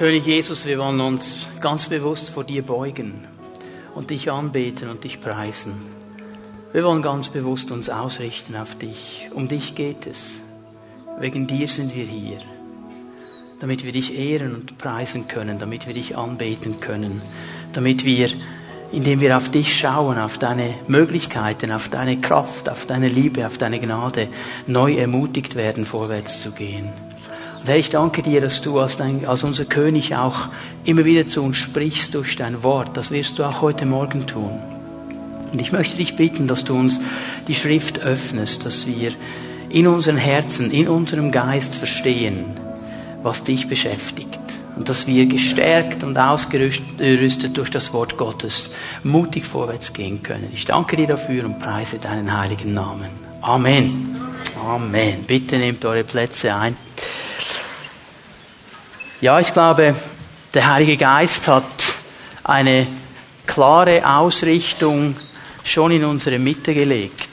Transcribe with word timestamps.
König 0.00 0.24
Jesus, 0.24 0.64
wir 0.64 0.78
wollen 0.78 0.98
uns 0.98 1.50
ganz 1.60 1.90
bewusst 1.90 2.30
vor 2.30 2.42
dir 2.42 2.62
beugen 2.62 3.26
und 3.94 4.08
dich 4.08 4.30
anbeten 4.30 4.88
und 4.88 5.04
dich 5.04 5.20
preisen. 5.20 5.74
Wir 6.72 6.84
wollen 6.84 7.02
ganz 7.02 7.28
bewusst 7.28 7.70
uns 7.70 7.90
ausrichten 7.90 8.56
auf 8.56 8.78
dich. 8.78 9.28
Um 9.34 9.46
dich 9.46 9.74
geht 9.74 10.06
es. 10.06 10.36
Wegen 11.18 11.46
dir 11.46 11.68
sind 11.68 11.94
wir 11.94 12.06
hier. 12.06 12.38
Damit 13.58 13.84
wir 13.84 13.92
dich 13.92 14.18
ehren 14.18 14.54
und 14.54 14.78
preisen 14.78 15.28
können, 15.28 15.58
damit 15.58 15.86
wir 15.86 15.92
dich 15.92 16.16
anbeten 16.16 16.80
können, 16.80 17.20
damit 17.74 18.06
wir, 18.06 18.30
indem 18.92 19.20
wir 19.20 19.36
auf 19.36 19.50
dich 19.50 19.78
schauen, 19.78 20.16
auf 20.16 20.38
deine 20.38 20.76
Möglichkeiten, 20.86 21.72
auf 21.72 21.90
deine 21.90 22.18
Kraft, 22.22 22.70
auf 22.70 22.86
deine 22.86 23.08
Liebe, 23.08 23.46
auf 23.46 23.58
deine 23.58 23.78
Gnade, 23.78 24.28
neu 24.66 24.94
ermutigt 24.94 25.56
werden, 25.56 25.84
vorwärts 25.84 26.40
zu 26.40 26.52
gehen. 26.52 26.90
Herr, 27.66 27.76
ich 27.76 27.90
danke 27.90 28.22
dir, 28.22 28.40
dass 28.40 28.62
du 28.62 28.80
als, 28.80 28.96
dein, 28.96 29.26
als 29.26 29.44
unser 29.44 29.66
König 29.66 30.16
auch 30.16 30.48
immer 30.84 31.04
wieder 31.04 31.26
zu 31.26 31.42
uns 31.42 31.58
sprichst 31.58 32.14
durch 32.14 32.36
dein 32.36 32.62
Wort. 32.62 32.96
Das 32.96 33.10
wirst 33.10 33.38
du 33.38 33.44
auch 33.44 33.60
heute 33.60 33.84
Morgen 33.84 34.26
tun. 34.26 34.58
Und 35.52 35.60
ich 35.60 35.70
möchte 35.70 35.96
dich 35.96 36.16
bitten, 36.16 36.48
dass 36.48 36.64
du 36.64 36.74
uns 36.74 37.00
die 37.48 37.54
Schrift 37.54 38.00
öffnest, 38.00 38.64
dass 38.64 38.86
wir 38.86 39.12
in 39.68 39.86
unseren 39.86 40.16
Herzen, 40.16 40.70
in 40.70 40.88
unserem 40.88 41.32
Geist 41.32 41.74
verstehen, 41.74 42.44
was 43.22 43.44
dich 43.44 43.68
beschäftigt. 43.68 44.38
Und 44.76 44.88
dass 44.88 45.06
wir 45.06 45.26
gestärkt 45.26 46.02
und 46.02 46.16
ausgerüstet 46.16 47.56
durch 47.58 47.70
das 47.70 47.92
Wort 47.92 48.16
Gottes 48.16 48.72
mutig 49.04 49.44
vorwärts 49.44 49.92
gehen 49.92 50.22
können. 50.22 50.50
Ich 50.54 50.64
danke 50.64 50.96
dir 50.96 51.06
dafür 51.06 51.44
und 51.44 51.58
preise 51.58 51.98
deinen 51.98 52.36
heiligen 52.36 52.72
Namen. 52.72 53.10
Amen. 53.42 54.16
Amen. 54.66 55.24
Bitte 55.26 55.58
nehmt 55.58 55.84
eure 55.84 56.04
Plätze 56.04 56.54
ein. 56.54 56.76
Ja, 59.22 59.38
ich 59.38 59.52
glaube, 59.52 59.94
der 60.54 60.70
Heilige 60.70 60.96
Geist 60.96 61.46
hat 61.46 61.66
eine 62.42 62.86
klare 63.46 64.16
Ausrichtung 64.16 65.14
schon 65.62 65.90
in 65.90 66.06
unsere 66.06 66.38
Mitte 66.38 66.72
gelegt. 66.72 67.28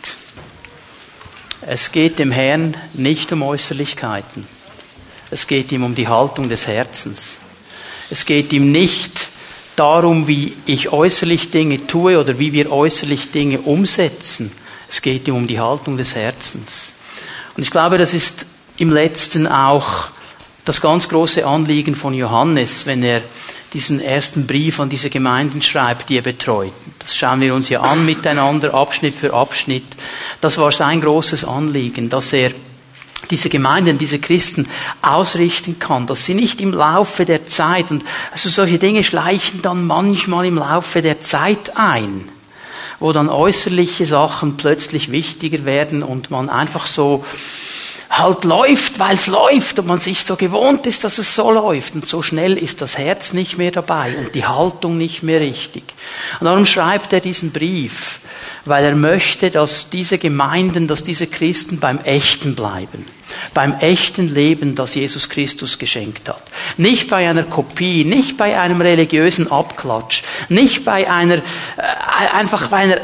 Es 1.61 1.89
geht 1.89 2.19
dem 2.19 2.31
Herrn 2.31 2.75
nicht 2.93 3.31
um 3.31 3.41
Äußerlichkeiten. 3.41 4.45
Es 5.31 5.47
geht 5.47 5.71
ihm 5.71 5.85
um 5.85 5.95
die 5.95 6.09
Haltung 6.09 6.49
des 6.49 6.67
Herzens. 6.67 7.37
Es 8.09 8.25
geht 8.25 8.51
ihm 8.51 8.69
nicht 8.69 9.29
darum, 9.77 10.27
wie 10.27 10.57
ich 10.65 10.91
äußerlich 10.91 11.51
Dinge 11.51 11.87
tue 11.87 12.19
oder 12.19 12.37
wie 12.37 12.51
wir 12.51 12.69
äußerlich 12.69 13.31
Dinge 13.31 13.59
umsetzen. 13.59 14.51
Es 14.89 15.01
geht 15.01 15.25
ihm 15.29 15.37
um 15.37 15.47
die 15.47 15.61
Haltung 15.61 15.95
des 15.95 16.15
Herzens. 16.15 16.91
Und 17.55 17.63
ich 17.63 17.71
glaube, 17.71 17.97
das 17.97 18.13
ist 18.13 18.45
im 18.75 18.91
letzten 18.91 19.47
auch 19.47 20.09
das 20.67 20.81
ganz 20.81 21.07
große 21.07 21.45
Anliegen 21.45 21.95
von 21.95 22.13
Johannes, 22.13 22.85
wenn 22.85 23.01
er 23.01 23.21
diesen 23.73 24.01
ersten 24.01 24.47
Brief 24.47 24.79
an 24.79 24.89
diese 24.89 25.09
Gemeinden 25.09 25.61
schreibt, 25.61 26.09
die 26.09 26.17
er 26.17 26.21
betreut. 26.21 26.73
Das 26.99 27.15
schauen 27.15 27.41
wir 27.41 27.53
uns 27.53 27.69
ja 27.69 27.81
an 27.81 28.05
miteinander, 28.05 28.73
Abschnitt 28.73 29.15
für 29.15 29.33
Abschnitt. 29.33 29.85
Das 30.41 30.57
war 30.57 30.71
sein 30.71 31.01
großes 31.01 31.45
Anliegen, 31.45 32.09
dass 32.09 32.33
er 32.33 32.51
diese 33.31 33.49
Gemeinden, 33.49 33.97
diese 33.97 34.19
Christen 34.19 34.67
ausrichten 35.01 35.79
kann, 35.79 36.05
dass 36.05 36.25
sie 36.25 36.33
nicht 36.33 36.61
im 36.61 36.73
Laufe 36.73 37.25
der 37.25 37.45
Zeit, 37.45 37.89
und 37.89 38.03
also 38.31 38.49
solche 38.49 38.77
Dinge 38.77 39.03
schleichen 39.03 39.61
dann 39.61 39.85
manchmal 39.85 40.45
im 40.45 40.57
Laufe 40.57 41.01
der 41.01 41.21
Zeit 41.21 41.75
ein, 41.75 42.25
wo 42.99 43.11
dann 43.11 43.29
äußerliche 43.29 44.05
Sachen 44.05 44.57
plötzlich 44.57 45.11
wichtiger 45.11 45.65
werden 45.65 46.03
und 46.03 46.29
man 46.29 46.49
einfach 46.49 46.87
so 46.87 47.25
halt 48.17 48.43
läuft, 48.43 48.99
weil 48.99 49.15
es 49.15 49.27
läuft 49.27 49.79
und 49.79 49.87
man 49.87 49.99
sich 49.99 50.23
so 50.23 50.35
gewohnt 50.35 50.85
ist, 50.85 51.03
dass 51.03 51.17
es 51.17 51.35
so 51.35 51.51
läuft. 51.51 51.95
Und 51.95 52.07
so 52.07 52.21
schnell 52.21 52.57
ist 52.57 52.81
das 52.81 52.97
Herz 52.97 53.33
nicht 53.33 53.57
mehr 53.57 53.71
dabei 53.71 54.15
und 54.17 54.35
die 54.35 54.45
Haltung 54.45 54.97
nicht 54.97 55.23
mehr 55.23 55.39
richtig. 55.39 55.83
Und 56.39 56.45
darum 56.45 56.65
schreibt 56.65 57.13
er 57.13 57.19
diesen 57.19 57.51
Brief, 57.51 58.19
weil 58.65 58.85
er 58.85 58.95
möchte, 58.95 59.49
dass 59.49 59.89
diese 59.89 60.17
Gemeinden, 60.17 60.87
dass 60.87 61.03
diese 61.03 61.27
Christen 61.27 61.79
beim 61.79 61.99
Echten 61.99 62.55
bleiben. 62.55 63.05
Beim 63.53 63.73
echten 63.79 64.33
Leben, 64.33 64.75
das 64.75 64.95
Jesus 64.95 65.27
Christus 65.27 65.77
geschenkt 65.77 66.29
hat. 66.29 66.41
Nicht 66.77 67.09
bei 67.09 67.29
einer 67.29 67.43
Kopie, 67.43 68.05
nicht 68.05 68.37
bei 68.37 68.57
einem 68.57 68.79
religiösen 68.79 69.51
Abklatsch, 69.51 70.23
nicht 70.47 70.85
bei 70.85 71.09
einer, 71.11 71.35
äh, 71.35 71.41
einfach 72.33 72.67
bei 72.67 72.77
einer 72.77 72.97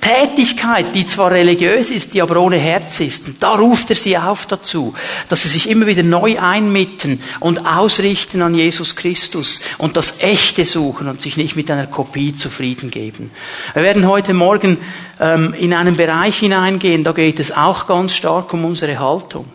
Tätigkeit, 0.00 0.94
die 0.94 1.06
zwar 1.06 1.30
religiös 1.30 1.90
ist, 1.90 2.14
die 2.14 2.22
aber 2.22 2.40
ohne 2.40 2.56
Herz 2.56 3.00
ist. 3.00 3.26
Und 3.26 3.42
da 3.42 3.54
ruft 3.54 3.90
er 3.90 3.96
sie 3.96 4.16
auf 4.16 4.46
dazu, 4.46 4.94
dass 5.28 5.42
sie 5.42 5.48
sich 5.48 5.68
immer 5.68 5.86
wieder 5.86 6.02
neu 6.02 6.38
einmitten 6.38 7.20
und 7.40 7.66
ausrichten 7.66 8.42
an 8.42 8.54
Jesus 8.54 8.96
Christus 8.96 9.60
und 9.76 9.96
das 9.96 10.20
Echte 10.20 10.64
suchen 10.64 11.08
und 11.08 11.22
sich 11.22 11.36
nicht 11.36 11.56
mit 11.56 11.70
einer 11.70 11.86
Kopie 11.86 12.34
zufrieden 12.34 12.90
geben. 12.90 13.30
Wir 13.74 13.82
werden 13.82 14.06
heute 14.06 14.34
Morgen 14.34 14.78
ähm, 15.20 15.54
in 15.54 15.74
einen 15.74 15.96
Bereich 15.96 16.38
hineingehen, 16.38 17.04
da 17.04 17.12
geht 17.12 17.40
es 17.40 17.52
auch 17.52 17.86
ganz 17.86 18.14
stark 18.14 18.52
um 18.52 18.64
unsere 18.64 18.98
Haltung. 18.98 19.46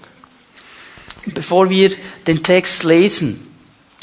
Bevor 1.26 1.70
wir 1.70 1.92
den 2.28 2.44
Text 2.44 2.84
lesen, 2.84 3.53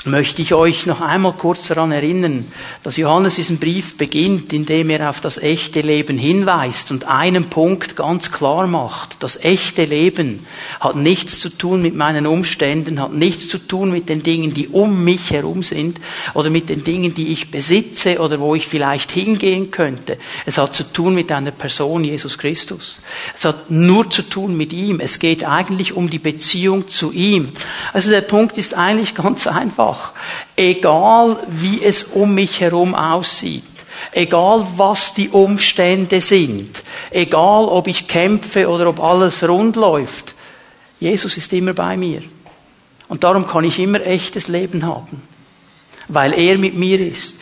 möchte 0.07 0.41
ich 0.41 0.55
euch 0.55 0.87
noch 0.87 1.03
einmal 1.03 1.35
kurz 1.35 1.69
daran 1.69 1.93
erinnern, 1.93 2.51
dass 2.83 2.97
Johannes 2.97 3.35
diesen 3.35 3.59
Brief 3.59 3.99
beginnt, 3.99 4.53
indem 4.53 4.89
er 4.89 5.11
auf 5.11 5.21
das 5.21 5.37
echte 5.37 5.83
Leben 5.83 6.17
hinweist 6.17 6.91
und 6.91 7.05
einen 7.05 7.51
Punkt 7.51 7.97
ganz 7.97 8.33
klar 8.33 8.67
macht. 8.67 9.17
Das 9.21 9.37
echte 9.37 9.85
Leben 9.85 10.47
hat 10.81 10.97
nichts 10.97 11.39
zu 11.39 11.51
tun 11.51 11.83
mit 11.83 11.95
meinen 11.95 12.27
Umständen, 12.27 13.01
hat 13.01 13.13
nichts 13.13 13.49
zu 13.49 13.59
tun 13.59 13.91
mit 13.91 14.09
den 14.09 14.23
Dingen, 14.23 14.55
die 14.55 14.69
um 14.69 15.05
mich 15.05 15.31
herum 15.31 15.63
sind 15.63 16.01
oder 16.33 16.49
mit 16.49 16.71
den 16.71 16.83
Dingen, 16.83 17.13
die 17.13 17.29
ich 17.29 17.51
besitze 17.51 18.21
oder 18.21 18.41
wo 18.41 18.55
ich 18.55 18.67
vielleicht 18.67 19.13
hingehen 19.13 19.71
könnte. 19.71 20.17
Es 20.47 20.57
hat 20.57 20.75
zu 20.75 20.91
tun 20.91 21.15
mit 21.15 21.31
einer 21.31 21.51
Person, 21.51 22.05
Jesus 22.05 22.39
Christus. 22.39 23.01
Es 23.37 23.45
hat 23.45 23.71
nur 23.71 24.09
zu 24.09 24.23
tun 24.23 24.57
mit 24.57 24.73
ihm. 24.73 24.99
Es 25.01 25.19
geht 25.19 25.45
eigentlich 25.45 25.93
um 25.93 26.09
die 26.09 26.19
Beziehung 26.19 26.89
zu 26.89 27.13
ihm. 27.13 27.53
Also 27.93 28.09
der 28.09 28.23
Punkt 28.23 28.57
ist 28.57 28.73
eigentlich 28.75 29.15
ganz 29.21 29.47
einfach 29.47 29.90
einfach. 29.91 30.13
Egal 30.57 31.37
wie 31.49 31.83
es 31.83 32.05
um 32.05 32.35
mich 32.35 32.61
herum 32.61 32.95
aussieht. 32.95 33.65
Egal 34.13 34.67
was 34.77 35.15
die 35.15 35.29
Umstände 35.29 36.21
sind. 36.21 36.83
Egal 37.11 37.65
ob 37.65 37.87
ich 37.87 38.07
kämpfe 38.07 38.69
oder 38.69 38.89
ob 38.89 39.01
alles 39.01 39.47
rund 39.47 39.77
läuft. 39.77 40.35
Jesus 40.99 41.37
ist 41.37 41.53
immer 41.53 41.73
bei 41.73 41.97
mir. 41.97 42.23
Und 43.09 43.25
darum 43.25 43.47
kann 43.47 43.65
ich 43.65 43.79
immer 43.79 44.01
echtes 44.01 44.49
Leben 44.49 44.87
haben. 44.87 45.23
Weil 46.09 46.33
er 46.33 46.59
mit 46.59 46.75
mir 46.77 47.01
ist. 47.01 47.37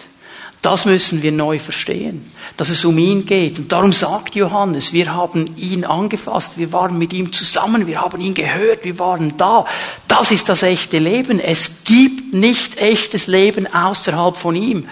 Das 0.63 0.85
müssen 0.85 1.23
wir 1.23 1.31
neu 1.31 1.59
verstehen, 1.59 2.33
dass 2.57 2.69
es 2.69 2.85
um 2.85 2.99
ihn 2.99 3.25
geht. 3.25 3.59
Und 3.59 3.73
darum 3.73 3.93
sagt 3.93 4.35
Johannes, 4.35 4.93
wir 4.93 5.13
haben 5.13 5.47
ihn 5.57 5.85
angefasst, 5.85 6.59
wir 6.59 6.73
waren 6.73 6.99
mit 6.99 7.13
ihm 7.13 7.33
zusammen, 7.33 7.87
wir 7.87 8.01
haben 8.01 8.21
ihn 8.21 8.35
gehört, 8.35 8.85
wir 8.85 8.99
waren 8.99 9.37
da. 9.37 9.65
Das 10.07 10.31
ist 10.31 10.49
das 10.49 10.63
echte 10.63 10.99
Leben. 10.99 11.41
Es 11.41 11.85
gibt 11.85 12.35
nicht 12.35 12.81
echtes 12.81 13.27
Leben 13.27 13.73
außerhalb 13.73 14.37
von 14.37 14.57
ihm. 14.57 14.89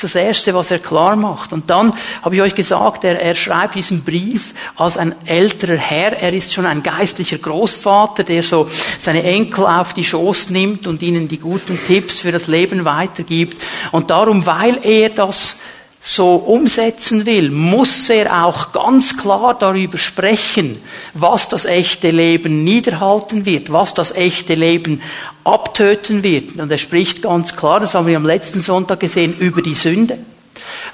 Das 0.00 0.04
ist 0.04 0.14
das 0.14 0.22
Erste, 0.22 0.54
was 0.54 0.70
er 0.70 0.78
klar 0.78 1.16
macht. 1.16 1.52
Und 1.52 1.70
dann 1.70 1.92
habe 2.22 2.36
ich 2.36 2.40
euch 2.40 2.54
gesagt, 2.54 3.02
er, 3.02 3.20
er 3.20 3.34
schreibt 3.34 3.74
diesen 3.74 4.04
Brief 4.04 4.54
als 4.76 4.96
ein 4.96 5.12
älterer 5.26 5.76
Herr. 5.76 6.12
Er 6.12 6.32
ist 6.32 6.54
schon 6.54 6.66
ein 6.66 6.84
geistlicher 6.84 7.38
Großvater, 7.38 8.22
der 8.22 8.44
so 8.44 8.70
seine 9.00 9.24
Enkel 9.24 9.66
auf 9.66 9.94
die 9.94 10.04
Schoß 10.04 10.50
nimmt 10.50 10.86
und 10.86 11.02
ihnen 11.02 11.26
die 11.26 11.40
guten 11.40 11.76
Tipps 11.84 12.20
für 12.20 12.30
das 12.30 12.46
Leben 12.46 12.84
weitergibt. 12.84 13.60
Und 13.90 14.10
darum, 14.10 14.46
weil 14.46 14.78
er 14.84 15.08
das 15.08 15.56
so 16.00 16.36
umsetzen 16.36 17.26
will, 17.26 17.50
muss 17.50 18.08
er 18.08 18.44
auch 18.44 18.72
ganz 18.72 19.16
klar 19.16 19.56
darüber 19.58 19.98
sprechen, 19.98 20.80
was 21.12 21.48
das 21.48 21.64
echte 21.64 22.10
Leben 22.10 22.62
niederhalten 22.62 23.46
wird, 23.46 23.72
was 23.72 23.94
das 23.94 24.12
echte 24.12 24.54
Leben 24.54 25.02
abtöten 25.42 26.22
wird. 26.22 26.56
Und 26.58 26.70
er 26.70 26.78
spricht 26.78 27.22
ganz 27.22 27.56
klar, 27.56 27.80
das 27.80 27.94
haben 27.94 28.06
wir 28.06 28.16
am 28.16 28.26
letzten 28.26 28.60
Sonntag 28.60 29.00
gesehen, 29.00 29.36
über 29.38 29.60
die 29.60 29.74
Sünde. 29.74 30.18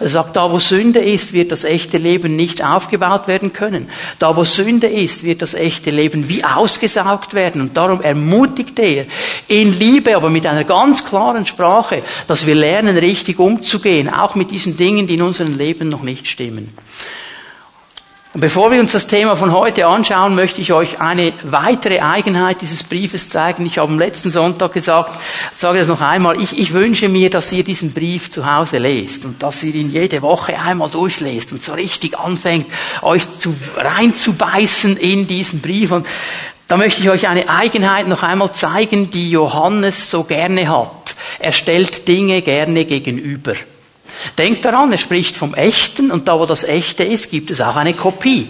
Er 0.00 0.08
sagt, 0.08 0.36
da 0.36 0.50
wo 0.50 0.58
Sünde 0.58 1.00
ist, 1.00 1.32
wird 1.32 1.52
das 1.52 1.64
echte 1.64 1.98
Leben 1.98 2.36
nicht 2.36 2.64
aufgebaut 2.64 3.28
werden 3.28 3.52
können. 3.52 3.88
Da 4.18 4.36
wo 4.36 4.44
Sünde 4.44 4.86
ist, 4.86 5.24
wird 5.24 5.42
das 5.42 5.54
echte 5.54 5.90
Leben 5.90 6.28
wie 6.28 6.44
ausgesaugt 6.44 7.34
werden. 7.34 7.60
Und 7.60 7.76
darum 7.76 8.00
ermutigt 8.00 8.78
er 8.78 9.06
in 9.48 9.78
Liebe, 9.78 10.16
aber 10.16 10.30
mit 10.30 10.46
einer 10.46 10.64
ganz 10.64 11.04
klaren 11.04 11.46
Sprache, 11.46 12.02
dass 12.26 12.46
wir 12.46 12.54
lernen, 12.54 12.98
richtig 12.98 13.38
umzugehen, 13.38 14.08
auch 14.08 14.34
mit 14.34 14.50
diesen 14.50 14.76
Dingen, 14.76 15.06
die 15.06 15.14
in 15.14 15.22
unserem 15.22 15.56
Leben 15.56 15.88
noch 15.88 16.02
nicht 16.02 16.26
stimmen. 16.28 16.72
Und 18.34 18.40
bevor 18.40 18.72
wir 18.72 18.80
uns 18.80 18.90
das 18.90 19.06
Thema 19.06 19.36
von 19.36 19.52
heute 19.52 19.86
anschauen, 19.86 20.34
möchte 20.34 20.60
ich 20.60 20.72
euch 20.72 21.00
eine 21.00 21.32
weitere 21.44 22.00
Eigenheit 22.00 22.62
dieses 22.62 22.82
Briefes 22.82 23.28
zeigen. 23.28 23.64
Ich 23.64 23.78
habe 23.78 23.92
am 23.92 23.98
letzten 24.00 24.32
Sonntag 24.32 24.72
gesagt, 24.72 25.16
sage 25.52 25.78
das 25.78 25.86
noch 25.86 26.00
einmal, 26.00 26.40
ich, 26.40 26.58
ich 26.58 26.72
wünsche 26.72 27.08
mir, 27.08 27.30
dass 27.30 27.52
ihr 27.52 27.62
diesen 27.62 27.92
Brief 27.92 28.32
zu 28.32 28.52
Hause 28.52 28.78
lest 28.78 29.24
und 29.24 29.40
dass 29.40 29.62
ihr 29.62 29.72
ihn 29.76 29.88
jede 29.88 30.20
Woche 30.20 30.58
einmal 30.58 30.90
durchlest 30.90 31.52
und 31.52 31.62
so 31.62 31.74
richtig 31.74 32.18
anfängt, 32.18 32.66
euch 33.02 33.30
zu, 33.30 33.54
reinzubeißen 33.76 34.96
in 34.96 35.28
diesen 35.28 35.60
Brief. 35.60 35.92
Und 35.92 36.04
da 36.66 36.76
möchte 36.76 37.02
ich 37.02 37.10
euch 37.10 37.28
eine 37.28 37.48
Eigenheit 37.48 38.08
noch 38.08 38.24
einmal 38.24 38.52
zeigen, 38.52 39.12
die 39.12 39.30
Johannes 39.30 40.10
so 40.10 40.24
gerne 40.24 40.68
hat. 40.68 41.14
Er 41.38 41.52
stellt 41.52 42.08
Dinge 42.08 42.42
gerne 42.42 42.84
gegenüber. 42.84 43.54
Denkt 44.38 44.64
daran, 44.64 44.92
er 44.92 44.98
spricht 44.98 45.36
vom 45.36 45.54
Echten 45.54 46.10
und 46.10 46.28
da, 46.28 46.38
wo 46.38 46.46
das 46.46 46.64
Echte 46.64 47.04
ist, 47.04 47.30
gibt 47.30 47.50
es 47.50 47.60
auch 47.60 47.76
eine 47.76 47.94
Kopie. 47.94 48.48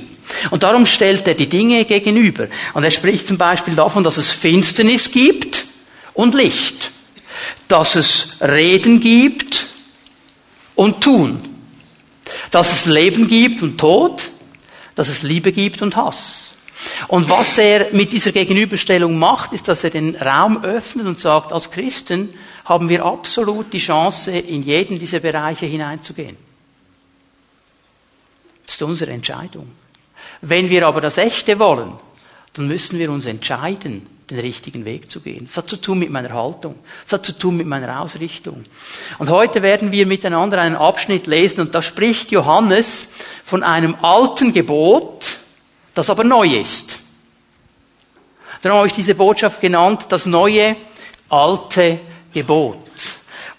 Und 0.51 0.63
darum 0.63 0.87
stellt 0.87 1.27
er 1.29 1.35
die 1.35 1.49
Dinge 1.49 1.85
gegenüber. 1.85 2.49
Und 2.73 2.85
er 2.85 2.91
spricht 2.91 3.27
zum 3.27 3.39
Beispiel 3.39 3.75
davon, 3.75 4.05
dass 4.05 4.17
es 4.17 4.33
Finsternis 4.33 5.11
gibt 5.11 5.65
und 6.15 6.35
Licht. 6.35 6.91
Dass 7.69 7.95
es 7.95 8.37
Reden 8.41 9.01
gibt 9.01 9.67
und 10.75 11.03
Tun. 11.03 11.41
Dass 12.51 12.73
es 12.73 12.87
Leben 12.87 13.29
gibt 13.29 13.63
und 13.63 13.79
Tod. 13.79 14.23
Dass 14.95 15.09
es 15.09 15.23
Liebe 15.23 15.53
gibt 15.53 15.83
und 15.83 15.97
Hass. 15.97 16.55
Und 17.09 17.29
was 17.29 17.59
er 17.59 17.89
mit 17.93 18.13
dieser 18.13 18.33
Gegenüberstellung 18.33 19.19
macht, 19.19 19.53
ist, 19.53 19.69
dass 19.69 19.85
er 19.85 19.91
den 19.91 20.17
Raum 20.17 20.65
öffnet 20.65 21.07
und 21.07 21.19
sagt, 21.19 21.53
als 21.53 21.71
Christen 21.71 22.35
haben 22.65 22.89
wir 22.89 23.05
absolut 23.05 23.73
die 23.73 23.79
Chance, 23.79 24.31
in 24.31 24.63
jeden 24.63 24.99
dieser 24.99 25.21
Bereiche 25.21 25.67
hineinzugehen. 25.67 26.37
Das 28.65 28.77
ist 28.77 28.83
unsere 28.83 29.11
Entscheidung. 29.11 29.71
Wenn 30.41 30.71
wir 30.71 30.87
aber 30.87 31.01
das 31.01 31.19
Echte 31.19 31.59
wollen, 31.59 31.93
dann 32.55 32.67
müssen 32.67 32.99
wir 32.99 33.11
uns 33.11 33.27
entscheiden, 33.27 34.07
den 34.31 34.41
richtigen 34.41 34.87
Weg 34.87 35.11
zu 35.11 35.21
gehen. 35.21 35.47
Das 35.47 35.59
hat 35.59 35.69
zu 35.69 35.77
tun 35.77 35.99
mit 35.99 36.09
meiner 36.09 36.33
Haltung. 36.33 36.77
Das 37.05 37.15
hat 37.15 37.27
zu 37.27 37.33
tun 37.33 37.59
mit 37.59 37.67
meiner 37.67 38.01
Ausrichtung. 38.01 38.65
Und 39.19 39.29
heute 39.29 39.61
werden 39.61 39.93
wir 39.93 40.07
miteinander 40.07 40.61
einen 40.61 40.77
Abschnitt 40.77 41.27
lesen 41.27 41.61
und 41.61 41.75
da 41.75 41.83
spricht 41.83 42.31
Johannes 42.31 43.07
von 43.45 43.63
einem 43.63 43.97
alten 44.01 44.55
Gebot, 44.55 45.39
das 45.93 46.09
aber 46.09 46.25
neu 46.25 46.49
ist. 46.49 46.99
Darum 48.63 48.79
habe 48.79 48.89
ich 48.89 48.95
diese 48.95 49.15
Botschaft 49.15 49.61
genannt, 49.61 50.07
das 50.09 50.25
neue, 50.25 50.75
alte 51.29 52.01
Gebot. 52.35 52.77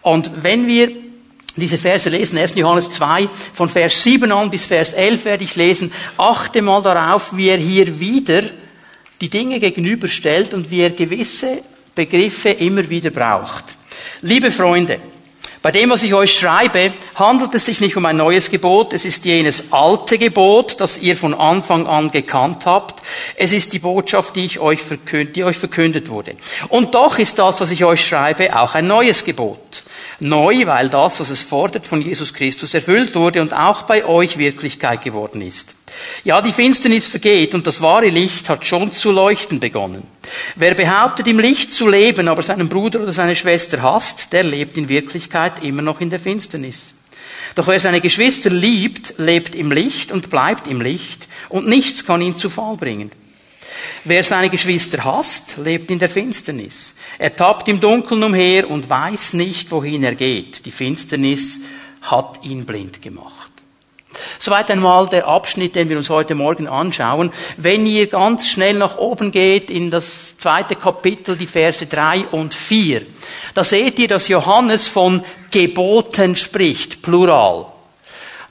Und 0.02 0.44
wenn 0.44 0.68
wir 0.68 0.92
diese 1.56 1.78
Verse 1.78 2.10
lesen, 2.10 2.38
1. 2.38 2.56
Johannes 2.56 2.92
2, 2.92 3.30
von 3.54 3.70
Vers 3.70 4.04
7 4.04 4.32
an 4.32 4.50
bis 4.50 4.66
Vers 4.66 4.94
11 4.94 5.26
werde 5.26 5.44
ich 5.46 5.56
lesen, 5.56 5.92
achte 6.18 6.62
mal 6.62 6.82
darauf, 6.82 7.36
wie 7.36 7.48
er 7.48 7.58
hier 7.58 8.00
wieder 8.00 8.44
die 9.22 9.30
Dinge 9.30 9.60
gegenüberstellt 9.60 10.54
und 10.54 10.70
wie 10.70 10.82
er 10.82 10.90
gewisse 10.92 11.60
Begriffe 11.96 12.50
immer 12.50 12.88
wieder 12.90 13.10
braucht. 13.10 13.78
Liebe 14.22 14.52
Freunde, 14.52 15.00
bei 15.66 15.72
dem, 15.72 15.90
was 15.90 16.04
ich 16.04 16.14
euch 16.14 16.38
schreibe, 16.38 16.94
handelt 17.16 17.56
es 17.56 17.66
sich 17.66 17.82
nicht 17.82 17.98
um 17.98 18.06
ein 18.06 18.18
neues 18.18 18.52
Gebot, 18.52 18.94
es 18.94 19.04
ist 19.04 19.26
jenes 19.26 19.74
alte 19.74 20.20
Gebot, 20.20 20.80
das 20.80 21.00
ihr 21.00 21.16
von 21.16 21.34
Anfang 21.34 21.88
an 21.88 22.12
gekannt 22.12 22.68
habt. 22.68 23.02
Es 23.36 23.52
ist 23.52 23.74
die 23.74 23.80
Botschaft, 23.80 24.36
die, 24.36 24.46
ich 24.46 24.60
euch 24.60 24.80
verkündet, 24.80 25.36
die 25.36 25.44
euch 25.44 25.58
verkündet 25.58 26.08
wurde. 26.08 26.36
Und 26.70 26.94
doch 26.94 27.18
ist 27.18 27.40
das, 27.40 27.62
was 27.62 27.72
ich 27.72 27.84
euch 27.84 28.06
schreibe, 28.06 28.56
auch 28.56 28.76
ein 28.76 28.86
neues 28.86 29.24
Gebot. 29.24 29.82
Neu, 30.20 30.66
weil 30.66 30.90
das, 30.90 31.20
was 31.20 31.30
es 31.30 31.44
fordert, 31.44 31.86
von 31.86 32.02
Jesus 32.02 32.34
Christus 32.34 32.74
erfüllt 32.74 33.16
wurde 33.16 33.42
und 33.42 33.54
auch 33.54 33.84
bei 33.84 34.06
euch 34.06 34.38
Wirklichkeit 34.38 35.02
geworden 35.02 35.42
ist. 35.42 35.76
Ja, 36.24 36.42
die 36.42 36.52
Finsternis 36.52 37.08
vergeht 37.08 37.54
und 37.54 37.68
das 37.68 37.82
wahre 37.82 38.10
Licht 38.10 38.50
hat 38.50 38.66
schon 38.66 38.92
zu 38.92 39.12
leuchten 39.12 39.60
begonnen. 39.60 40.04
Wer 40.56 40.74
behauptet, 40.74 41.28
im 41.28 41.40
Licht 41.40 41.74
zu 41.74 41.88
leben, 41.88 42.28
aber 42.28 42.42
seinen 42.42 42.70
Bruder 42.70 43.02
oder 43.02 43.14
seine 43.14 43.36
Schwester 43.36 43.82
hasst, 43.82 44.32
der 44.32 44.44
lebt 44.44 44.78
in 44.78 44.90
Wirklichkeit 44.90 45.64
immer 45.64 45.82
noch 45.82 46.02
in 46.02 46.10
der 46.10 46.20
Finsternis. 46.20 46.94
Doch 47.56 47.68
wer 47.68 47.80
seine 47.80 48.02
Geschwister 48.02 48.50
liebt, 48.50 49.16
lebt 49.18 49.56
im 49.56 49.72
Licht 49.72 50.12
und 50.12 50.30
bleibt 50.30 50.68
im 50.68 50.82
Licht 50.82 51.28
und 51.50 51.68
nichts 51.68 52.06
kann 52.06 52.22
ihn 52.22 52.36
zu 52.36 52.50
Fall 52.50 52.76
bringen. 52.76 53.12
Wer 54.04 54.24
seine 54.24 54.50
Geschwister 54.50 55.04
hasst, 55.04 55.58
lebt 55.58 55.90
in 55.92 56.00
der 56.00 56.10
Finsternis. 56.10 56.96
Er 57.18 57.36
tappt 57.36 57.68
im 57.68 57.80
Dunkeln 57.80 58.24
umher 58.24 58.70
und 58.70 58.90
weiß 58.90 59.34
nicht, 59.34 59.72
wohin 59.72 60.04
er 60.04 60.16
geht. 60.16 60.66
Die 60.66 60.72
Finsternis 60.72 61.60
hat 62.02 62.40
ihn 62.44 62.66
blind 62.66 63.02
gemacht. 63.02 63.52
Soweit 64.40 64.72
einmal 64.72 65.08
der 65.08 65.28
Abschnitt, 65.28 65.76
den 65.76 65.90
wir 65.90 65.98
uns 65.98 66.10
heute 66.10 66.36
Morgen 66.36 66.68
anschauen. 66.68 67.32
Wenn 67.58 67.86
ihr 67.86 68.08
ganz 68.08 68.48
schnell 68.48 68.76
nach 68.76 68.98
oben 68.98 69.32
geht 69.32 69.70
in 69.70 69.92
das 69.92 70.38
zweite 70.38 70.76
Kapitel, 70.76 71.36
die 71.36 71.48
Verse 71.48 71.86
drei 71.86 72.26
und 72.32 72.54
vier, 72.54 73.06
da 73.54 73.64
seht 73.64 74.00
ihr, 74.00 74.08
dass 74.08 74.28
Johannes 74.28 74.88
von 74.88 75.24
Geboten 75.52 76.36
spricht, 76.36 77.02
plural. 77.02 77.75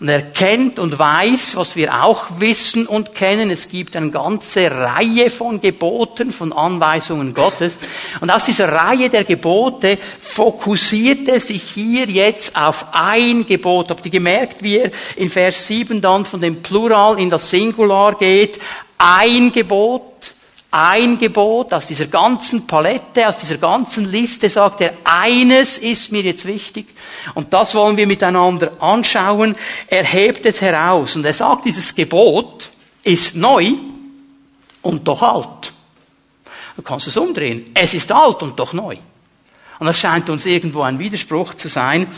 Und 0.04 0.10
er 0.10 0.20
kennt 0.20 0.78
und 0.78 0.98
weiß, 0.98 1.56
was 1.56 1.76
wir 1.76 2.04
auch 2.04 2.26
wissen 2.38 2.86
und 2.86 3.14
kennen. 3.14 3.50
Es 3.50 3.70
gibt 3.70 3.96
eine 3.96 4.10
ganze 4.10 4.70
Reihe 4.70 5.30
von 5.30 5.62
Geboten, 5.62 6.30
von 6.30 6.52
Anweisungen 6.52 7.32
Gottes. 7.32 7.78
Und 8.20 8.28
aus 8.28 8.44
dieser 8.44 8.70
Reihe 8.70 9.08
der 9.08 9.24
Gebote 9.24 9.96
fokussiert 10.20 11.26
er 11.28 11.40
sich 11.40 11.62
hier 11.62 12.04
jetzt 12.04 12.54
auf 12.54 12.88
ein 12.92 13.46
Gebot. 13.46 13.88
Habt 13.88 14.04
ihr 14.04 14.12
gemerkt, 14.12 14.62
wie 14.62 14.76
er 14.76 14.90
in 15.16 15.30
Vers 15.30 15.66
7 15.68 16.02
dann 16.02 16.26
von 16.26 16.42
dem 16.42 16.60
Plural 16.60 17.18
in 17.18 17.30
das 17.30 17.48
Singular 17.48 18.14
geht? 18.18 18.60
Ein 18.98 19.52
Gebot 19.52 20.34
ein 20.76 21.18
Gebot 21.18 21.72
aus 21.72 21.86
dieser 21.86 22.06
ganzen 22.06 22.66
Palette, 22.66 23.28
aus 23.28 23.36
dieser 23.36 23.58
ganzen 23.58 24.10
Liste 24.10 24.50
sagt 24.50 24.80
er, 24.80 24.94
eines 25.04 25.78
ist 25.78 26.10
mir 26.10 26.22
jetzt 26.22 26.46
wichtig 26.46 26.88
und 27.34 27.52
das 27.52 27.76
wollen 27.76 27.96
wir 27.96 28.08
miteinander 28.08 28.72
anschauen. 28.80 29.54
Er 29.86 30.02
hebt 30.02 30.44
es 30.46 30.60
heraus 30.60 31.14
und 31.14 31.24
er 31.24 31.32
sagt, 31.32 31.66
dieses 31.66 31.94
Gebot 31.94 32.70
ist 33.04 33.36
neu 33.36 33.74
und 34.82 35.06
doch 35.06 35.22
alt. 35.22 35.72
Du 36.74 36.82
kannst 36.82 37.06
es 37.06 37.16
umdrehen. 37.16 37.70
Es 37.72 37.94
ist 37.94 38.10
alt 38.10 38.42
und 38.42 38.58
doch 38.58 38.72
neu. 38.72 38.96
Und 39.78 39.86
das 39.86 39.96
scheint 39.96 40.28
uns 40.28 40.44
irgendwo 40.44 40.82
ein 40.82 40.98
Widerspruch 40.98 41.54
zu 41.54 41.68
sein. 41.68 42.08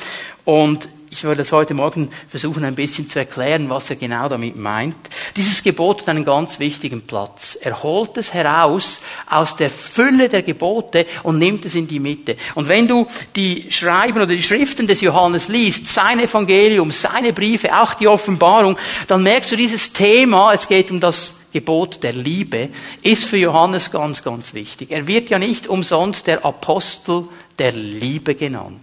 Und 0.46 0.88
ich 1.16 1.24
werde 1.24 1.38
das 1.38 1.52
heute 1.52 1.72
Morgen 1.72 2.10
versuchen, 2.28 2.62
ein 2.62 2.74
bisschen 2.74 3.08
zu 3.08 3.18
erklären, 3.18 3.70
was 3.70 3.88
er 3.88 3.96
genau 3.96 4.28
damit 4.28 4.54
meint. 4.54 4.96
Dieses 5.34 5.62
Gebot 5.62 6.02
hat 6.02 6.10
einen 6.10 6.26
ganz 6.26 6.60
wichtigen 6.60 7.02
Platz. 7.02 7.56
Er 7.58 7.82
holt 7.82 8.18
es 8.18 8.34
heraus 8.34 9.00
aus 9.26 9.56
der 9.56 9.70
Fülle 9.70 10.28
der 10.28 10.42
Gebote 10.42 11.06
und 11.22 11.38
nimmt 11.38 11.64
es 11.64 11.74
in 11.74 11.86
die 11.86 12.00
Mitte. 12.00 12.36
Und 12.54 12.68
wenn 12.68 12.86
du 12.86 13.06
die 13.34 13.72
Schreiben 13.72 14.18
oder 14.18 14.26
die 14.26 14.42
Schriften 14.42 14.86
des 14.86 15.00
Johannes 15.00 15.48
liest, 15.48 15.88
sein 15.88 16.20
Evangelium, 16.20 16.90
seine 16.90 17.32
Briefe, 17.32 17.74
auch 17.74 17.94
die 17.94 18.08
Offenbarung, 18.08 18.76
dann 19.06 19.22
merkst 19.22 19.52
du 19.52 19.56
dieses 19.56 19.94
Thema, 19.94 20.52
es 20.52 20.68
geht 20.68 20.90
um 20.90 21.00
das 21.00 21.34
Gebot 21.50 22.02
der 22.02 22.12
Liebe, 22.12 22.68
ist 23.02 23.24
für 23.24 23.38
Johannes 23.38 23.90
ganz, 23.90 24.22
ganz 24.22 24.52
wichtig. 24.52 24.90
Er 24.90 25.06
wird 25.06 25.30
ja 25.30 25.38
nicht 25.38 25.66
umsonst 25.66 26.26
der 26.26 26.44
Apostel 26.44 27.24
der 27.58 27.72
Liebe 27.72 28.34
genannt. 28.34 28.80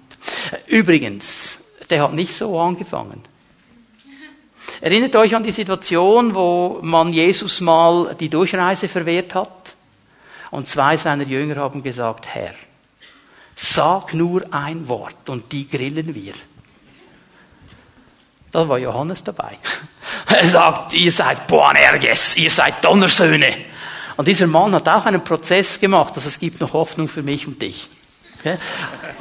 Übrigens, 0.65 1.59
der 1.93 2.01
hat 2.01 2.13
nicht 2.13 2.35
so 2.35 2.59
angefangen. 2.59 3.21
Erinnert 4.81 5.15
euch 5.15 5.35
an 5.35 5.43
die 5.43 5.51
Situation, 5.51 6.33
wo 6.33 6.79
man 6.81 7.13
Jesus 7.13 7.61
mal 7.61 8.15
die 8.19 8.29
Durchreise 8.29 8.87
verwehrt 8.87 9.35
hat? 9.35 9.75
Und 10.49 10.67
zwei 10.67 10.97
seiner 10.97 11.23
Jünger 11.23 11.57
haben 11.57 11.83
gesagt, 11.83 12.25
Herr, 12.25 12.55
sag 13.55 14.15
nur 14.15 14.41
ein 14.51 14.87
Wort 14.87 15.29
und 15.29 15.51
die 15.51 15.69
grillen 15.69 16.15
wir. 16.15 16.33
Da 18.51 18.67
war 18.67 18.79
Johannes 18.79 19.23
dabei. 19.23 19.57
Er 20.27 20.47
sagt, 20.47 20.93
ihr 20.93 21.11
seid 21.11 21.45
Boanerges, 21.47 22.37
ihr 22.37 22.49
seid 22.49 22.83
Donnersöhne. 22.83 23.55
Und 24.17 24.27
dieser 24.27 24.47
Mann 24.47 24.73
hat 24.73 24.87
auch 24.89 25.05
einen 25.05 25.23
Prozess 25.23 25.79
gemacht, 25.79 26.13
also 26.15 26.27
es 26.27 26.39
gibt 26.39 26.59
noch 26.59 26.73
Hoffnung 26.73 27.07
für 27.07 27.21
mich 27.21 27.45
und 27.45 27.61
dich. 27.61 27.89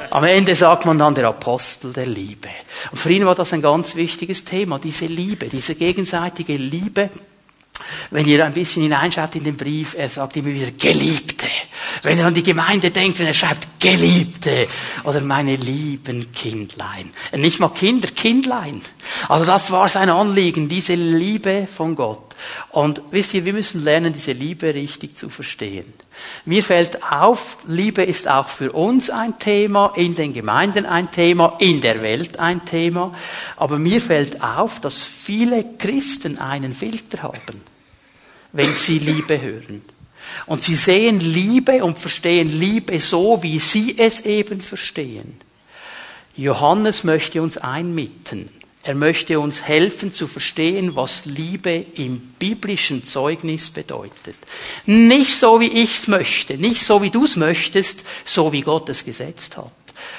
Am 0.09 0.23
Ende 0.23 0.55
sagt 0.55 0.85
man 0.85 0.97
dann 0.97 1.15
der 1.15 1.27
Apostel 1.27 1.93
der 1.93 2.05
Liebe. 2.05 2.49
Und 2.91 2.97
für 2.97 3.11
ihn 3.11 3.25
war 3.25 3.35
das 3.35 3.53
ein 3.53 3.61
ganz 3.61 3.95
wichtiges 3.95 4.45
Thema, 4.45 4.79
diese 4.79 5.05
Liebe, 5.05 5.47
diese 5.47 5.75
gegenseitige 5.75 6.55
Liebe. 6.57 7.09
Wenn 8.11 8.27
ihr 8.27 8.45
ein 8.45 8.53
bisschen 8.53 8.83
hineinschaut 8.83 9.35
in 9.35 9.43
den 9.43 9.57
Brief, 9.57 9.95
er 9.97 10.07
sagt 10.07 10.37
immer 10.37 10.49
wieder 10.49 10.71
Geliebte. 10.71 11.47
Wenn 12.03 12.19
er 12.19 12.27
an 12.27 12.33
die 12.33 12.43
Gemeinde 12.43 12.91
denkt, 12.91 13.19
wenn 13.19 13.27
er 13.27 13.33
schreibt 13.33 13.79
Geliebte 13.79 14.67
oder 15.03 15.21
meine 15.21 15.55
lieben 15.55 16.31
Kindlein. 16.31 17.11
Nicht 17.35 17.59
mal 17.59 17.69
Kinder, 17.69 18.09
Kindlein. 18.09 18.81
Also 19.27 19.45
das 19.45 19.71
war 19.71 19.89
sein 19.89 20.09
Anliegen, 20.09 20.69
diese 20.69 20.95
Liebe 20.95 21.67
von 21.67 21.95
Gott. 21.95 22.32
Und 22.69 23.01
wisst 23.11 23.33
ihr, 23.33 23.45
wir 23.45 23.53
müssen 23.53 23.83
lernen, 23.83 24.13
diese 24.13 24.31
Liebe 24.31 24.73
richtig 24.73 25.17
zu 25.17 25.29
verstehen. 25.29 25.93
Mir 26.45 26.63
fällt 26.63 27.03
auf, 27.03 27.57
Liebe 27.67 28.03
ist 28.03 28.27
auch 28.27 28.49
für 28.49 28.71
uns 28.71 29.09
ein 29.09 29.39
Thema, 29.39 29.93
in 29.95 30.15
den 30.15 30.33
Gemeinden 30.33 30.85
ein 30.85 31.11
Thema, 31.11 31.57
in 31.59 31.81
der 31.81 32.01
Welt 32.01 32.39
ein 32.39 32.65
Thema. 32.65 33.13
Aber 33.57 33.79
mir 33.79 34.01
fällt 34.01 34.43
auf, 34.43 34.79
dass 34.79 35.03
viele 35.03 35.65
Christen 35.77 36.37
einen 36.37 36.73
Filter 36.73 37.23
haben, 37.23 37.61
wenn 38.51 38.73
sie 38.73 38.99
Liebe 38.99 39.41
hören. 39.41 39.83
Und 40.45 40.63
sie 40.63 40.75
sehen 40.75 41.19
Liebe 41.19 41.83
und 41.83 41.97
verstehen 41.97 42.49
Liebe 42.49 42.99
so, 42.99 43.43
wie 43.43 43.59
sie 43.59 43.97
es 43.97 44.21
eben 44.21 44.61
verstehen. 44.61 45.39
Johannes 46.35 47.03
möchte 47.03 47.41
uns 47.41 47.57
einmitten. 47.57 48.49
Er 48.85 48.95
möchte 48.95 49.39
uns 49.39 49.63
helfen 49.63 50.13
zu 50.13 50.27
verstehen, 50.27 50.97
was 50.97 51.25
Liebe 51.25 51.85
im 51.95 52.19
biblischen 52.37 53.05
Zeugnis 53.05 53.69
bedeutet. 53.69 54.35
Nicht 54.85 55.35
so, 55.35 55.61
wie 55.61 55.71
ich 55.83 55.99
es 55.99 56.07
möchte, 56.09 56.57
nicht 56.57 56.83
so, 56.85 57.01
wie 57.01 57.09
du 57.09 57.23
es 57.23 57.37
möchtest, 57.37 58.03
so 58.25 58.51
wie 58.51 58.59
Gott 58.59 58.89
es 58.89 59.05
gesetzt 59.05 59.55
hat. 59.55 59.71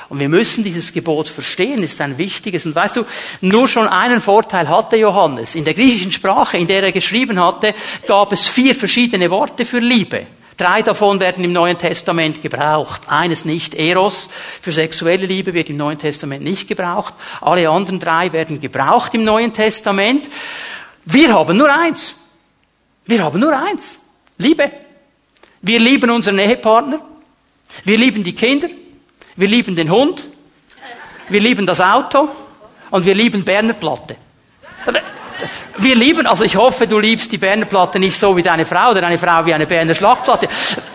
Und 0.09 0.19
wir 0.19 0.31
müssen 0.31 0.65
dieses 0.65 0.95
Gebot 0.95 1.29
verstehen, 1.29 1.83
ist 1.83 2.01
ein 2.01 2.17
wichtiges. 2.17 2.65
Und 2.65 2.75
weißt 2.75 2.97
du, 2.97 3.05
nur 3.43 3.69
schon 3.69 3.87
einen 3.87 4.23
Vorteil 4.23 4.67
hatte 4.67 4.97
Johannes. 4.97 5.55
In 5.57 5.65
der 5.65 5.75
griechischen 5.75 6.13
Sprache, 6.13 6.57
in 6.57 6.67
der 6.67 6.85
er 6.85 6.93
geschrieben 6.93 7.39
hatte, 7.39 7.75
gab 8.07 8.33
es 8.33 8.49
vier 8.49 8.75
verschiedene 8.75 9.31
Worte 9.31 9.67
für 9.67 9.79
Liebe. 9.79 10.27
Drei 10.57 10.83
davon 10.83 11.19
werden 11.19 11.43
im 11.43 11.53
Neuen 11.53 11.79
Testament 11.79 12.41
gebraucht. 12.41 13.03
Eines 13.09 13.45
nicht. 13.45 13.75
Eros 13.75 14.31
für 14.61 14.71
sexuelle 14.71 15.27
Liebe 15.27 15.53
wird 15.53 15.69
im 15.69 15.77
Neuen 15.77 15.99
Testament 15.99 16.45
nicht 16.45 16.69
gebraucht. 16.69 17.15
Alle 17.41 17.69
anderen 17.69 17.99
drei 17.99 18.33
werden 18.33 18.61
gebraucht 18.61 19.15
im 19.15 19.25
Neuen 19.25 19.53
Testament. 19.53 20.31
Wir 21.05 21.35
haben 21.35 21.57
nur 21.57 21.73
eins. 21.73 22.15
Wir 23.05 23.25
haben 23.25 23.41
nur 23.41 23.57
eins. 23.57 23.99
Liebe. 24.39 24.71
Wir 25.61 25.81
lieben 25.81 26.11
unseren 26.11 26.39
Ehepartner. 26.39 27.01
Wir 27.83 27.99
lieben 27.99 28.23
die 28.23 28.35
Kinder. 28.35 28.69
Wir 29.35 29.49
lieben 29.49 29.75
den 29.75 29.91
Hund. 29.91 30.29
Wir 31.29 31.41
lieben 31.41 31.67
das 31.67 31.81
Auto. 31.81 32.29
Und 32.91 33.05
wir 33.05 33.15
lieben 33.15 33.45
Berner 33.45 33.75
Platte. 33.75 34.17
Wir 35.79 35.95
lieben, 35.95 36.27
also 36.27 36.45
ich 36.45 36.57
hoffe, 36.57 36.87
du 36.87 36.99
liebst 36.99 37.31
die 37.33 37.39
Berner 37.39 37.67
Platte 37.67 37.99
nicht 37.99 38.19
so 38.19 38.37
wie 38.37 38.43
deine 38.43 38.65
Frau 38.65 38.91
oder 38.91 39.01
deine 39.01 39.19
Frau 39.19 39.45
wie 39.45 39.55
eine 39.55 39.67
Berner 39.67 39.95
Schlachtplatte. 39.95 40.49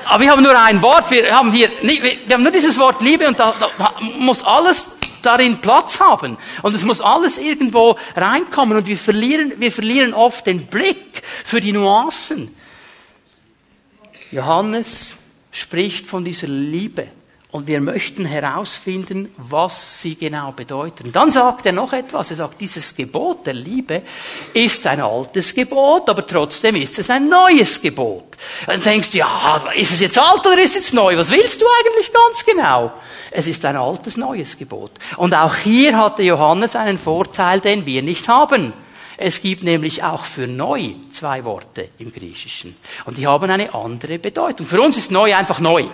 Aber 0.05 0.21
wir 0.21 0.31
haben 0.31 0.43
nur 0.43 0.57
ein 0.57 0.81
Wort, 0.81 1.11
wir 1.11 1.33
haben 1.33 1.51
hier, 1.51 1.69
wir 1.81 2.33
haben 2.33 2.43
nur 2.43 2.51
dieses 2.51 2.77
Wort 2.79 3.01
Liebe 3.01 3.27
und 3.27 3.39
da, 3.39 3.53
da 3.77 3.93
muss 4.17 4.43
alles 4.43 4.87
darin 5.21 5.57
Platz 5.57 5.99
haben. 5.99 6.37
Und 6.61 6.75
es 6.75 6.83
muss 6.83 7.01
alles 7.01 7.37
irgendwo 7.37 7.97
reinkommen 8.15 8.77
und 8.77 8.87
wir 8.87 8.97
verlieren, 8.97 9.53
wir 9.57 9.71
verlieren 9.71 10.13
oft 10.13 10.45
den 10.47 10.67
Blick 10.67 11.21
für 11.43 11.59
die 11.59 11.71
Nuancen. 11.71 12.55
Johannes 14.31 15.15
spricht 15.51 16.07
von 16.07 16.23
dieser 16.23 16.47
Liebe. 16.47 17.07
Und 17.51 17.65
wir 17.65 17.81
möchten 17.81 18.25
herausfinden, 18.25 19.33
was 19.37 20.03
sie 20.03 20.13
genau 20.13 20.51
bedeuten. 20.51 21.11
Dann 21.11 21.31
sagt 21.31 21.65
er 21.65 21.71
noch 21.71 21.93
etwas. 21.93 22.29
Er 22.29 22.37
sagt, 22.37 22.61
dieses 22.61 22.95
Gebot 22.95 23.47
der 23.47 23.55
Liebe 23.55 24.03
ist 24.53 24.85
ein 24.85 25.01
altes 25.01 25.55
Gebot, 25.55 26.07
aber 26.09 26.27
trotzdem 26.27 26.75
ist 26.75 26.99
es 26.99 27.09
ein 27.09 27.27
neues 27.27 27.81
Gebot. 27.81 28.37
Dann 28.67 28.83
denkst 28.83 29.09
du, 29.09 29.17
ja, 29.17 29.63
ist 29.75 29.93
es 29.93 29.99
jetzt 29.99 30.19
alt 30.19 30.45
oder 30.45 30.61
ist 30.61 30.69
es 30.69 30.75
jetzt 30.75 30.93
neu? 30.93 31.17
Was 31.17 31.31
willst 31.31 31.59
du 31.59 31.65
eigentlich 31.79 32.13
ganz 32.13 32.45
genau? 32.45 32.91
Es 33.31 33.47
ist 33.47 33.65
ein 33.65 33.77
altes, 33.77 34.15
neues 34.15 34.55
Gebot. 34.55 34.91
Und 35.17 35.33
auch 35.33 35.55
hier 35.55 35.97
hatte 35.97 36.21
Johannes 36.21 36.75
einen 36.75 36.99
Vorteil, 36.99 37.61
den 37.61 37.83
wir 37.87 38.03
nicht 38.03 38.27
haben. 38.27 38.73
Es 39.17 39.41
gibt 39.41 39.63
nämlich 39.63 40.03
auch 40.03 40.23
für 40.23 40.45
neu 40.45 40.91
zwei 41.11 41.43
Worte 41.45 41.89
im 41.97 42.13
Griechischen. 42.13 42.77
Und 43.05 43.17
die 43.17 43.25
haben 43.25 43.49
eine 43.49 43.73
andere 43.73 44.19
Bedeutung. 44.19 44.67
Für 44.67 44.81
uns 44.81 44.97
ist 44.97 45.09
neu 45.09 45.35
einfach 45.35 45.59
neu. 45.59 45.87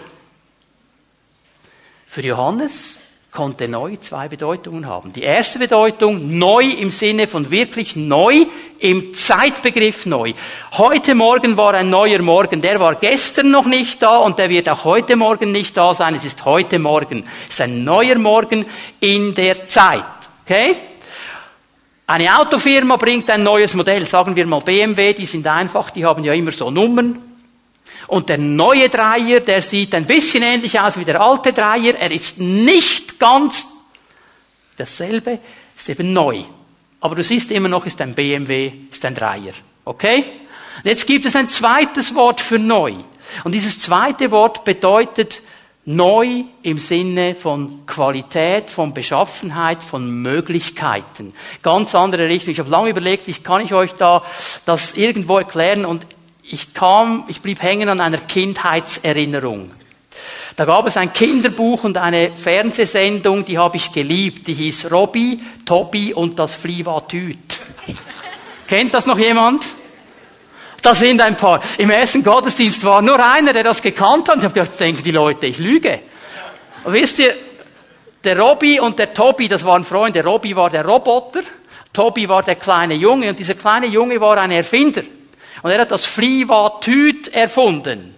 Für 2.16 2.26
Johannes 2.26 2.98
konnte 3.30 3.68
neu 3.68 3.98
zwei 3.98 4.30
Bedeutungen 4.30 4.88
haben. 4.88 5.12
Die 5.12 5.24
erste 5.24 5.60
Bedeutung 5.60 6.40
neu 6.40 6.64
im 6.64 6.90
Sinne 6.90 7.28
von 7.28 7.52
wirklich 7.52 7.98
neu, 7.98 8.46
im 8.80 9.14
Zeitbegriff 9.14 10.06
neu. 10.06 10.32
Heute 10.78 11.14
Morgen 11.14 11.58
war 11.58 11.74
ein 11.74 11.90
neuer 11.90 12.22
Morgen, 12.22 12.62
der 12.62 12.80
war 12.80 12.96
gestern 12.96 13.52
noch 13.52 13.66
nicht 13.66 14.02
da 14.02 14.20
und 14.20 14.40
der 14.40 14.50
wird 14.50 14.70
auch 14.70 14.86
heute 14.86 15.18
Morgen 15.18 15.52
nicht 15.52 15.76
da 15.76 15.94
sein. 15.94 16.16
Es 16.16 16.24
ist 16.24 16.46
heute 16.46 16.80
Morgen. 16.80 17.26
Es 17.50 17.56
ist 17.56 17.62
ein 17.64 17.84
neuer 17.84 18.18
Morgen 18.18 18.66
in 19.02 19.34
der 19.36 19.68
Zeit. 19.68 20.06
Okay? 20.46 20.78
Eine 22.08 22.40
Autofirma 22.40 22.96
bringt 22.96 23.30
ein 23.30 23.44
neues 23.44 23.74
Modell, 23.74 24.06
sagen 24.06 24.38
wir 24.38 24.48
mal 24.48 24.62
BMW, 24.62 25.12
die 25.12 25.26
sind 25.26 25.46
einfach, 25.48 25.90
die 25.90 26.06
haben 26.06 26.24
ja 26.24 26.32
immer 26.32 26.54
so 26.54 26.72
Nummern. 26.72 27.25
Und 28.08 28.30
der 28.30 28.38
neue 28.38 28.90
Dreier, 28.90 29.40
der 29.40 29.62
sieht 29.62 29.96
ein 29.96 30.06
bisschen 30.06 30.44
ähnlich 30.44 30.80
aus 30.80 30.98
wie 30.98 31.06
der 31.06 31.22
alte 31.22 31.54
Dreier. 31.54 31.96
Er 31.96 32.12
ist 32.12 32.40
nicht 32.40 33.20
ganz 33.20 33.68
dasselbe, 34.78 35.40
ist 35.78 35.90
eben 35.90 36.14
neu. 36.14 36.44
Aber 37.00 37.16
du 37.16 37.24
siehst 37.24 37.52
immer 37.52 37.70
noch, 37.70 37.86
ist 37.86 38.02
ein 38.02 38.14
BMW, 38.14 38.72
ist 38.92 39.06
ein 39.06 39.16
Dreier. 39.16 39.54
Okay? 39.84 40.24
Und 40.78 40.86
jetzt 40.86 41.08
gibt 41.08 41.26
es 41.26 41.36
ein 41.36 41.48
zweites 41.48 42.16
Wort 42.16 42.42
für 42.42 42.60
neu. 42.60 42.94
Und 43.44 43.52
dieses 43.54 43.80
zweite 43.80 44.32
Wort 44.32 44.66
bedeutet 44.66 45.42
neu 45.86 46.44
im 46.64 46.80
Sinne 46.80 47.36
von 47.36 47.86
Qualität, 47.86 48.72
von 48.72 48.94
Beschaffenheit, 48.94 49.84
von 49.84 50.10
Möglichkeiten. 50.22 51.34
Ganz 51.62 51.94
andere 51.94 52.28
Richtung. 52.28 52.52
Ich 52.52 52.60
habe 52.60 52.70
lange 52.70 52.90
überlegt, 52.90 53.28
wie 53.28 53.34
kann 53.34 53.64
ich 53.64 53.74
euch 53.74 53.94
da 53.94 54.24
das 54.66 54.96
irgendwo 54.96 55.38
erklären 55.38 55.86
und 55.86 56.06
ich 56.50 56.74
kam, 56.74 57.26
ich 57.28 57.42
blieb 57.42 57.62
hängen 57.62 57.90
an 57.90 58.02
einer 58.02 58.20
Kindheitserinnerung. 58.20 59.72
Da 60.56 60.66
gab 60.66 60.88
es 60.88 60.96
ein 60.96 61.12
Kinderbuch 61.12 61.84
und 61.84 61.98
eine 61.98 62.32
Fernsehsendung, 62.36 63.44
die 63.44 63.58
habe 63.58 63.78
ich 63.78 63.92
geliebt. 63.92 64.48
Die 64.48 64.54
hieß 64.54 64.90
Robby, 64.92 65.42
Tobi 65.66 66.14
und 66.14 66.40
das 66.40 66.56
Flivatüt. 66.56 67.60
Kennt 68.68 68.94
das 68.94 69.06
noch 69.06 69.18
jemand? 69.18 69.66
Da 70.82 70.96
sind 70.96 71.20
ein 71.20 71.36
paar. 71.36 71.62
Im 71.78 71.90
ersten 71.90 72.24
Gottesdienst 72.24 72.84
war 72.86 73.02
nur 73.02 73.20
einer, 73.20 73.52
der 73.52 73.64
das 73.64 73.82
gekannt 73.82 74.30
hat. 74.30 74.38
Ich 74.38 74.44
habe 74.44 74.54
gedacht, 74.54 74.80
denken 74.80 75.04
die 75.04 75.12
Leute, 75.12 75.48
ich 75.48 75.58
lüge. 75.58 76.00
Und 76.84 76.94
wisst 76.94 77.20
ihr, 77.20 77.36
der 78.24 78.40
Robby 78.40 78.80
und 78.80 78.98
der 78.98 79.14
Tobi, 79.14 79.48
das 79.48 79.66
waren 79.66 79.84
Freunde. 79.84 80.24
Robby 80.24 80.56
war 80.56 80.70
der 80.70 80.86
Roboter, 80.86 81.42
Tobi 81.92 82.30
war 82.30 82.44
der 82.44 82.56
kleine 82.56 82.94
Junge 82.94 83.30
und 83.30 83.40
dieser 83.40 83.56
kleine 83.56 83.88
Junge 83.88 84.22
war 84.22 84.38
ein 84.38 84.52
Erfinder. 84.52 85.02
Und 85.66 85.72
er 85.72 85.82
hat 85.82 85.90
das 85.90 86.06
Flivatüt 86.06 87.30
erfunden. 87.30 88.16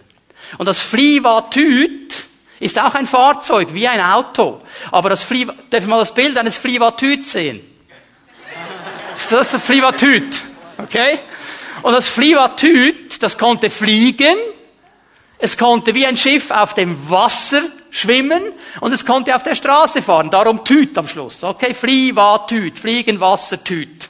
Und 0.57 0.65
das 0.65 0.81
Flivatüt 0.81 2.25
ist 2.59 2.77
auch 2.77 2.93
ein 2.93 3.07
Fahrzeug, 3.07 3.69
wie 3.73 3.87
ein 3.87 4.01
Auto. 4.01 4.61
Aber 4.91 5.09
das 5.09 5.23
Fliva, 5.23 5.53
darf 5.69 5.81
ich 5.81 5.87
mal 5.87 5.99
das 5.99 6.13
Bild 6.13 6.37
eines 6.37 6.57
Flivatüt 6.57 7.23
sehen? 7.23 7.61
Das 9.15 9.31
ist 9.31 9.53
das 9.53 9.63
Flivatüt. 9.63 10.41
Okay? 10.77 11.19
Und 11.83 11.93
das 11.93 12.09
Flivatüt, 12.09 13.23
das 13.23 13.37
konnte 13.37 13.69
fliegen, 13.69 14.35
es 15.39 15.57
konnte 15.57 15.95
wie 15.95 16.05
ein 16.05 16.17
Schiff 16.17 16.51
auf 16.51 16.73
dem 16.73 17.09
Wasser 17.09 17.61
schwimmen 17.91 18.43
und 18.81 18.91
es 18.91 19.05
konnte 19.05 19.33
auf 19.33 19.43
der 19.43 19.55
Straße 19.55 20.01
fahren. 20.01 20.29
Darum 20.29 20.65
Tüt 20.65 20.97
am 20.97 21.07
Schluss. 21.07 21.45
Okay, 21.45 21.73
Flivatüt, 21.73 22.77
Fliegen, 22.77 23.21
Wasser, 23.21 23.63
Tüt. 23.63 24.09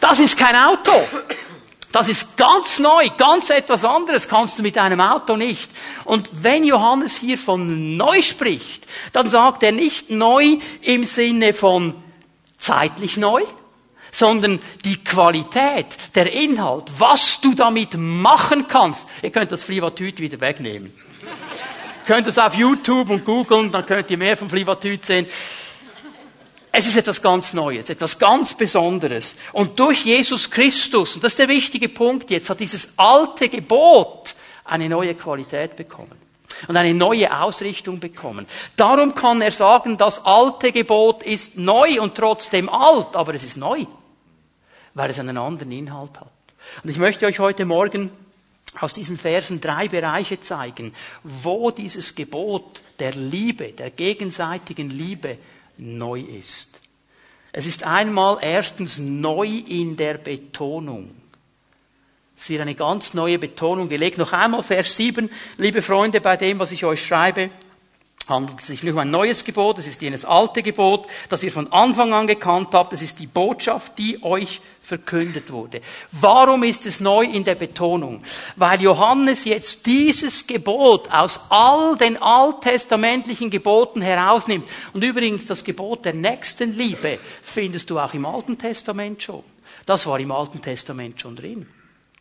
Das 0.00 0.18
ist 0.18 0.38
kein 0.38 0.56
Auto. 0.56 0.92
Das 1.92 2.08
ist 2.08 2.36
ganz 2.36 2.78
neu, 2.78 3.08
ganz 3.16 3.50
etwas 3.50 3.84
anderes 3.84 4.28
kannst 4.28 4.58
du 4.58 4.62
mit 4.62 4.78
einem 4.78 5.00
Auto 5.00 5.36
nicht. 5.36 5.70
Und 6.04 6.28
wenn 6.32 6.64
Johannes 6.64 7.16
hier 7.16 7.36
von 7.36 7.96
neu 7.96 8.22
spricht, 8.22 8.86
dann 9.12 9.28
sagt 9.28 9.64
er 9.64 9.72
nicht 9.72 10.08
neu 10.08 10.58
im 10.82 11.04
Sinne 11.04 11.52
von 11.52 11.94
zeitlich 12.58 13.16
neu, 13.16 13.42
sondern 14.12 14.60
die 14.84 15.02
Qualität, 15.02 15.86
der 16.14 16.32
Inhalt, 16.32 16.84
was 16.98 17.40
du 17.40 17.54
damit 17.54 17.94
machen 17.96 18.68
kannst. 18.68 19.06
Ihr 19.22 19.30
könnt 19.30 19.50
das 19.50 19.64
Flivatüt 19.64 20.20
wieder 20.20 20.40
wegnehmen. 20.40 20.92
Ihr 20.92 22.14
könnt 22.14 22.26
es 22.28 22.38
auf 22.38 22.54
YouTube 22.54 23.10
und 23.10 23.24
googeln, 23.24 23.72
dann 23.72 23.86
könnt 23.86 24.10
ihr 24.10 24.18
mehr 24.18 24.36
vom 24.36 24.50
Flivatüt 24.50 25.04
sehen. 25.04 25.26
Es 26.72 26.86
ist 26.86 26.96
etwas 26.96 27.20
ganz 27.20 27.52
Neues, 27.52 27.90
etwas 27.90 28.18
ganz 28.18 28.54
Besonderes. 28.54 29.36
Und 29.52 29.78
durch 29.78 30.04
Jesus 30.04 30.50
Christus, 30.50 31.16
und 31.16 31.24
das 31.24 31.32
ist 31.32 31.38
der 31.38 31.48
wichtige 31.48 31.88
Punkt 31.88 32.30
jetzt, 32.30 32.48
hat 32.48 32.60
dieses 32.60 32.90
alte 32.96 33.48
Gebot 33.48 34.34
eine 34.64 34.88
neue 34.88 35.14
Qualität 35.14 35.74
bekommen 35.74 36.12
und 36.68 36.76
eine 36.76 36.94
neue 36.94 37.36
Ausrichtung 37.36 37.98
bekommen. 37.98 38.46
Darum 38.76 39.14
kann 39.14 39.42
er 39.42 39.50
sagen, 39.50 39.98
das 39.98 40.24
alte 40.24 40.70
Gebot 40.70 41.22
ist 41.22 41.56
neu 41.56 42.00
und 42.00 42.14
trotzdem 42.14 42.68
alt, 42.68 43.16
aber 43.16 43.34
es 43.34 43.44
ist 43.44 43.56
neu, 43.56 43.86
weil 44.94 45.10
es 45.10 45.18
einen 45.18 45.38
anderen 45.38 45.72
Inhalt 45.72 46.20
hat. 46.20 46.30
Und 46.84 46.90
ich 46.90 46.98
möchte 46.98 47.26
euch 47.26 47.40
heute 47.40 47.64
Morgen 47.64 48.10
aus 48.78 48.92
diesen 48.92 49.16
Versen 49.16 49.60
drei 49.60 49.88
Bereiche 49.88 50.40
zeigen, 50.40 50.94
wo 51.24 51.72
dieses 51.72 52.14
Gebot 52.14 52.82
der 53.00 53.12
Liebe, 53.12 53.72
der 53.72 53.90
gegenseitigen 53.90 54.90
Liebe 54.90 55.38
neu 55.80 56.20
ist. 56.20 56.80
Es 57.52 57.66
ist 57.66 57.84
einmal 57.84 58.38
erstens 58.40 58.98
neu 58.98 59.46
in 59.46 59.96
der 59.96 60.14
Betonung. 60.14 61.10
Es 62.38 62.48
wird 62.48 62.60
eine 62.60 62.74
ganz 62.74 63.12
neue 63.12 63.38
Betonung 63.38 63.88
gelegt. 63.88 64.18
Noch 64.18 64.32
einmal 64.32 64.62
Vers 64.62 64.96
7, 64.96 65.28
liebe 65.56 65.82
Freunde, 65.82 66.20
bei 66.20 66.36
dem, 66.36 66.58
was 66.58 66.72
ich 66.72 66.84
euch 66.84 67.04
schreibe 67.04 67.50
handelt 68.30 68.60
es 68.60 68.68
sich 68.68 68.82
nicht 68.82 68.92
um 68.92 68.98
ein 68.98 69.10
neues 69.10 69.44
Gebot, 69.44 69.78
es 69.78 69.86
ist 69.86 70.00
jenes 70.00 70.24
alte 70.24 70.62
Gebot, 70.62 71.06
das 71.28 71.42
ihr 71.42 71.52
von 71.52 71.70
Anfang 71.72 72.14
an 72.14 72.26
gekannt 72.26 72.68
habt, 72.72 72.94
es 72.94 73.02
ist 73.02 73.18
die 73.18 73.26
Botschaft, 73.26 73.98
die 73.98 74.22
euch 74.22 74.62
verkündet 74.80 75.52
wurde. 75.52 75.82
Warum 76.12 76.62
ist 76.62 76.86
es 76.86 77.00
neu 77.00 77.24
in 77.24 77.44
der 77.44 77.56
Betonung? 77.56 78.22
Weil 78.56 78.80
Johannes 78.80 79.44
jetzt 79.44 79.84
dieses 79.84 80.46
Gebot 80.46 81.10
aus 81.10 81.40
all 81.50 81.96
den 81.96 82.16
alttestamentlichen 82.16 83.50
Geboten 83.50 84.00
herausnimmt. 84.00 84.66
Und 84.94 85.04
übrigens 85.04 85.46
das 85.46 85.62
Gebot 85.62 86.04
der 86.06 86.14
Nächstenliebe 86.14 87.18
findest 87.42 87.90
du 87.90 87.98
auch 87.98 88.14
im 88.14 88.24
Alten 88.24 88.56
Testament 88.56 89.22
schon. 89.22 89.44
Das 89.84 90.06
war 90.06 90.18
im 90.18 90.32
Alten 90.32 90.62
Testament 90.62 91.20
schon 91.20 91.36
drin. 91.36 91.66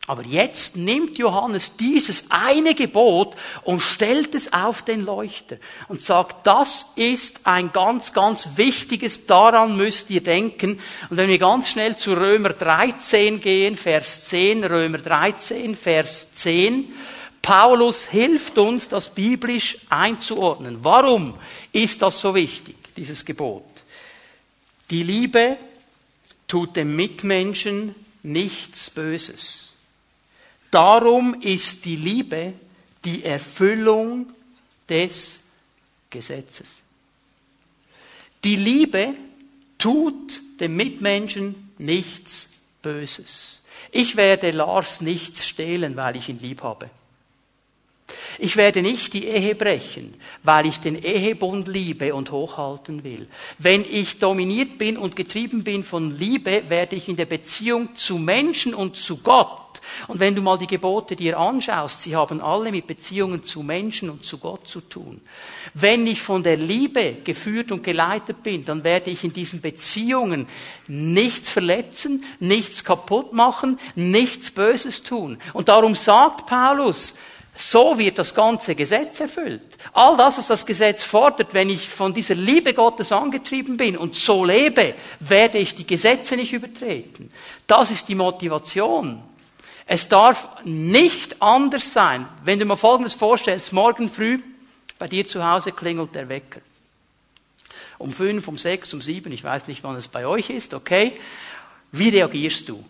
Aber 0.07 0.25
jetzt 0.25 0.75
nimmt 0.75 1.19
Johannes 1.19 1.75
dieses 1.75 2.25
eine 2.29 2.73
Gebot 2.73 3.35
und 3.63 3.79
stellt 3.79 4.33
es 4.33 4.51
auf 4.53 4.81
den 4.81 5.05
Leuchter 5.05 5.57
und 5.87 6.01
sagt, 6.01 6.47
das 6.47 6.87
ist 6.95 7.41
ein 7.43 7.71
ganz, 7.71 8.11
ganz 8.11 8.49
wichtiges, 8.55 9.27
daran 9.27 9.77
müsst 9.77 10.09
ihr 10.09 10.23
denken. 10.23 10.79
Und 11.09 11.17
wenn 11.17 11.29
wir 11.29 11.37
ganz 11.37 11.69
schnell 11.69 11.95
zu 11.95 12.13
Römer 12.13 12.49
13 12.49 13.39
gehen, 13.39 13.75
Vers 13.75 14.25
10, 14.25 14.63
Römer 14.63 14.97
13, 14.97 15.75
Vers 15.75 16.33
10, 16.33 16.91
Paulus 17.41 18.05
hilft 18.05 18.57
uns, 18.57 18.87
das 18.87 19.13
biblisch 19.13 19.77
einzuordnen. 19.89 20.79
Warum 20.81 21.35
ist 21.71 22.01
das 22.01 22.19
so 22.19 22.33
wichtig, 22.33 22.77
dieses 22.95 23.23
Gebot? 23.25 23.63
Die 24.89 25.03
Liebe 25.03 25.57
tut 26.47 26.75
dem 26.75 26.95
Mitmenschen 26.95 27.93
nichts 28.23 28.89
Böses. 28.89 29.68
Darum 30.71 31.41
ist 31.41 31.85
die 31.85 31.95
Liebe 31.95 32.53
die 33.05 33.23
Erfüllung 33.23 34.27
des 34.87 35.39
Gesetzes. 36.09 36.81
Die 38.43 38.55
Liebe 38.55 39.13
tut 39.77 40.41
dem 40.59 40.75
Mitmenschen 40.75 41.71
nichts 41.77 42.49
Böses. 42.81 43.61
Ich 43.91 44.15
werde 44.15 44.51
Lars 44.51 45.01
nichts 45.01 45.47
stehlen, 45.47 45.95
weil 45.95 46.15
ich 46.15 46.29
ihn 46.29 46.39
lieb 46.39 46.63
habe. 46.63 46.89
Ich 48.37 48.55
werde 48.57 48.81
nicht 48.81 49.13
die 49.13 49.25
Ehe 49.25 49.53
brechen, 49.53 50.13
weil 50.43 50.65
ich 50.65 50.79
den 50.79 51.01
Ehebund 51.01 51.67
liebe 51.67 52.15
und 52.15 52.31
hochhalten 52.31 53.03
will. 53.03 53.27
Wenn 53.57 53.83
ich 53.83 54.19
dominiert 54.19 54.77
bin 54.77 54.97
und 54.97 55.15
getrieben 55.15 55.63
bin 55.63 55.83
von 55.83 56.17
Liebe, 56.17 56.69
werde 56.69 56.95
ich 56.95 57.09
in 57.09 57.17
der 57.17 57.25
Beziehung 57.25 57.95
zu 57.95 58.17
Menschen 58.17 58.73
und 58.73 58.95
zu 58.95 59.17
Gott 59.17 59.68
und 60.07 60.19
wenn 60.19 60.35
du 60.35 60.41
mal 60.41 60.57
die 60.57 60.67
Gebote 60.67 61.15
dir 61.15 61.37
anschaust, 61.37 62.01
sie 62.01 62.15
haben 62.15 62.41
alle 62.41 62.71
mit 62.71 62.87
Beziehungen 62.87 63.43
zu 63.43 63.63
Menschen 63.63 64.09
und 64.09 64.25
zu 64.25 64.37
Gott 64.37 64.67
zu 64.67 64.81
tun. 64.81 65.21
Wenn 65.73 66.07
ich 66.07 66.21
von 66.21 66.43
der 66.43 66.57
Liebe 66.57 67.17
geführt 67.23 67.71
und 67.71 67.83
geleitet 67.83 68.43
bin, 68.43 68.65
dann 68.65 68.83
werde 68.83 69.09
ich 69.09 69.23
in 69.23 69.33
diesen 69.33 69.61
Beziehungen 69.61 70.47
nichts 70.87 71.49
verletzen, 71.49 72.23
nichts 72.39 72.83
kaputt 72.83 73.33
machen, 73.33 73.79
nichts 73.95 74.51
Böses 74.51 75.03
tun. 75.03 75.37
Und 75.53 75.69
darum 75.69 75.95
sagt 75.95 76.47
Paulus, 76.47 77.15
so 77.61 77.97
wird 77.97 78.17
das 78.17 78.33
ganze 78.33 78.73
Gesetz 78.73 79.19
erfüllt. 79.19 79.77
All 79.91 80.15
das, 80.15 80.37
was 80.37 80.47
das 80.47 80.65
Gesetz 80.65 81.03
fordert, 81.03 81.53
wenn 81.53 81.69
ich 81.69 81.89
von 81.89 82.13
dieser 82.13 82.35
Liebe 82.35 82.73
Gottes 82.73 83.11
angetrieben 83.11 83.75
bin 83.75 83.97
und 83.97 84.15
so 84.15 84.45
lebe, 84.45 84.95
werde 85.19 85.57
ich 85.57 85.75
die 85.75 85.85
Gesetze 85.85 86.37
nicht 86.37 86.53
übertreten. 86.53 87.29
Das 87.67 87.91
ist 87.91 88.07
die 88.07 88.15
Motivation. 88.15 89.21
Es 89.91 90.07
darf 90.07 90.47
nicht 90.65 91.41
anders 91.41 91.91
sein. 91.91 92.27
Wenn 92.43 92.59
du 92.59 92.65
mir 92.65 92.77
Folgendes 92.77 93.15
vorstellst, 93.15 93.73
morgen 93.73 94.11
früh 94.11 94.39
bei 94.99 95.07
dir 95.07 95.25
zu 95.25 95.43
Hause 95.43 95.71
klingelt 95.71 96.13
der 96.13 96.29
Wecker. 96.29 96.61
Um 97.97 98.13
fünf, 98.13 98.47
um 98.47 98.55
sechs, 98.55 98.93
um 98.93 99.01
sieben, 99.01 99.31
ich 99.31 99.43
weiß 99.43 99.67
nicht, 99.67 99.83
wann 99.83 99.95
es 99.95 100.07
bei 100.07 100.27
euch 100.27 100.51
ist, 100.51 100.75
okay? 100.75 101.19
Wie 101.91 102.09
reagierst 102.09 102.69
du? 102.69 102.85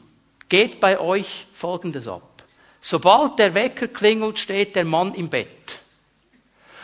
Geht 0.50 0.82
bei 0.82 1.00
euch 1.00 1.48
Folgendes 1.54 2.06
ab. 2.06 2.44
Sobald 2.82 3.40
der 3.40 3.54
Wecker 3.54 3.88
klingelt, 3.88 4.38
steht 4.38 4.76
der 4.76 4.84
Mann 4.84 5.14
im 5.14 5.30
Bett. 5.30 5.80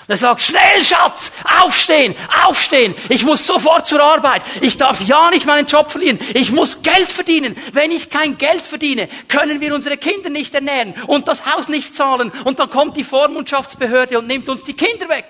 Er 0.07 0.17
sagt, 0.17 0.41
schnell 0.41 0.83
Schatz, 0.83 1.31
aufstehen, 1.62 2.15
aufstehen. 2.45 2.93
Ich 3.09 3.24
muss 3.24 3.45
sofort 3.45 3.88
zur 3.88 4.03
Arbeit. 4.03 4.43
Ich 4.62 4.77
darf 4.77 5.01
ja 5.01 5.31
nicht 5.31 5.47
meinen 5.47 5.65
Job 5.67 5.89
verlieren. 5.89 6.19
Ich 6.35 6.51
muss 6.51 6.83
Geld 6.83 7.12
verdienen. 7.12 7.55
Wenn 7.71 7.91
ich 7.91 8.12
kein 8.12 8.38
Geld 8.38 8.62
verdiene, 8.62 9.09
können 9.27 9.62
wir 9.62 9.74
unsere 9.74 9.97
Kinder 9.97 10.29
nicht 10.29 10.53
ernähren 10.53 10.93
und 11.07 11.27
das 11.27 11.45
Haus 11.45 11.69
nicht 11.69 11.95
zahlen. 11.95 12.31
Und 12.43 12.59
dann 12.59 12.69
kommt 12.69 12.97
die 12.97 13.03
Vormundschaftsbehörde 13.03 14.19
und 14.19 14.27
nimmt 14.27 14.47
uns 14.47 14.63
die 14.63 14.74
Kinder 14.74 15.09
weg. 15.09 15.25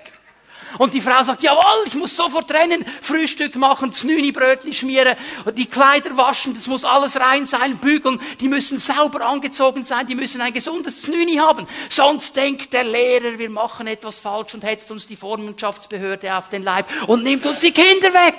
Und 0.78 0.94
die 0.94 1.00
Frau 1.00 1.22
sagt, 1.24 1.42
jawohl, 1.42 1.86
ich 1.86 1.94
muss 1.94 2.16
sofort 2.16 2.50
rennen, 2.50 2.84
Frühstück 3.00 3.56
machen, 3.56 3.92
Znüni 3.92 4.32
Brötchen 4.32 4.72
schmieren, 4.72 5.16
die 5.56 5.66
Kleider 5.66 6.16
waschen, 6.16 6.54
das 6.54 6.66
muss 6.66 6.84
alles 6.84 7.18
rein 7.18 7.46
sein, 7.46 7.78
bügeln, 7.78 8.20
die 8.40 8.48
müssen 8.48 8.78
sauber 8.78 9.26
angezogen 9.26 9.84
sein, 9.84 10.06
die 10.06 10.14
müssen 10.14 10.40
ein 10.40 10.52
gesundes 10.52 11.02
Znüni 11.02 11.36
haben. 11.36 11.66
Sonst 11.88 12.36
denkt 12.36 12.72
der 12.72 12.84
Lehrer, 12.84 13.38
wir 13.38 13.50
machen 13.50 13.86
etwas 13.86 14.18
falsch 14.18 14.54
und 14.54 14.64
hetzt 14.64 14.90
uns 14.90 15.06
die 15.06 15.16
Vormundschaftsbehörde 15.16 16.36
auf 16.36 16.48
den 16.48 16.62
Leib 16.62 16.86
und 17.06 17.22
nimmt 17.22 17.46
uns 17.46 17.60
die 17.60 17.72
Kinder 17.72 18.12
weg. 18.12 18.34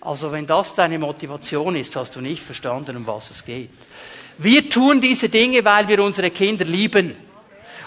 Also 0.00 0.32
wenn 0.32 0.46
das 0.46 0.74
deine 0.74 0.98
Motivation 0.98 1.76
ist, 1.76 1.94
hast 1.94 2.16
du 2.16 2.20
nicht 2.20 2.42
verstanden, 2.42 2.96
um 2.96 3.06
was 3.06 3.30
es 3.30 3.44
geht. 3.44 3.70
Wir 4.38 4.68
tun 4.68 5.00
diese 5.00 5.28
Dinge, 5.28 5.64
weil 5.64 5.86
wir 5.86 6.02
unsere 6.02 6.30
Kinder 6.30 6.64
lieben 6.64 7.14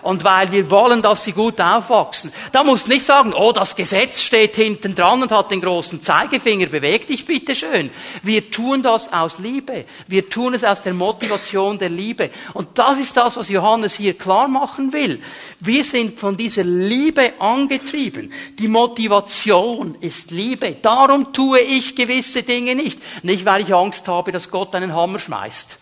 und 0.05 0.23
weil 0.23 0.51
wir 0.51 0.69
wollen, 0.69 1.01
dass 1.01 1.23
sie 1.23 1.31
gut 1.31 1.59
aufwachsen. 1.59 2.31
Da 2.51 2.63
muss 2.63 2.85
nicht 2.85 3.07
sagen, 3.07 3.33
oh, 3.33 3.51
das 3.51 3.75
Gesetz 3.75 4.21
steht 4.21 4.55
hinten 4.55 4.93
dran 4.93 5.23
und 5.23 5.31
hat 5.31 5.49
den 5.49 5.61
großen 5.61 5.99
Zeigefinger, 5.99 6.67
beweg 6.67 7.07
dich 7.07 7.25
bitte 7.25 7.55
schön. 7.55 7.89
Wir 8.21 8.51
tun 8.51 8.83
das 8.83 9.11
aus 9.11 9.39
Liebe. 9.39 9.85
Wir 10.05 10.29
tun 10.29 10.53
es 10.53 10.63
aus 10.63 10.83
der 10.83 10.93
Motivation 10.93 11.79
der 11.79 11.89
Liebe. 11.89 12.29
Und 12.53 12.77
das 12.77 12.99
ist 12.99 13.17
das, 13.17 13.35
was 13.35 13.49
Johannes 13.49 13.95
hier 13.95 14.15
klar 14.15 14.47
machen 14.47 14.93
will. 14.93 15.19
Wir 15.59 15.83
sind 15.83 16.19
von 16.19 16.37
dieser 16.37 16.63
Liebe 16.63 17.33
angetrieben. 17.39 18.31
Die 18.59 18.67
Motivation 18.67 19.95
ist 20.01 20.29
Liebe. 20.29 20.77
Darum 20.83 21.33
tue 21.33 21.61
ich 21.61 21.95
gewisse 21.95 22.43
Dinge 22.43 22.75
nicht. 22.75 22.99
Nicht, 23.23 23.43
weil 23.43 23.63
ich 23.63 23.73
Angst 23.73 24.07
habe, 24.07 24.31
dass 24.31 24.51
Gott 24.51 24.75
einen 24.75 24.93
Hammer 24.93 25.17
schmeißt. 25.17 25.79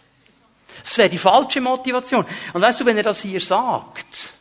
Das 0.83 0.97
wäre 0.97 1.09
die 1.09 1.17
falsche 1.17 1.61
Motivation. 1.61 2.25
Und 2.53 2.61
weißt 2.61 2.81
du, 2.81 2.85
wenn 2.85 2.97
er 2.97 3.03
das 3.03 3.21
hier 3.21 3.39
sagt, 3.39 4.33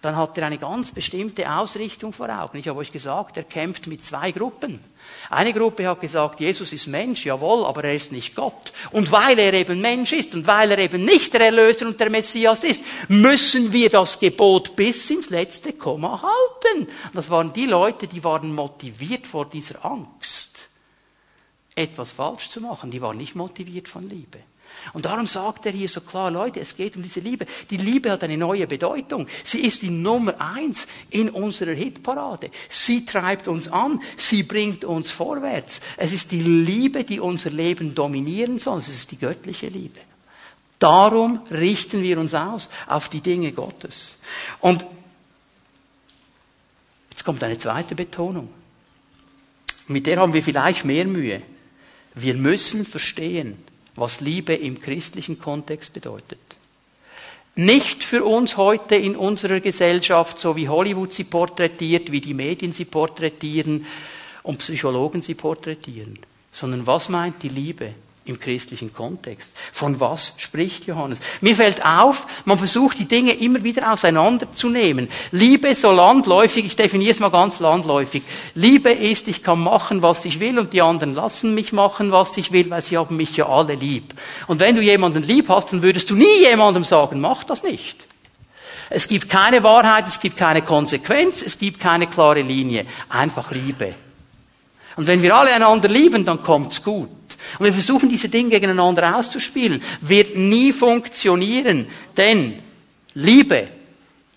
dann 0.00 0.16
hat 0.16 0.38
er 0.38 0.46
eine 0.46 0.58
ganz 0.58 0.92
bestimmte 0.92 1.50
Ausrichtung 1.52 2.12
vor 2.12 2.28
Augen. 2.28 2.58
Ich 2.58 2.68
habe 2.68 2.78
euch 2.78 2.92
gesagt, 2.92 3.36
er 3.36 3.42
kämpft 3.42 3.88
mit 3.88 4.04
zwei 4.04 4.30
Gruppen. 4.30 4.78
Eine 5.28 5.52
Gruppe 5.52 5.88
hat 5.88 6.00
gesagt, 6.00 6.38
Jesus 6.38 6.72
ist 6.72 6.86
Mensch, 6.86 7.26
jawohl, 7.26 7.64
aber 7.64 7.82
er 7.82 7.94
ist 7.94 8.12
nicht 8.12 8.36
Gott. 8.36 8.72
Und 8.92 9.10
weil 9.10 9.38
er 9.38 9.52
eben 9.54 9.80
Mensch 9.80 10.12
ist 10.12 10.34
und 10.34 10.46
weil 10.46 10.70
er 10.70 10.78
eben 10.78 11.04
nicht 11.04 11.32
der 11.32 11.40
Erlöser 11.40 11.86
und 11.86 11.98
der 11.98 12.10
Messias 12.10 12.62
ist, 12.62 12.84
müssen 13.08 13.72
wir 13.72 13.90
das 13.90 14.20
Gebot 14.20 14.76
bis 14.76 15.10
ins 15.10 15.30
letzte 15.30 15.72
Komma 15.72 16.22
halten. 16.22 16.88
das 17.12 17.28
waren 17.28 17.52
die 17.52 17.66
Leute, 17.66 18.06
die 18.06 18.22
waren 18.22 18.54
motiviert 18.54 19.26
vor 19.26 19.46
dieser 19.46 19.84
Angst, 19.84 20.68
etwas 21.74 22.12
falsch 22.12 22.50
zu 22.50 22.60
machen. 22.60 22.92
Die 22.92 23.02
waren 23.02 23.16
nicht 23.16 23.34
motiviert 23.34 23.88
von 23.88 24.08
Liebe. 24.08 24.38
Und 24.92 25.04
darum 25.04 25.26
sagt 25.26 25.66
er 25.66 25.72
hier 25.72 25.88
so 25.88 26.00
klar, 26.00 26.30
Leute, 26.30 26.60
es 26.60 26.76
geht 26.76 26.96
um 26.96 27.02
diese 27.02 27.20
Liebe. 27.20 27.46
Die 27.70 27.76
Liebe 27.76 28.10
hat 28.10 28.24
eine 28.24 28.36
neue 28.36 28.66
Bedeutung. 28.66 29.26
Sie 29.44 29.60
ist 29.60 29.82
die 29.82 29.90
Nummer 29.90 30.40
eins 30.40 30.86
in 31.10 31.30
unserer 31.30 31.74
Hitparade. 31.74 32.50
Sie 32.68 33.04
treibt 33.04 33.48
uns 33.48 33.68
an. 33.68 34.00
Sie 34.16 34.42
bringt 34.42 34.84
uns 34.84 35.10
vorwärts. 35.10 35.80
Es 35.96 36.12
ist 36.12 36.32
die 36.32 36.40
Liebe, 36.40 37.04
die 37.04 37.20
unser 37.20 37.50
Leben 37.50 37.94
dominieren 37.94 38.58
soll. 38.58 38.78
Es 38.78 38.88
ist 38.88 39.10
die 39.10 39.18
göttliche 39.18 39.66
Liebe. 39.66 40.00
Darum 40.78 41.40
richten 41.50 42.02
wir 42.02 42.18
uns 42.18 42.34
aus 42.34 42.68
auf 42.86 43.08
die 43.08 43.20
Dinge 43.20 43.52
Gottes. 43.52 44.16
Und 44.60 44.86
jetzt 47.10 47.24
kommt 47.24 47.42
eine 47.42 47.58
zweite 47.58 47.94
Betonung. 47.94 48.48
Mit 49.88 50.06
der 50.06 50.18
haben 50.18 50.34
wir 50.34 50.42
vielleicht 50.42 50.84
mehr 50.84 51.06
Mühe. 51.06 51.42
Wir 52.14 52.34
müssen 52.34 52.84
verstehen, 52.84 53.56
was 53.98 54.20
Liebe 54.20 54.54
im 54.54 54.78
christlichen 54.78 55.38
Kontext 55.38 55.92
bedeutet. 55.92 56.38
Nicht 57.54 58.04
für 58.04 58.24
uns 58.24 58.56
heute 58.56 58.94
in 58.94 59.16
unserer 59.16 59.60
Gesellschaft, 59.60 60.38
so 60.38 60.54
wie 60.54 60.68
Hollywood 60.68 61.12
sie 61.12 61.24
porträtiert, 61.24 62.12
wie 62.12 62.20
die 62.20 62.34
Medien 62.34 62.72
sie 62.72 62.84
porträtieren 62.84 63.84
und 64.44 64.58
Psychologen 64.58 65.22
sie 65.22 65.34
porträtieren, 65.34 66.18
sondern 66.52 66.86
was 66.86 67.08
meint 67.08 67.42
die 67.42 67.48
Liebe 67.48 67.94
im 68.28 68.38
christlichen 68.38 68.92
Kontext. 68.92 69.56
Von 69.72 70.00
was 70.00 70.34
spricht 70.36 70.86
Johannes? 70.86 71.20
Mir 71.40 71.56
fällt 71.56 71.84
auf, 71.84 72.26
man 72.44 72.58
versucht 72.58 72.98
die 72.98 73.06
Dinge 73.06 73.32
immer 73.32 73.64
wieder 73.64 73.92
auseinanderzunehmen. 73.92 75.08
Liebe 75.32 75.74
so 75.74 75.90
landläufig, 75.90 76.66
ich 76.66 76.76
definiere 76.76 77.12
es 77.12 77.20
mal 77.20 77.30
ganz 77.30 77.60
landläufig. 77.60 78.22
Liebe 78.54 78.90
ist, 78.90 79.28
ich 79.28 79.42
kann 79.42 79.62
machen, 79.62 80.02
was 80.02 80.24
ich 80.24 80.40
will 80.40 80.58
und 80.58 80.72
die 80.72 80.82
anderen 80.82 81.14
lassen 81.14 81.54
mich 81.54 81.72
machen, 81.72 82.12
was 82.12 82.36
ich 82.36 82.52
will, 82.52 82.70
weil 82.70 82.82
sie 82.82 82.98
haben 82.98 83.16
mich 83.16 83.36
ja 83.36 83.48
alle 83.48 83.74
lieb. 83.74 84.14
Und 84.46 84.60
wenn 84.60 84.76
du 84.76 84.82
jemanden 84.82 85.22
lieb 85.22 85.48
hast, 85.48 85.72
dann 85.72 85.82
würdest 85.82 86.10
du 86.10 86.14
nie 86.14 86.40
jemandem 86.42 86.84
sagen, 86.84 87.20
mach 87.20 87.44
das 87.44 87.62
nicht. 87.62 87.96
Es 88.90 89.06
gibt 89.06 89.28
keine 89.28 89.62
Wahrheit, 89.62 90.06
es 90.08 90.18
gibt 90.20 90.36
keine 90.36 90.62
Konsequenz, 90.62 91.42
es 91.42 91.58
gibt 91.58 91.78
keine 91.78 92.06
klare 92.06 92.40
Linie. 92.40 92.86
Einfach 93.08 93.50
Liebe. 93.50 93.94
Und 94.98 95.06
wenn 95.06 95.22
wir 95.22 95.32
alle 95.32 95.52
einander 95.52 95.88
lieben, 95.88 96.24
dann 96.24 96.42
kommt's 96.42 96.82
gut. 96.82 97.08
Und 97.60 97.64
wir 97.64 97.72
versuchen 97.72 98.08
diese 98.08 98.28
Dinge 98.28 98.50
gegeneinander 98.50 99.16
auszuspielen, 99.16 99.80
wird 100.00 100.36
nie 100.36 100.72
funktionieren, 100.72 101.86
denn 102.16 102.60
Liebe 103.14 103.68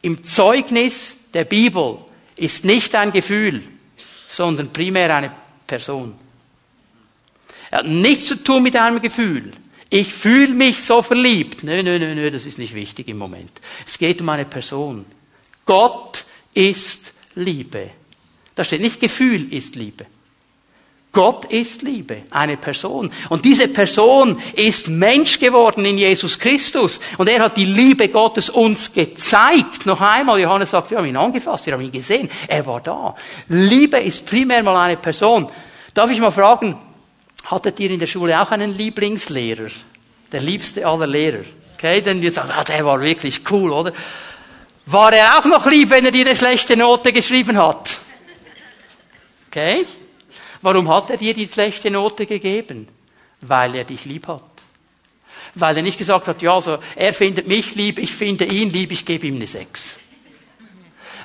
im 0.03 0.23
Zeugnis 0.23 1.15
der 1.33 1.45
Bibel 1.45 1.97
ist 2.35 2.63
nicht 2.63 2.93
ein 2.93 3.11
Gefühl, 3.11 3.63
sondern 4.27 4.71
primär 4.71 5.15
eine 5.15 5.31
Person. 5.65 6.13
Er 7.71 7.79
hat 7.79 7.87
nichts 7.87 8.27
zu 8.27 8.35
tun 8.35 8.61
mit 8.61 8.75
einem 8.75 9.01
Gefühl. 9.01 9.53
Ich 9.89 10.13
fühle 10.13 10.53
mich 10.53 10.83
so 10.83 11.01
verliebt. 11.01 11.63
Nö, 11.63 11.81
nö, 11.81 11.97
nö, 11.97 12.13
nö, 12.13 12.29
das 12.29 12.45
ist 12.45 12.59
nicht 12.59 12.75
wichtig 12.75 13.07
im 13.07 13.17
Moment. 13.17 13.51
Es 13.87 13.97
geht 13.97 14.21
um 14.21 14.29
eine 14.29 14.45
Person. 14.45 15.07
Gott 15.65 16.23
ist 16.53 17.13
Liebe. 17.33 17.89
Da 18.53 18.63
steht 18.63 18.81
nicht 18.81 18.99
Gefühl 18.99 19.51
ist 19.51 19.75
Liebe. 19.75 20.05
Gott 21.13 21.45
ist 21.45 21.81
Liebe, 21.81 22.23
eine 22.29 22.55
Person. 22.55 23.11
Und 23.27 23.43
diese 23.43 23.67
Person 23.67 24.41
ist 24.55 24.87
Mensch 24.87 25.39
geworden 25.39 25.83
in 25.83 25.97
Jesus 25.97 26.39
Christus. 26.39 27.01
Und 27.17 27.27
er 27.27 27.43
hat 27.43 27.57
die 27.57 27.65
Liebe 27.65 28.07
Gottes 28.07 28.49
uns 28.49 28.93
gezeigt. 28.93 29.85
Noch 29.85 29.99
einmal, 29.99 30.39
Johannes 30.39 30.71
sagt, 30.71 30.89
wir 30.89 30.97
haben 30.97 31.07
ihn 31.07 31.17
angefasst, 31.17 31.65
wir 31.65 31.73
haben 31.73 31.81
ihn 31.81 31.91
gesehen. 31.91 32.29
Er 32.47 32.65
war 32.65 32.79
da. 32.79 33.15
Liebe 33.49 33.97
ist 33.97 34.25
primär 34.25 34.63
mal 34.63 34.81
eine 34.85 34.95
Person. 34.95 35.51
Darf 35.93 36.09
ich 36.09 36.21
mal 36.21 36.31
fragen, 36.31 36.79
hattet 37.45 37.79
ihr 37.81 37.91
in 37.91 37.99
der 37.99 38.07
Schule 38.07 38.41
auch 38.41 38.51
einen 38.51 38.77
Lieblingslehrer? 38.77 39.67
Der 40.31 40.39
liebste 40.39 40.87
aller 40.87 41.07
Lehrer. 41.07 41.43
Okay, 41.75 41.99
denn 41.99 42.21
wir 42.21 42.31
sagen, 42.31 42.51
ah, 42.55 42.63
der 42.63 42.85
war 42.85 43.01
wirklich 43.01 43.41
cool, 43.51 43.71
oder? 43.71 43.91
War 44.85 45.11
er 45.11 45.39
auch 45.39 45.45
noch 45.45 45.65
lieb, 45.65 45.89
wenn 45.89 46.05
er 46.05 46.11
dir 46.11 46.25
eine 46.25 46.37
schlechte 46.37 46.77
Note 46.77 47.11
geschrieben 47.11 47.57
hat? 47.57 47.97
Okay? 49.49 49.85
Warum 50.61 50.89
hat 50.89 51.09
er 51.09 51.17
dir 51.17 51.33
die 51.33 51.47
schlechte 51.47 51.89
Note 51.89 52.25
gegeben? 52.25 52.87
Weil 53.41 53.75
er 53.75 53.83
dich 53.83 54.05
lieb 54.05 54.27
hat. 54.27 54.43
Weil 55.55 55.77
er 55.77 55.83
nicht 55.83 55.97
gesagt 55.97 56.27
hat, 56.27 56.41
ja, 56.41 56.61
so, 56.61 56.77
er 56.95 57.13
findet 57.13 57.47
mich 57.47 57.75
lieb, 57.75 57.99
ich 57.99 58.13
finde 58.13 58.45
ihn 58.45 58.69
lieb, 58.69 58.91
ich 58.91 59.05
gebe 59.05 59.27
ihm 59.27 59.35
eine 59.35 59.47
Sechs. 59.47 59.97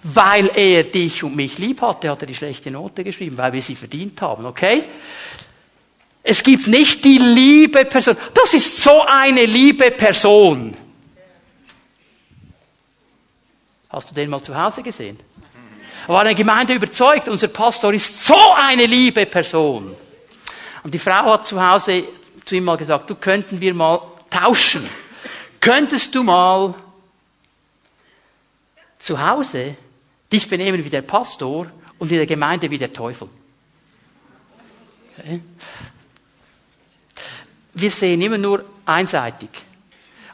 Weil 0.02 0.50
er 0.54 0.84
dich 0.84 1.22
und 1.22 1.36
mich 1.36 1.58
lieb 1.58 1.82
hatte, 1.82 2.10
hat 2.10 2.22
er 2.22 2.26
die 2.26 2.34
schlechte 2.34 2.70
Note 2.70 3.04
geschrieben, 3.04 3.36
weil 3.36 3.52
wir 3.52 3.62
sie 3.62 3.74
verdient 3.74 4.20
haben, 4.22 4.46
okay? 4.46 4.84
Es 6.22 6.42
gibt 6.42 6.66
nicht 6.66 7.04
die 7.04 7.18
liebe 7.18 7.84
Person. 7.84 8.16
Das 8.34 8.52
ist 8.52 8.82
so 8.82 9.02
eine 9.06 9.44
liebe 9.44 9.92
Person. 9.92 10.76
Hast 13.90 14.10
du 14.10 14.14
den 14.14 14.28
mal 14.28 14.42
zu 14.42 14.56
Hause 14.56 14.82
gesehen? 14.82 15.20
War 16.06 16.20
eine 16.20 16.34
Gemeinde 16.34 16.74
überzeugt, 16.74 17.28
unser 17.28 17.48
Pastor 17.48 17.92
ist 17.92 18.24
so 18.24 18.38
eine 18.54 18.86
liebe 18.86 19.26
Person. 19.26 19.94
Und 20.82 20.94
die 20.94 20.98
Frau 20.98 21.32
hat 21.32 21.46
zu 21.46 21.60
Hause 21.60 22.04
zu 22.44 22.56
ihm 22.56 22.64
mal 22.64 22.76
gesagt, 22.76 23.10
du 23.10 23.16
könnten 23.16 23.60
wir 23.60 23.74
mal 23.74 24.00
tauschen. 24.30 24.88
Könntest 25.60 26.14
du 26.14 26.22
mal 26.22 26.74
zu 28.98 29.20
Hause 29.20 29.76
dich 30.32 30.48
benehmen 30.48 30.84
wie 30.84 30.90
der 30.90 31.02
Pastor 31.02 31.66
und 31.98 32.10
in 32.10 32.18
der 32.18 32.26
Gemeinde 32.26 32.70
wie 32.70 32.78
der 32.78 32.92
Teufel? 32.92 33.28
Wir 37.74 37.90
sehen 37.90 38.22
immer 38.22 38.38
nur 38.38 38.64
einseitig. 38.84 39.50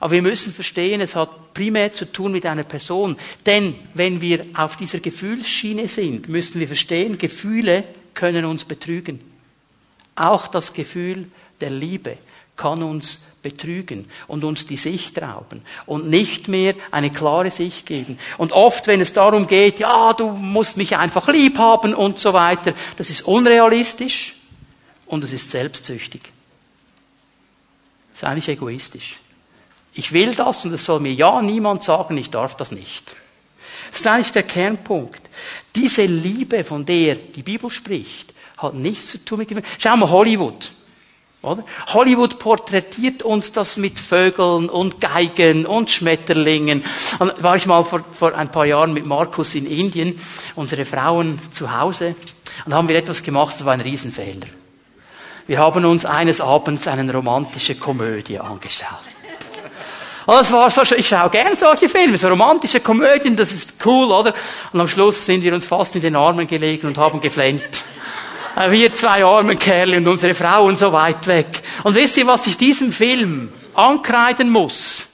Aber 0.00 0.10
wir 0.10 0.22
müssen 0.22 0.52
verstehen, 0.52 1.00
es 1.00 1.16
hat 1.16 1.30
primär 1.54 1.92
zu 1.92 2.10
tun 2.10 2.32
mit 2.32 2.46
einer 2.46 2.64
Person. 2.64 3.16
Denn 3.46 3.74
wenn 3.94 4.20
wir 4.20 4.46
auf 4.54 4.76
dieser 4.76 5.00
Gefühlsschiene 5.00 5.88
sind, 5.88 6.28
müssen 6.28 6.60
wir 6.60 6.66
verstehen, 6.66 7.18
Gefühle 7.18 7.84
können 8.14 8.44
uns 8.44 8.64
betrügen. 8.64 9.20
Auch 10.14 10.48
das 10.48 10.72
Gefühl 10.72 11.26
der 11.60 11.70
Liebe 11.70 12.18
kann 12.56 12.82
uns 12.82 13.22
betrügen 13.42 14.06
und 14.28 14.44
uns 14.44 14.66
die 14.66 14.76
Sicht 14.76 15.20
rauben 15.20 15.62
und 15.86 16.08
nicht 16.08 16.48
mehr 16.48 16.74
eine 16.90 17.10
klare 17.10 17.50
Sicht 17.50 17.86
geben. 17.86 18.18
Und 18.38 18.52
oft, 18.52 18.86
wenn 18.86 19.00
es 19.00 19.12
darum 19.12 19.46
geht, 19.46 19.80
ja, 19.80 20.12
du 20.12 20.30
musst 20.30 20.76
mich 20.76 20.96
einfach 20.96 21.28
lieb 21.28 21.58
haben 21.58 21.94
und 21.94 22.18
so 22.18 22.32
weiter, 22.32 22.74
das 22.96 23.10
ist 23.10 23.22
unrealistisch 23.22 24.36
und 25.06 25.24
es 25.24 25.32
ist 25.32 25.50
selbstsüchtig. 25.50 26.22
Das 28.12 28.22
ist 28.22 28.24
eigentlich 28.28 28.48
egoistisch. 28.48 29.18
Ich 29.94 30.12
will 30.12 30.34
das 30.34 30.64
und 30.64 30.72
es 30.72 30.84
soll 30.84 31.00
mir 31.00 31.12
ja 31.12 31.42
niemand 31.42 31.82
sagen, 31.82 32.16
ich 32.16 32.30
darf 32.30 32.56
das 32.56 32.72
nicht. 32.72 33.14
Das 33.90 34.00
ist 34.00 34.06
eigentlich 34.06 34.32
der 34.32 34.44
Kernpunkt. 34.44 35.20
Diese 35.74 36.04
Liebe, 36.04 36.64
von 36.64 36.84
der 36.86 37.16
die 37.16 37.42
Bibel 37.42 37.70
spricht, 37.70 38.32
hat 38.56 38.74
nichts 38.74 39.08
zu 39.08 39.24
tun 39.24 39.40
mit 39.40 39.48
Gefühlen. 39.48 39.68
Schau 39.78 39.96
mal 39.96 40.08
Hollywood. 40.08 40.72
Oder? 41.42 41.64
Hollywood 41.88 42.38
porträtiert 42.38 43.22
uns 43.22 43.50
das 43.50 43.76
mit 43.76 43.98
Vögeln 43.98 44.70
und 44.70 45.00
Geigen 45.00 45.66
und 45.66 45.90
Schmetterlingen. 45.90 46.84
Und 47.18 47.42
war 47.42 47.56
ich 47.56 47.66
mal 47.66 47.84
vor, 47.84 48.04
vor 48.12 48.34
ein 48.34 48.50
paar 48.50 48.64
Jahren 48.64 48.94
mit 48.94 49.04
Markus 49.04 49.54
in 49.56 49.66
Indien, 49.66 50.18
unsere 50.54 50.84
Frauen 50.84 51.40
zu 51.50 51.76
Hause, 51.76 52.14
und 52.64 52.74
haben 52.74 52.88
wir 52.88 52.96
etwas 52.96 53.22
gemacht, 53.22 53.56
das 53.56 53.64
war 53.64 53.72
ein 53.72 53.80
Riesenfehler. 53.80 54.46
Wir 55.48 55.58
haben 55.58 55.84
uns 55.84 56.04
eines 56.04 56.40
Abends 56.40 56.86
eine 56.86 57.12
romantische 57.12 57.74
Komödie 57.74 58.38
angeschaut. 58.38 59.11
Und 60.26 60.34
das 60.34 60.52
war 60.52 60.70
so 60.70 60.84
schön. 60.84 60.98
Ich 60.98 61.08
schaue 61.08 61.30
gern 61.30 61.56
solche 61.56 61.88
Filme, 61.88 62.16
so 62.16 62.28
romantische 62.28 62.80
Komödien, 62.80 63.36
das 63.36 63.52
ist 63.52 63.74
cool, 63.84 64.12
oder? 64.12 64.34
Und 64.72 64.80
am 64.80 64.88
Schluss 64.88 65.26
sind 65.26 65.42
wir 65.42 65.52
uns 65.52 65.66
fast 65.66 65.96
in 65.96 66.02
den 66.02 66.14
Armen 66.14 66.46
gelegen 66.46 66.86
und 66.86 66.98
haben 66.98 67.20
geflennt. 67.20 67.62
Äh, 68.56 68.70
wir 68.70 68.92
zwei 68.94 69.24
armen 69.24 69.58
Kerle 69.58 69.96
und 69.96 70.06
unsere 70.06 70.34
Frauen 70.34 70.76
so 70.76 70.92
weit 70.92 71.26
weg. 71.26 71.62
Und 71.82 71.94
wisst 71.94 72.16
ihr, 72.16 72.26
was 72.26 72.46
ich 72.46 72.56
diesem 72.56 72.92
Film 72.92 73.52
ankreiden 73.74 74.50
muss? 74.50 75.08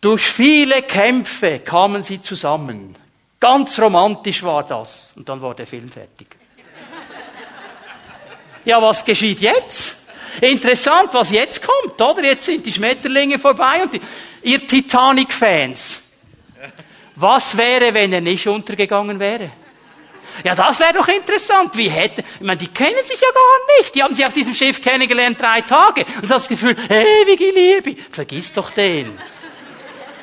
Durch 0.00 0.22
viele 0.22 0.82
Kämpfe 0.82 1.60
kamen 1.60 2.04
sie 2.04 2.20
zusammen. 2.20 2.94
Ganz 3.40 3.78
romantisch 3.78 4.42
war 4.42 4.64
das. 4.64 5.12
Und 5.16 5.28
dann 5.28 5.40
war 5.40 5.54
der 5.54 5.66
Film 5.66 5.88
fertig. 5.88 6.28
Ja, 8.64 8.82
was 8.82 9.04
geschieht 9.04 9.40
jetzt? 9.40 9.97
Interessant, 10.40 11.10
was 11.12 11.30
jetzt 11.30 11.62
kommt, 11.62 12.00
oder? 12.00 12.24
Jetzt 12.24 12.44
sind 12.44 12.64
die 12.64 12.72
Schmetterlinge 12.72 13.38
vorbei 13.38 13.82
und 13.82 13.94
die, 13.94 14.00
ihr 14.42 14.66
Titanic-Fans. 14.66 16.02
Was 17.16 17.56
wäre, 17.56 17.92
wenn 17.94 18.12
er 18.12 18.20
nicht 18.20 18.46
untergegangen 18.46 19.18
wäre? 19.18 19.50
Ja, 20.44 20.54
das 20.54 20.78
wäre 20.78 20.92
doch 20.94 21.08
interessant. 21.08 21.76
Wie 21.76 21.88
hätte, 21.88 22.22
ich 22.22 22.46
meine, 22.46 22.58
die 22.58 22.68
kennen 22.68 23.04
sich 23.04 23.20
ja 23.20 23.28
gar 23.28 23.78
nicht. 23.78 23.94
Die 23.94 24.02
haben 24.02 24.14
sich 24.14 24.24
auf 24.24 24.32
diesem 24.32 24.54
Schiff 24.54 24.80
kennengelernt 24.80 25.40
drei 25.40 25.62
Tage. 25.62 26.04
Und 26.22 26.30
das 26.30 26.46
Gefühl, 26.46 26.76
ewige 26.88 27.50
Liebe. 27.50 28.00
Vergiss 28.12 28.52
doch 28.52 28.70
den. 28.70 29.18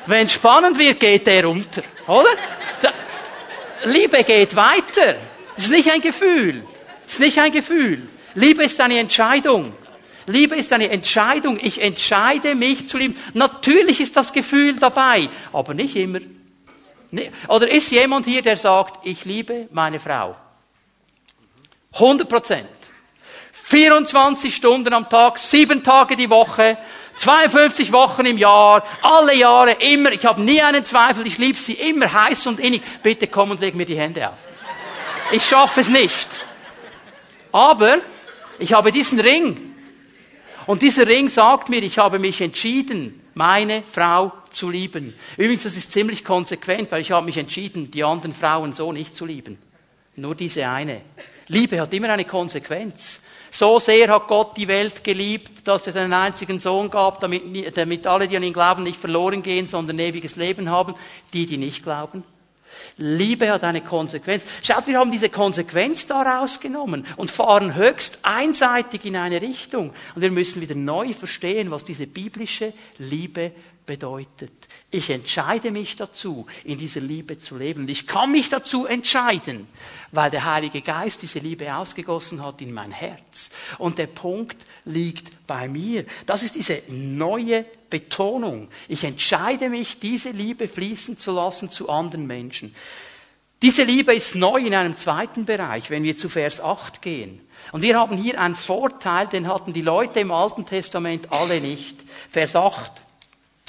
Wenn 0.06 0.28
spannend 0.28 0.78
wird, 0.78 1.00
geht 1.00 1.26
der 1.26 1.48
unter. 1.48 1.82
Oder? 2.06 2.30
Da, 2.80 2.92
Liebe 3.84 4.24
geht 4.24 4.56
weiter. 4.56 5.16
Das 5.54 5.64
ist 5.64 5.70
nicht 5.70 5.90
ein 5.90 6.00
Gefühl. 6.00 6.64
Das 7.04 7.14
ist 7.14 7.20
nicht 7.20 7.38
ein 7.38 7.52
Gefühl. 7.52 8.08
Liebe 8.34 8.64
ist 8.64 8.80
eine 8.80 8.98
Entscheidung. 8.98 9.74
Liebe 10.26 10.56
ist 10.56 10.72
eine 10.72 10.90
Entscheidung. 10.90 11.58
Ich 11.62 11.80
entscheide 11.80 12.54
mich 12.54 12.86
zu 12.88 12.98
lieben. 12.98 13.16
Natürlich 13.34 14.00
ist 14.00 14.16
das 14.16 14.32
Gefühl 14.32 14.76
dabei, 14.76 15.28
aber 15.52 15.74
nicht 15.74 15.96
immer. 15.96 16.20
Oder 17.48 17.68
ist 17.70 17.90
jemand 17.90 18.26
hier, 18.26 18.42
der 18.42 18.56
sagt, 18.56 19.06
ich 19.06 19.24
liebe 19.24 19.68
meine 19.70 20.00
Frau? 20.00 20.36
100 21.94 22.28
Prozent. 22.28 22.68
24 23.52 24.54
Stunden 24.54 24.92
am 24.92 25.08
Tag, 25.08 25.38
sieben 25.38 25.82
Tage 25.82 26.14
die 26.14 26.30
Woche, 26.30 26.78
52 27.16 27.90
Wochen 27.92 28.26
im 28.26 28.38
Jahr, 28.38 28.84
alle 29.02 29.34
Jahre, 29.34 29.72
immer. 29.72 30.12
Ich 30.12 30.24
habe 30.24 30.42
nie 30.42 30.62
einen 30.62 30.84
Zweifel, 30.84 31.26
ich 31.26 31.38
liebe 31.38 31.58
sie 31.58 31.72
immer 31.72 32.12
heiß 32.12 32.46
und 32.46 32.60
innig. 32.60 32.82
Bitte 33.02 33.26
komm 33.26 33.50
und 33.50 33.60
leg 33.60 33.74
mir 33.74 33.86
die 33.86 33.98
Hände 33.98 34.28
auf. 34.28 34.46
Ich 35.32 35.44
schaffe 35.44 35.80
es 35.80 35.88
nicht. 35.88 36.28
Aber 37.50 37.98
ich 38.58 38.72
habe 38.72 38.92
diesen 38.92 39.18
Ring. 39.18 39.75
Und 40.66 40.82
dieser 40.82 41.06
Ring 41.06 41.28
sagt 41.28 41.68
mir, 41.68 41.82
ich 41.82 41.98
habe 41.98 42.18
mich 42.18 42.40
entschieden, 42.40 43.22
meine 43.34 43.82
Frau 43.86 44.32
zu 44.50 44.70
lieben. 44.70 45.14
Übrigens, 45.36 45.62
das 45.62 45.76
ist 45.76 45.92
ziemlich 45.92 46.24
konsequent, 46.24 46.90
weil 46.90 47.02
ich 47.02 47.12
habe 47.12 47.26
mich 47.26 47.36
entschieden, 47.36 47.90
die 47.90 48.02
anderen 48.02 48.34
Frauen 48.34 48.72
so 48.74 48.92
nicht 48.92 49.14
zu 49.14 49.26
lieben. 49.26 49.58
Nur 50.16 50.34
diese 50.34 50.66
eine. 50.66 51.02
Liebe 51.48 51.80
hat 51.80 51.92
immer 51.94 52.08
eine 52.08 52.24
Konsequenz. 52.24 53.20
So 53.50 53.78
sehr 53.78 54.08
hat 54.08 54.26
Gott 54.26 54.56
die 54.56 54.66
Welt 54.66 55.04
geliebt, 55.04 55.66
dass 55.68 55.86
es 55.86 55.96
einen 55.96 56.12
einzigen 56.12 56.58
Sohn 56.58 56.90
gab, 56.90 57.20
damit, 57.20 57.76
damit 57.76 58.06
alle, 58.06 58.26
die 58.26 58.36
an 58.36 58.42
ihn 58.42 58.52
glauben, 58.52 58.82
nicht 58.82 58.98
verloren 58.98 59.42
gehen, 59.42 59.68
sondern 59.68 59.98
ewiges 59.98 60.36
Leben 60.36 60.68
haben. 60.70 60.94
Die, 61.32 61.46
die 61.46 61.56
nicht 61.56 61.82
glauben, 61.82 62.24
Liebe 62.96 63.50
hat 63.50 63.64
eine 63.64 63.80
Konsequenz. 63.80 64.44
Schaut, 64.62 64.86
wir 64.86 64.98
haben 64.98 65.12
diese 65.12 65.28
Konsequenz 65.28 66.06
daraus 66.06 66.60
genommen 66.60 67.06
und 67.16 67.30
fahren 67.30 67.74
höchst 67.74 68.18
einseitig 68.22 69.04
in 69.04 69.16
eine 69.16 69.42
Richtung. 69.42 69.92
Und 70.14 70.22
wir 70.22 70.30
müssen 70.30 70.60
wieder 70.60 70.74
neu 70.74 71.12
verstehen, 71.12 71.70
was 71.70 71.84
diese 71.84 72.06
biblische 72.06 72.72
Liebe 72.98 73.52
bedeutet. 73.86 74.52
Ich 74.90 75.08
entscheide 75.10 75.70
mich 75.70 75.96
dazu, 75.96 76.46
in 76.64 76.76
dieser 76.76 77.00
Liebe 77.00 77.38
zu 77.38 77.56
leben. 77.56 77.82
Und 77.82 77.90
ich 77.90 78.06
kann 78.06 78.32
mich 78.32 78.48
dazu 78.48 78.84
entscheiden, 78.84 79.68
weil 80.12 80.30
der 80.30 80.44
Heilige 80.44 80.82
Geist 80.82 81.22
diese 81.22 81.38
Liebe 81.38 81.74
ausgegossen 81.74 82.44
hat 82.44 82.60
in 82.60 82.72
mein 82.72 82.90
Herz. 82.90 83.50
Und 83.78 83.98
der 83.98 84.08
Punkt 84.08 84.56
liegt 84.84 85.46
bei 85.46 85.68
mir. 85.68 86.04
Das 86.26 86.42
ist 86.42 86.56
diese 86.56 86.82
neue 86.88 87.64
Betonung. 87.88 88.68
Ich 88.88 89.04
entscheide 89.04 89.68
mich, 89.68 90.00
diese 90.00 90.30
Liebe 90.30 90.68
fließen 90.68 91.18
zu 91.18 91.32
lassen 91.32 91.70
zu 91.70 91.88
anderen 91.88 92.26
Menschen. 92.26 92.74
Diese 93.62 93.84
Liebe 93.84 94.14
ist 94.14 94.34
neu 94.34 94.58
in 94.58 94.74
einem 94.74 94.96
zweiten 94.96 95.46
Bereich, 95.46 95.88
wenn 95.88 96.02
wir 96.02 96.16
zu 96.16 96.28
Vers 96.28 96.60
8 96.60 97.00
gehen. 97.00 97.40
Und 97.72 97.80
wir 97.80 97.98
haben 97.98 98.18
hier 98.18 98.38
einen 98.38 98.54
Vorteil, 98.54 99.28
den 99.28 99.48
hatten 99.48 99.72
die 99.72 99.80
Leute 99.80 100.20
im 100.20 100.30
Alten 100.30 100.66
Testament 100.66 101.32
alle 101.32 101.60
nicht. 101.62 102.04
Vers 102.30 102.54
8. 102.54 102.92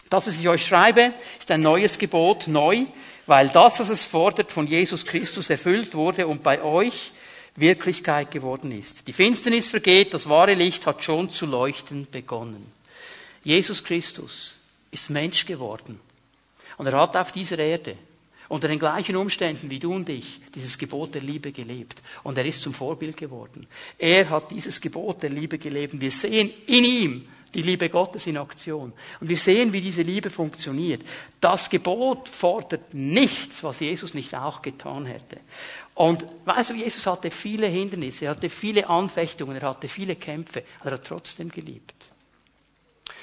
Das, 0.10 0.28
was 0.28 0.39
ich 0.39 0.48
euch 0.48 0.65
schreibe, 0.65 1.13
ist 1.39 1.52
ein 1.52 1.62
neues 1.62 1.98
Gebot, 1.98 2.48
neu, 2.48 2.86
weil 3.26 3.50
das, 3.50 3.80
was 3.80 3.89
es 3.89 4.06
fordert, 4.06 4.52
von 4.52 4.67
Jesus 4.67 5.06
Christus 5.06 5.50
erfüllt 5.50 5.93
wurde 5.93 6.28
und 6.28 6.43
bei 6.43 6.62
euch 6.62 7.12
Wirklichkeit 7.56 8.32
geworden 8.32 8.72
ist. 8.72 9.08
Die 9.08 9.13
Finsternis 9.13 9.67
vergeht, 9.67 10.13
das 10.13 10.30
wahre 10.30 10.54
Licht 10.54 10.86
hat 10.86 11.04
schon 11.04 11.30
zu 11.30 11.46
leuchten 11.46 12.08
begonnen. 12.10 12.72
Jesus 13.43 13.84
Christus 13.84 14.60
ist 14.91 15.10
Mensch 15.10 15.46
geworden. 15.46 16.00
Und 16.78 16.86
er 16.86 17.00
hat 17.00 17.17
auf 17.17 17.32
dieser 17.32 17.58
Erde 17.58 17.98
unter 18.50 18.67
den 18.67 18.80
gleichen 18.80 19.15
Umständen 19.15 19.70
wie 19.70 19.80
du 19.80 19.93
und 19.93 20.08
ich 20.08 20.39
dieses 20.54 20.78
Gebot 20.78 21.15
der 21.15 21.22
Liebe 21.22 21.52
gelebt. 21.52 22.02
Und 22.24 22.38
er 22.38 22.46
ist 22.46 22.62
zum 22.62 22.74
Vorbild 22.74 23.17
geworden. 23.17 23.67
Er 23.98 24.30
hat 24.30 24.52
dieses 24.52 24.80
Gebot 24.80 25.24
der 25.24 25.32
Liebe 25.32 25.58
gelebt. 25.58 26.00
Wir 26.00 26.12
sehen 26.12 26.54
in 26.67 26.86
ihm 26.86 27.28
die 27.58 27.63
Liebe 27.63 27.89
Gottes 27.89 28.28
in 28.28 28.38
Aktion. 28.38 28.93
Und 29.20 29.30
wir 29.30 29.36
sehen, 29.36 29.74
wie 29.74 29.82
diese 29.82 30.04
Liebe 30.04 30.30
funktioniert. 30.30 31.02
Das 31.41 31.72
Gebot 31.72 32.30
fordert 32.30 32.93
nichts, 32.93 33.63
was 33.63 33.80
Jesus 33.80 34.13
nicht 34.13 34.36
auch 34.36 34.62
getan 34.62 35.08
hätte. 35.08 35.39
Und 35.96 36.24
weißt 36.46 36.70
du, 36.70 36.74
Jesus 36.76 37.08
hatte 37.08 37.32
viele 37.32 37.65
Hindernisse, 37.65 38.26
er 38.26 38.32
hatte 38.32 38.50
viele 38.50 38.88
Anfechtungen, 38.88 39.58
er 39.58 39.70
hatte 39.70 39.88
viele 39.88 40.15
Kämpfe, 40.15 40.63
aber 40.82 40.91
er 40.91 40.98
hat 40.98 41.08
trotzdem 41.08 41.50
geliebt. 41.50 41.96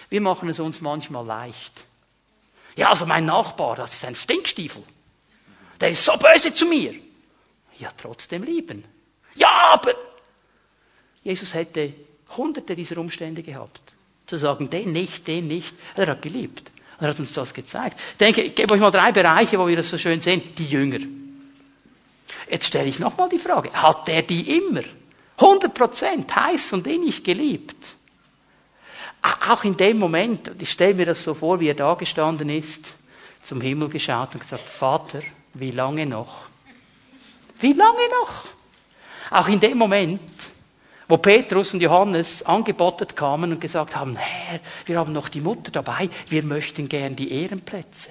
Wir 0.08 0.20
machen 0.20 0.48
es 0.48 0.58
uns 0.58 0.80
manchmal 0.80 1.24
leicht. 1.24 1.84
Ja, 2.74 2.90
also 2.90 3.06
mein 3.06 3.26
Nachbar, 3.26 3.76
das 3.76 3.94
ist 3.94 4.04
ein 4.04 4.16
Stinkstiefel. 4.16 4.82
Der 5.80 5.90
ist 5.90 6.04
so 6.04 6.16
böse 6.16 6.52
zu 6.52 6.66
mir. 6.66 6.92
Ja, 7.78 7.90
trotzdem 7.96 8.42
lieben. 8.42 8.84
Ja, 9.36 9.74
aber 9.74 9.94
Jesus 11.22 11.54
hätte 11.54 11.92
hunderte 12.36 12.74
dieser 12.74 12.98
Umstände 12.98 13.44
gehabt. 13.44 13.93
Zu 14.26 14.38
sagen, 14.38 14.70
den 14.70 14.92
nicht, 14.92 15.26
den 15.26 15.48
nicht. 15.48 15.74
Er 15.96 16.06
hat 16.06 16.22
geliebt. 16.22 16.72
Er 17.00 17.08
hat 17.08 17.18
uns 17.18 17.32
das 17.32 17.52
gezeigt. 17.52 17.98
Ich 18.12 18.16
denke, 18.16 18.42
ich 18.42 18.54
gebe 18.54 18.72
euch 18.74 18.80
mal 18.80 18.90
drei 18.90 19.12
Bereiche, 19.12 19.58
wo 19.58 19.66
wir 19.66 19.76
das 19.76 19.90
so 19.90 19.98
schön 19.98 20.20
sehen. 20.20 20.42
Die 20.56 20.66
Jünger. 20.66 21.00
Jetzt 22.48 22.66
stelle 22.66 22.88
ich 22.88 22.98
nochmal 22.98 23.28
die 23.28 23.38
Frage. 23.38 23.70
Hat 23.72 24.08
er 24.08 24.22
die 24.22 24.56
immer? 24.56 24.82
100 25.36 25.74
Prozent 25.74 26.34
heiß 26.34 26.72
und 26.72 26.86
innig 26.86 27.24
geliebt? 27.24 27.96
Auch 29.22 29.64
in 29.64 29.76
dem 29.76 29.98
Moment, 29.98 30.50
ich 30.60 30.70
stelle 30.70 30.94
mir 30.94 31.06
das 31.06 31.24
so 31.24 31.34
vor, 31.34 31.58
wie 31.58 31.68
er 31.68 31.74
da 31.74 31.94
gestanden 31.94 32.50
ist, 32.50 32.94
zum 33.42 33.60
Himmel 33.60 33.88
geschaut 33.88 34.34
und 34.34 34.40
gesagt, 34.40 34.68
Vater, 34.68 35.22
wie 35.54 35.70
lange 35.70 36.04
noch? 36.06 36.44
Wie 37.58 37.72
lange 37.72 38.08
noch? 38.20 38.44
Auch 39.30 39.48
in 39.48 39.60
dem 39.60 39.78
Moment, 39.78 40.20
wo 41.14 41.18
Petrus 41.18 41.72
und 41.72 41.80
Johannes 41.80 42.42
angebottet 42.42 43.14
kamen 43.14 43.52
und 43.52 43.60
gesagt 43.60 43.94
haben, 43.94 44.16
Herr, 44.16 44.58
wir 44.84 44.98
haben 44.98 45.12
noch 45.12 45.28
die 45.28 45.40
Mutter 45.40 45.70
dabei, 45.70 46.10
wir 46.28 46.42
möchten 46.42 46.88
gern 46.88 47.14
die 47.14 47.30
Ehrenplätze. 47.30 48.10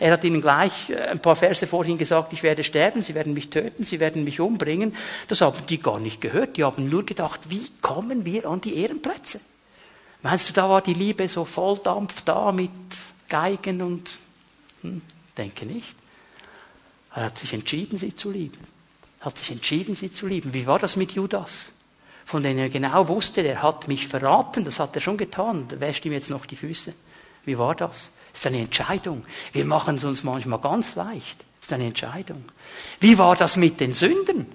Er 0.00 0.10
hat 0.10 0.24
ihnen 0.24 0.42
gleich 0.42 0.90
äh, 0.90 0.96
ein 0.96 1.20
paar 1.20 1.36
Verse 1.36 1.64
vorhin 1.64 1.96
gesagt, 1.96 2.32
ich 2.32 2.42
werde 2.42 2.64
sterben, 2.64 3.02
sie 3.02 3.14
werden 3.14 3.34
mich 3.34 3.50
töten, 3.50 3.84
sie 3.84 4.00
werden 4.00 4.24
mich 4.24 4.40
umbringen. 4.40 4.96
Das 5.28 5.42
haben 5.42 5.64
die 5.68 5.78
gar 5.78 6.00
nicht 6.00 6.20
gehört, 6.20 6.56
die 6.56 6.64
haben 6.64 6.88
nur 6.88 7.06
gedacht, 7.06 7.50
wie 7.50 7.68
kommen 7.80 8.24
wir 8.24 8.46
an 8.46 8.60
die 8.60 8.78
Ehrenplätze? 8.78 9.38
Meinst 10.22 10.48
du, 10.48 10.54
da 10.54 10.68
war 10.68 10.82
die 10.82 10.94
Liebe 10.94 11.28
so 11.28 11.44
voll 11.44 11.78
Dampf 11.78 12.22
da 12.22 12.50
mit 12.50 12.70
Geigen 13.28 13.80
und, 13.80 14.10
hm, 14.82 15.02
denke 15.38 15.66
nicht. 15.66 15.94
Er 17.14 17.26
hat 17.26 17.38
sich 17.38 17.52
entschieden, 17.52 17.96
sie 17.96 18.12
zu 18.12 18.32
lieben. 18.32 18.58
Er 19.20 19.26
hat 19.26 19.38
sich 19.38 19.52
entschieden, 19.52 19.94
sie 19.94 20.10
zu 20.10 20.26
lieben. 20.26 20.52
Wie 20.52 20.66
war 20.66 20.80
das 20.80 20.96
mit 20.96 21.12
Judas? 21.12 21.70
Von 22.26 22.42
dem 22.42 22.58
er 22.58 22.68
genau 22.68 23.06
wusste, 23.06 23.44
der 23.44 23.62
hat 23.62 23.86
mich 23.86 24.08
verraten, 24.08 24.64
das 24.64 24.80
hat 24.80 24.96
er 24.96 25.00
schon 25.00 25.16
getan, 25.16 25.68
wäscht 25.78 26.04
ihm 26.04 26.12
jetzt 26.12 26.28
noch 26.28 26.44
die 26.44 26.56
Füße. 26.56 26.92
Wie 27.44 27.56
war 27.56 27.76
das? 27.76 28.10
Ist 28.34 28.46
eine 28.48 28.58
Entscheidung. 28.58 29.24
Wir 29.52 29.64
machen 29.64 29.94
es 29.94 30.02
uns 30.02 30.24
manchmal 30.24 30.58
ganz 30.58 30.96
leicht. 30.96 31.44
Ist 31.62 31.72
eine 31.72 31.86
Entscheidung. 31.86 32.44
Wie 32.98 33.16
war 33.16 33.36
das 33.36 33.56
mit 33.56 33.78
den 33.78 33.94
Sündern? 33.94 34.46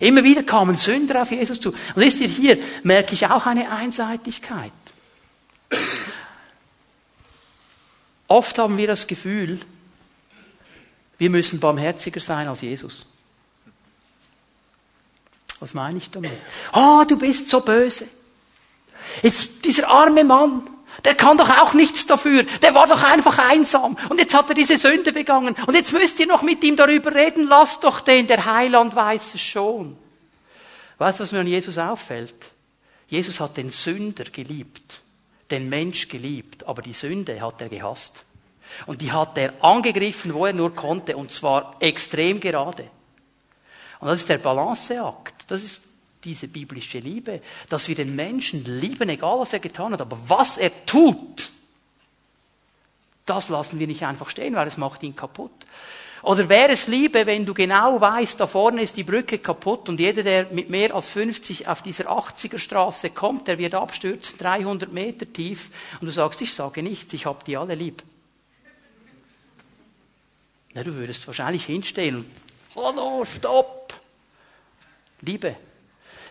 Immer 0.00 0.24
wieder 0.24 0.42
kamen 0.42 0.76
Sünder 0.76 1.20
auf 1.20 1.30
Jesus 1.30 1.60
zu. 1.60 1.70
Und 1.70 1.96
wisst 1.96 2.20
ihr, 2.20 2.28
hier 2.28 2.58
merke 2.82 3.12
ich 3.14 3.26
auch 3.26 3.44
eine 3.44 3.70
Einseitigkeit. 3.70 4.72
Oft 8.26 8.58
haben 8.58 8.78
wir 8.78 8.86
das 8.86 9.06
Gefühl, 9.06 9.60
wir 11.18 11.28
müssen 11.28 11.60
barmherziger 11.60 12.20
sein 12.20 12.48
als 12.48 12.62
Jesus. 12.62 13.06
Was 15.60 15.74
meine 15.74 15.98
ich 15.98 16.10
damit? 16.10 16.32
Oh, 16.72 17.04
du 17.06 17.16
bist 17.18 17.48
so 17.48 17.60
böse. 17.60 18.06
Jetzt 19.22 19.64
dieser 19.64 19.88
arme 19.88 20.24
Mann, 20.24 20.68
der 21.04 21.14
kann 21.14 21.38
doch 21.38 21.48
auch 21.60 21.72
nichts 21.72 22.06
dafür. 22.06 22.44
Der 22.62 22.74
war 22.74 22.86
doch 22.86 23.02
einfach 23.02 23.38
einsam. 23.50 23.96
Und 24.08 24.18
jetzt 24.18 24.34
hat 24.34 24.48
er 24.48 24.54
diese 24.54 24.78
Sünde 24.78 25.12
begangen. 25.12 25.54
Und 25.66 25.74
jetzt 25.74 25.92
müsst 25.92 26.18
ihr 26.18 26.26
noch 26.26 26.42
mit 26.42 26.62
ihm 26.64 26.76
darüber 26.76 27.14
reden. 27.14 27.46
Lasst 27.48 27.84
doch 27.84 28.00
den, 28.00 28.26
der 28.26 28.44
Heiland 28.44 28.94
weiß 28.94 29.34
es 29.34 29.40
schon. 29.40 29.96
Weißt 30.98 31.18
du, 31.18 31.22
was 31.22 31.32
mir 31.32 31.40
an 31.40 31.46
Jesus 31.46 31.78
auffällt? 31.78 32.34
Jesus 33.08 33.40
hat 33.40 33.56
den 33.56 33.70
Sünder 33.70 34.24
geliebt. 34.24 35.00
Den 35.50 35.68
Mensch 35.68 36.08
geliebt. 36.08 36.66
Aber 36.66 36.82
die 36.82 36.94
Sünde 36.94 37.40
hat 37.40 37.60
er 37.60 37.68
gehasst. 37.68 38.24
Und 38.86 39.00
die 39.00 39.12
hat 39.12 39.38
er 39.38 39.52
angegriffen, 39.62 40.34
wo 40.34 40.46
er 40.46 40.52
nur 40.52 40.74
konnte. 40.74 41.16
Und 41.16 41.30
zwar 41.30 41.76
extrem 41.80 42.40
gerade. 42.40 42.90
Und 44.00 44.08
das 44.08 44.20
ist 44.20 44.28
der 44.28 44.38
Balanceakt. 44.38 45.44
Das 45.48 45.62
ist 45.62 45.82
diese 46.24 46.48
biblische 46.48 46.98
Liebe, 46.98 47.40
dass 47.68 47.88
wir 47.88 47.94
den 47.94 48.14
Menschen 48.16 48.64
lieben, 48.64 49.08
egal 49.08 49.38
was 49.38 49.52
er 49.52 49.60
getan 49.60 49.92
hat, 49.92 50.00
aber 50.00 50.18
was 50.26 50.58
er 50.58 50.86
tut, 50.86 51.50
das 53.24 53.48
lassen 53.48 53.78
wir 53.78 53.86
nicht 53.86 54.04
einfach 54.04 54.28
stehen, 54.28 54.54
weil 54.54 54.68
es 54.68 54.76
macht 54.76 55.02
ihn 55.02 55.16
kaputt. 55.16 55.52
Oder 56.22 56.48
wäre 56.48 56.72
es 56.72 56.88
Liebe, 56.88 57.26
wenn 57.26 57.44
du 57.46 57.54
genau 57.54 58.00
weißt, 58.00 58.40
da 58.40 58.46
vorne 58.46 58.82
ist 58.82 58.96
die 58.96 59.04
Brücke 59.04 59.38
kaputt 59.38 59.88
und 59.88 60.00
jeder, 60.00 60.22
der 60.22 60.46
mit 60.50 60.70
mehr 60.70 60.94
als 60.94 61.08
50 61.08 61.68
auf 61.68 61.82
dieser 61.82 62.10
80er 62.10 62.58
Straße 62.58 63.10
kommt, 63.10 63.46
der 63.46 63.58
wird 63.58 63.74
abstürzen, 63.74 64.38
300 64.38 64.92
Meter 64.92 65.30
tief, 65.32 65.70
und 66.00 66.06
du 66.06 66.12
sagst, 66.12 66.40
ich 66.42 66.52
sage 66.52 66.82
nichts, 66.82 67.12
ich 67.12 67.26
hab 67.26 67.44
die 67.44 67.56
alle 67.56 67.74
lieb. 67.74 68.02
Na, 70.74 70.82
du 70.82 70.94
würdest 70.94 71.26
wahrscheinlich 71.26 71.64
hinstehen 71.66 72.16
und, 72.16 72.26
hallo, 72.76 73.24
stopp! 73.24 73.94
Liebe. 75.22 75.56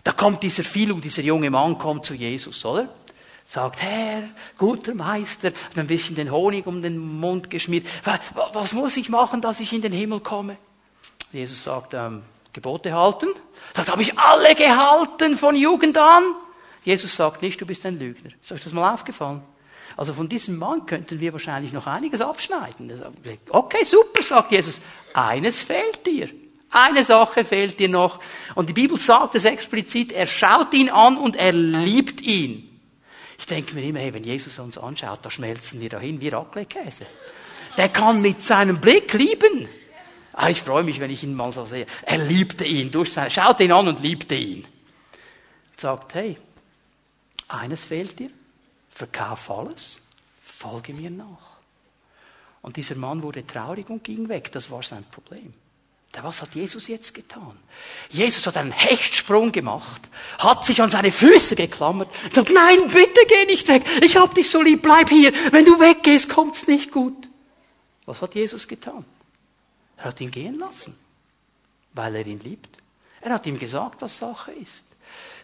Da 0.04 0.12
kommt 0.12 0.42
dieser 0.42 0.62
Philo, 0.62 0.94
dieser 0.94 1.22
junge 1.22 1.50
Mann 1.50 1.78
kommt 1.78 2.06
zu 2.06 2.14
Jesus, 2.14 2.64
oder? 2.64 2.88
Sagt, 3.44 3.82
Herr, 3.82 4.22
guter 4.56 4.94
Meister, 4.94 5.48
hat 5.48 5.78
ein 5.78 5.86
bisschen 5.86 6.16
den 6.16 6.30
Honig 6.30 6.66
um 6.66 6.82
den 6.82 6.98
Mund 6.98 7.50
geschmiert. 7.50 7.86
Was 8.52 8.72
muss 8.72 8.96
ich 8.96 9.08
machen, 9.08 9.40
dass 9.40 9.60
ich 9.60 9.72
in 9.72 9.82
den 9.82 9.92
Himmel 9.92 10.20
komme? 10.20 10.56
Jesus 11.32 11.62
sagt, 11.62 11.94
ähm, 11.94 12.22
Gebote 12.52 12.92
halten. 12.92 13.28
Sagt, 13.74 13.90
habe 13.90 14.02
ich 14.02 14.18
alle 14.18 14.54
gehalten 14.54 15.36
von 15.36 15.54
Jugend 15.54 15.98
an? 15.98 16.22
Jesus 16.84 17.14
sagt 17.14 17.42
nicht, 17.42 17.60
du 17.60 17.66
bist 17.66 17.84
ein 17.84 17.98
Lügner. 17.98 18.30
Ist 18.42 18.52
euch 18.52 18.62
das 18.62 18.72
mal 18.72 18.92
aufgefallen? 18.94 19.42
Also 19.96 20.12
von 20.12 20.28
diesem 20.28 20.58
Mann 20.58 20.84
könnten 20.84 21.20
wir 21.20 21.32
wahrscheinlich 21.32 21.72
noch 21.72 21.86
einiges 21.86 22.20
abschneiden. 22.20 23.02
Okay, 23.48 23.84
super, 23.84 24.22
sagt 24.22 24.52
Jesus. 24.52 24.80
Eines 25.14 25.62
fehlt 25.62 26.04
dir. 26.06 26.28
Eine 26.70 27.04
Sache 27.04 27.44
fehlt 27.44 27.78
dir 27.78 27.88
noch. 27.88 28.20
Und 28.54 28.68
die 28.68 28.74
Bibel 28.74 28.98
sagt 28.98 29.34
es 29.36 29.44
explizit, 29.44 30.12
er 30.12 30.26
schaut 30.26 30.74
ihn 30.74 30.90
an 30.90 31.16
und 31.16 31.36
er 31.36 31.52
liebt 31.52 32.20
ihn. 32.20 32.68
Ich 33.38 33.46
denke 33.46 33.74
mir 33.74 33.84
immer, 33.84 34.00
hey, 34.00 34.12
wenn 34.12 34.24
Jesus 34.24 34.58
uns 34.58 34.76
anschaut, 34.76 35.20
da 35.22 35.30
schmelzen 35.30 35.80
wir 35.80 35.88
dahin 35.88 36.20
wie 36.20 36.28
Raclette-Käse. 36.28 37.06
Der 37.76 37.88
kann 37.88 38.20
mit 38.20 38.42
seinem 38.42 38.80
Blick 38.80 39.12
lieben. 39.12 39.68
Ah, 40.32 40.50
ich 40.50 40.60
freue 40.60 40.84
mich, 40.84 41.00
wenn 41.00 41.10
ich 41.10 41.22
ihn 41.22 41.34
mal 41.34 41.52
so 41.52 41.64
sehe. 41.64 41.86
Er 42.02 42.18
liebte 42.18 42.66
ihn 42.66 42.90
durch 42.90 43.12
seine, 43.12 43.30
schaut 43.30 43.60
ihn 43.60 43.72
an 43.72 43.88
und 43.88 44.00
liebte 44.00 44.34
ihn. 44.34 44.66
Sagt, 45.76 46.14
hey, 46.14 46.36
eines 47.48 47.84
fehlt 47.84 48.18
dir. 48.18 48.30
Verkauf 48.96 49.50
alles. 49.50 50.00
Folge 50.40 50.94
mir 50.94 51.10
nach. 51.10 51.58
Und 52.62 52.78
dieser 52.78 52.94
Mann 52.94 53.22
wurde 53.22 53.46
traurig 53.46 53.90
und 53.90 54.02
ging 54.02 54.26
weg. 54.30 54.50
Das 54.52 54.70
war 54.70 54.82
sein 54.82 55.04
Problem. 55.10 55.52
Was 56.22 56.40
hat 56.40 56.54
Jesus 56.54 56.88
jetzt 56.88 57.12
getan? 57.12 57.54
Jesus 58.08 58.46
hat 58.46 58.56
einen 58.56 58.72
Hechtsprung 58.72 59.52
gemacht, 59.52 60.00
hat 60.38 60.64
sich 60.64 60.80
an 60.80 60.88
seine 60.88 61.12
Füße 61.12 61.56
geklammert 61.56 62.08
und 62.24 62.32
sagt, 62.32 62.48
nein, 62.54 62.86
bitte 62.86 63.20
geh 63.28 63.44
nicht 63.44 63.68
weg. 63.68 63.84
Ich 64.00 64.16
hab 64.16 64.34
dich 64.34 64.48
so 64.48 64.62
lieb, 64.62 64.80
bleib 64.80 65.10
hier. 65.10 65.34
Wenn 65.52 65.66
du 65.66 65.78
weggehst, 65.78 66.30
kommt's 66.30 66.66
nicht 66.66 66.90
gut. 66.90 67.28
Was 68.06 68.22
hat 68.22 68.34
Jesus 68.34 68.66
getan? 68.66 69.04
Er 69.98 70.04
hat 70.04 70.20
ihn 70.22 70.30
gehen 70.30 70.58
lassen, 70.58 70.96
weil 71.92 72.16
er 72.16 72.26
ihn 72.26 72.40
liebt. 72.40 72.78
Er 73.20 73.34
hat 73.34 73.44
ihm 73.44 73.58
gesagt, 73.58 74.00
was 74.00 74.16
Sache 74.16 74.52
ist. 74.52 74.85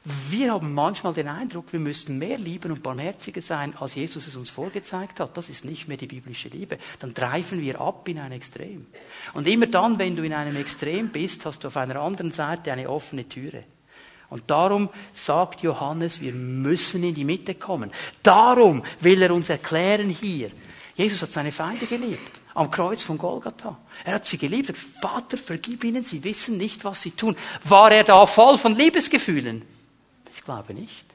Wir 0.05 0.53
haben 0.53 0.75
manchmal 0.75 1.15
den 1.15 1.29
Eindruck, 1.29 1.73
wir 1.73 1.81
müssten 1.81 2.19
mehr 2.19 2.39
lieben 2.39 2.73
und 2.73 2.83
barmherziger 2.83 3.41
sein, 3.41 3.77
als 3.79 3.95
Jesus 3.95 4.27
es 4.27 4.37
uns 4.37 4.51
vorgezeigt 4.51 5.21
hat. 5.21 5.37
Das 5.37 5.49
ist 5.49 5.65
nicht 5.65 5.89
mehr 5.89 5.97
die 5.97 6.07
biblische 6.07 6.49
Liebe. 6.49 6.79
Dann 6.99 7.15
dreifen 7.15 7.61
wir 7.61 7.81
ab 7.81 8.09
in 8.09 8.19
ein 8.19 8.33
Extrem. 8.33 8.87
Und 9.35 9.47
immer 9.47 9.67
dann, 9.67 9.99
wenn 9.99 10.17
du 10.17 10.23
in 10.23 10.35
einem 10.35 10.57
Extrem 10.57 11.09
bist, 11.09 11.47
hast 11.47 11.63
du 11.63 11.69
auf 11.69 11.77
einer 11.77 11.97
anderen 12.01 12.33
Seite 12.33 12.73
eine 12.73 12.89
offene 12.89 13.29
Türe. 13.29 13.65
Und 14.29 14.51
darum 14.51 14.89
sagt 15.15 15.61
Johannes, 15.61 16.21
wir 16.21 16.33
müssen 16.33 17.05
in 17.05 17.15
die 17.15 17.25
Mitte 17.25 17.55
kommen. 17.55 17.93
Darum 18.23 18.83
will 19.01 19.21
er 19.23 19.33
uns 19.33 19.51
erklären 19.51 20.09
hier. 20.09 20.51
Jesus 20.95 21.23
hat 21.23 21.33
seine 21.33 21.53
Feinde 21.53 21.87
geliebt. 21.87 22.42
Am 22.55 22.71
Kreuz 22.71 23.03
von 23.03 23.19
Golgatha. 23.19 23.79
Er 24.05 24.15
hat 24.15 24.27
sie 24.27 24.39
geliebt. 24.39 24.69
Er 24.69 24.75
hat 24.75 24.81
gesagt, 24.83 25.01
Vater, 25.01 25.39
vergib 25.39 25.85
ihnen, 25.85 26.05
sie 26.05 26.23
wissen 26.25 26.59
nicht, 26.59 26.85
was 26.85 27.03
sie 27.03 27.13
tun. 27.13 27.37
War 27.65 27.91
er 27.93 28.05
da 28.05 28.27
voll 28.27 28.59
von 28.59 28.77
Liebesgefühlen? 28.77 29.63
Ich 30.35 30.45
glaube 30.45 30.75
nicht. 30.75 31.07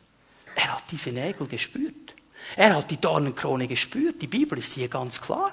Er 0.56 0.76
hat 0.76 0.84
diese 0.92 1.12
Nägel 1.12 1.48
gespürt. 1.48 2.16
Er 2.56 2.76
hat 2.76 2.90
die 2.90 2.98
Dornenkrone 2.98 3.68
gespürt. 3.68 4.22
Die 4.22 4.28
Bibel 4.28 4.58
ist 4.58 4.74
hier 4.74 4.88
ganz 4.88 5.22
klar. 5.22 5.52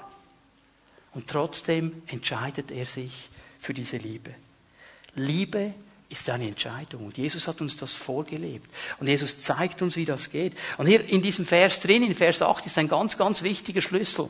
Und 1.13 1.27
trotzdem 1.27 2.01
entscheidet 2.07 2.71
er 2.71 2.85
sich 2.85 3.29
für 3.59 3.73
diese 3.73 3.97
Liebe. 3.97 4.33
Liebe 5.15 5.73
ist 6.09 6.29
eine 6.29 6.47
Entscheidung. 6.47 7.05
Und 7.05 7.17
Jesus 7.17 7.47
hat 7.47 7.61
uns 7.61 7.77
das 7.77 7.93
vorgelebt. 7.93 8.69
Und 8.99 9.07
Jesus 9.07 9.39
zeigt 9.39 9.81
uns, 9.81 9.95
wie 9.95 10.05
das 10.05 10.29
geht. 10.29 10.53
Und 10.77 10.87
hier 10.87 11.03
in 11.09 11.21
diesem 11.21 11.45
Vers 11.45 11.79
drin, 11.79 12.03
in 12.03 12.15
Vers 12.15 12.41
8, 12.41 12.65
ist 12.65 12.77
ein 12.77 12.87
ganz, 12.87 13.17
ganz 13.17 13.41
wichtiger 13.41 13.81
Schlüssel. 13.81 14.29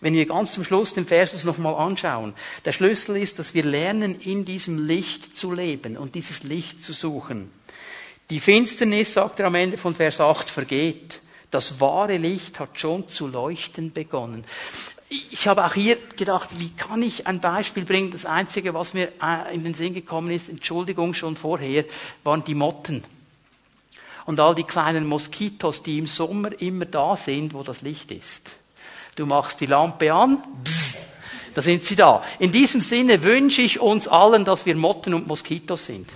Wenn 0.00 0.14
wir 0.14 0.26
ganz 0.26 0.52
zum 0.52 0.64
Schluss 0.64 0.94
den 0.94 1.06
Vers 1.06 1.32
uns 1.32 1.44
nochmal 1.44 1.74
anschauen. 1.74 2.34
Der 2.64 2.72
Schlüssel 2.72 3.16
ist, 3.16 3.38
dass 3.38 3.54
wir 3.54 3.64
lernen, 3.64 4.18
in 4.20 4.44
diesem 4.44 4.86
Licht 4.86 5.36
zu 5.36 5.52
leben 5.52 5.96
und 5.96 6.14
dieses 6.14 6.42
Licht 6.44 6.84
zu 6.84 6.92
suchen. 6.92 7.50
Die 8.30 8.40
Finsternis, 8.40 9.14
sagt 9.14 9.40
er 9.40 9.46
am 9.46 9.54
Ende 9.54 9.76
von 9.76 9.94
Vers 9.94 10.20
8, 10.20 10.50
vergeht. 10.50 11.20
Das 11.50 11.80
wahre 11.80 12.18
Licht 12.18 12.60
hat 12.60 12.78
schon 12.78 13.08
zu 13.08 13.26
leuchten 13.26 13.92
begonnen. 13.92 14.44
Ich 15.10 15.48
habe 15.48 15.64
auch 15.64 15.72
hier 15.72 15.96
gedacht, 16.16 16.50
wie 16.58 16.70
kann 16.70 17.02
ich 17.02 17.26
ein 17.26 17.40
Beispiel 17.40 17.84
bringen? 17.84 18.10
Das 18.10 18.26
Einzige, 18.26 18.74
was 18.74 18.92
mir 18.92 19.08
äh, 19.22 19.54
in 19.54 19.64
den 19.64 19.72
Sinn 19.72 19.94
gekommen 19.94 20.30
ist, 20.30 20.50
Entschuldigung 20.50 21.14
schon 21.14 21.36
vorher, 21.36 21.84
waren 22.24 22.44
die 22.44 22.54
Motten. 22.54 23.02
Und 24.26 24.38
all 24.38 24.54
die 24.54 24.64
kleinen 24.64 25.06
Moskitos, 25.06 25.82
die 25.82 25.98
im 25.98 26.06
Sommer 26.06 26.60
immer 26.60 26.84
da 26.84 27.16
sind, 27.16 27.54
wo 27.54 27.62
das 27.62 27.80
Licht 27.80 28.10
ist. 28.10 28.50
Du 29.16 29.24
machst 29.24 29.60
die 29.60 29.66
Lampe 29.66 30.12
an, 30.12 30.42
bzz, 30.62 30.98
da 31.54 31.62
sind 31.62 31.82
sie 31.84 31.96
da. 31.96 32.22
In 32.38 32.52
diesem 32.52 32.82
Sinne 32.82 33.22
wünsche 33.22 33.62
ich 33.62 33.80
uns 33.80 34.06
allen, 34.06 34.44
dass 34.44 34.66
wir 34.66 34.76
Motten 34.76 35.14
und 35.14 35.26
Moskitos 35.26 35.86
sind 35.86 36.08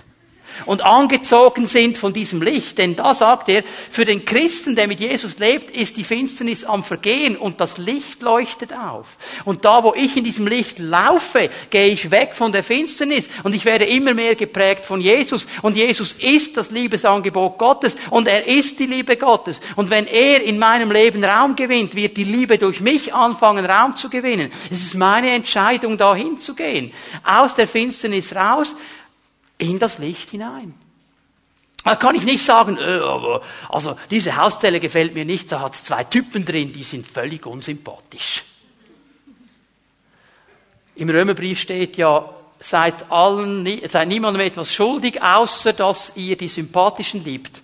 und 0.65 0.83
angezogen 0.83 1.67
sind 1.67 1.97
von 1.97 2.13
diesem 2.13 2.41
Licht. 2.41 2.77
Denn 2.77 2.95
da 2.95 3.13
sagt 3.15 3.49
er, 3.49 3.63
für 3.89 4.05
den 4.05 4.25
Christen, 4.25 4.75
der 4.75 4.87
mit 4.87 4.99
Jesus 4.99 5.39
lebt, 5.39 5.71
ist 5.71 5.97
die 5.97 6.03
Finsternis 6.03 6.63
am 6.63 6.83
Vergehen 6.83 7.35
und 7.35 7.59
das 7.59 7.77
Licht 7.77 8.21
leuchtet 8.21 8.73
auf. 8.73 9.17
Und 9.45 9.65
da, 9.65 9.83
wo 9.83 9.93
ich 9.95 10.15
in 10.17 10.23
diesem 10.23 10.47
Licht 10.47 10.79
laufe, 10.79 11.49
gehe 11.69 11.87
ich 11.87 12.11
weg 12.11 12.35
von 12.35 12.51
der 12.51 12.63
Finsternis 12.63 13.29
und 13.43 13.53
ich 13.53 13.65
werde 13.65 13.85
immer 13.85 14.13
mehr 14.13 14.35
geprägt 14.35 14.85
von 14.85 15.01
Jesus. 15.01 15.47
Und 15.61 15.75
Jesus 15.75 16.13
ist 16.13 16.57
das 16.57 16.71
Liebesangebot 16.71 17.57
Gottes 17.57 17.95
und 18.09 18.27
er 18.27 18.47
ist 18.47 18.79
die 18.79 18.85
Liebe 18.85 19.17
Gottes. 19.17 19.61
Und 19.75 19.89
wenn 19.89 20.07
er 20.07 20.43
in 20.43 20.59
meinem 20.59 20.91
Leben 20.91 21.23
Raum 21.23 21.55
gewinnt, 21.55 21.95
wird 21.95 22.17
die 22.17 22.23
Liebe 22.23 22.57
durch 22.57 22.79
mich 22.79 23.13
anfangen, 23.13 23.65
Raum 23.65 23.95
zu 23.95 24.09
gewinnen. 24.09 24.51
Es 24.71 24.81
ist 24.81 24.95
meine 24.95 25.31
Entscheidung, 25.31 25.97
da 25.97 26.15
hinzugehen. 26.15 26.91
Aus 27.23 27.55
der 27.55 27.67
Finsternis 27.67 28.35
raus 28.35 28.75
in 29.69 29.79
das 29.79 29.97
Licht 29.97 30.29
hinein. 30.29 30.73
Da 31.83 31.97
kann 31.97 32.15
ich 32.15 32.23
nicht 32.23 32.43
sagen, 32.43 32.77
äh, 32.77 32.81
aber, 32.81 33.41
also 33.69 33.97
diese 34.09 34.37
Hauszelle 34.37 34.79
gefällt 34.79 35.13
mir 35.13 35.25
nicht, 35.25 35.51
da 35.51 35.59
hat 35.59 35.75
es 35.75 35.83
zwei 35.83 36.05
Typen 36.05 36.45
drin, 36.45 36.71
die 36.71 36.83
sind 36.83 37.05
völlig 37.05 37.45
unsympathisch. 37.45 38.43
Im 40.95 41.09
Römerbrief 41.09 41.59
steht 41.59 41.97
ja, 41.97 42.29
seid 42.59 43.11
allen, 43.11 43.67
seid 43.89 44.07
niemandem 44.07 44.43
etwas 44.43 44.71
schuldig, 44.71 45.21
außer 45.21 45.73
dass 45.73 46.13
ihr 46.15 46.37
die 46.37 46.47
Sympathischen 46.47 47.23
liebt. 47.23 47.61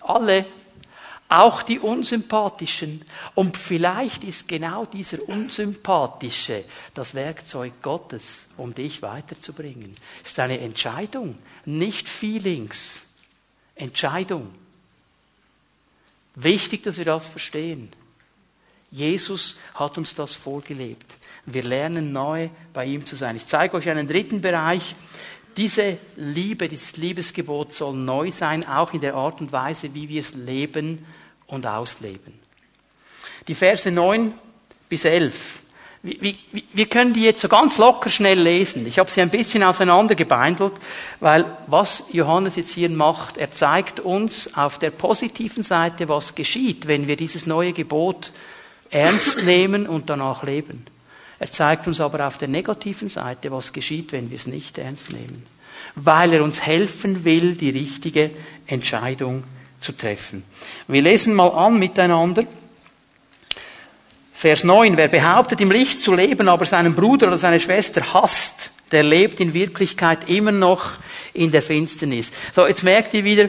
Alle 0.00 0.46
auch 1.32 1.62
die 1.62 1.78
Unsympathischen. 1.78 3.02
Und 3.34 3.56
vielleicht 3.56 4.22
ist 4.22 4.48
genau 4.48 4.84
dieser 4.84 5.26
Unsympathische 5.28 6.64
das 6.94 7.14
Werkzeug 7.14 7.72
Gottes, 7.80 8.46
um 8.56 8.74
dich 8.74 9.00
weiterzubringen. 9.00 9.96
Es 10.22 10.32
ist 10.32 10.38
eine 10.40 10.60
Entscheidung, 10.60 11.38
nicht 11.64 12.08
Feelings. 12.08 13.02
Entscheidung. 13.74 14.52
Wichtig, 16.34 16.82
dass 16.82 16.98
wir 16.98 17.06
das 17.06 17.28
verstehen. 17.28 17.90
Jesus 18.90 19.56
hat 19.74 19.96
uns 19.96 20.14
das 20.14 20.34
vorgelebt. 20.34 21.16
Wir 21.46 21.62
lernen 21.62 22.12
neu 22.12 22.50
bei 22.74 22.84
ihm 22.84 23.06
zu 23.06 23.16
sein. 23.16 23.36
Ich 23.36 23.46
zeige 23.46 23.76
euch 23.76 23.88
einen 23.88 24.06
dritten 24.06 24.42
Bereich. 24.42 24.94
Diese 25.56 25.98
Liebe, 26.16 26.68
dieses 26.68 26.96
Liebesgebot 26.96 27.72
soll 27.72 27.94
neu 27.94 28.30
sein, 28.32 28.66
auch 28.66 28.92
in 28.94 29.00
der 29.00 29.14
Art 29.14 29.40
und 29.40 29.52
Weise, 29.52 29.94
wie 29.94 30.08
wir 30.08 30.20
es 30.20 30.34
leben 30.34 31.04
und 31.46 31.66
ausleben. 31.66 32.32
Die 33.48 33.54
Verse 33.54 33.90
9 33.90 34.32
bis 34.88 35.04
11. 35.04 35.60
Wir 36.02 36.86
können 36.86 37.14
die 37.14 37.22
jetzt 37.22 37.40
so 37.40 37.48
ganz 37.48 37.78
locker 37.78 38.10
schnell 38.10 38.40
lesen. 38.40 38.86
Ich 38.88 38.98
habe 38.98 39.08
sie 39.08 39.20
ein 39.20 39.30
bisschen 39.30 39.62
auseinandergebeindelt, 39.62 40.72
weil 41.20 41.44
was 41.68 42.04
Johannes 42.10 42.56
jetzt 42.56 42.74
hier 42.74 42.90
macht, 42.90 43.36
er 43.36 43.52
zeigt 43.52 44.00
uns 44.00 44.52
auf 44.54 44.80
der 44.80 44.90
positiven 44.90 45.62
Seite, 45.62 46.08
was 46.08 46.34
geschieht, 46.34 46.88
wenn 46.88 47.06
wir 47.06 47.16
dieses 47.16 47.46
neue 47.46 47.72
Gebot 47.72 48.32
ernst 48.90 49.44
nehmen 49.44 49.86
und 49.86 50.10
danach 50.10 50.42
leben. 50.42 50.86
Er 51.42 51.50
zeigt 51.50 51.88
uns 51.88 52.00
aber 52.00 52.24
auf 52.24 52.38
der 52.38 52.46
negativen 52.46 53.08
Seite, 53.08 53.50
was 53.50 53.72
geschieht, 53.72 54.12
wenn 54.12 54.30
wir 54.30 54.36
es 54.36 54.46
nicht 54.46 54.78
ernst 54.78 55.10
nehmen. 55.10 55.44
Weil 55.96 56.34
er 56.34 56.44
uns 56.44 56.64
helfen 56.64 57.24
will, 57.24 57.56
die 57.56 57.70
richtige 57.70 58.30
Entscheidung 58.68 59.42
zu 59.80 59.90
treffen. 59.90 60.44
Wir 60.86 61.02
lesen 61.02 61.34
mal 61.34 61.48
an 61.48 61.80
miteinander. 61.80 62.44
Vers 64.32 64.62
9. 64.62 64.96
Wer 64.96 65.08
behauptet, 65.08 65.60
im 65.60 65.72
Licht 65.72 65.98
zu 65.98 66.14
leben, 66.14 66.48
aber 66.48 66.64
seinen 66.64 66.94
Bruder 66.94 67.26
oder 67.26 67.38
seine 67.38 67.58
Schwester 67.58 68.14
hasst, 68.14 68.70
der 68.92 69.02
lebt 69.02 69.40
in 69.40 69.52
Wirklichkeit 69.52 70.28
immer 70.28 70.52
noch 70.52 70.92
in 71.34 71.50
der 71.50 71.62
Finsternis. 71.62 72.30
So, 72.54 72.68
jetzt 72.68 72.84
merkt 72.84 73.14
ihr 73.14 73.24
wieder, 73.24 73.48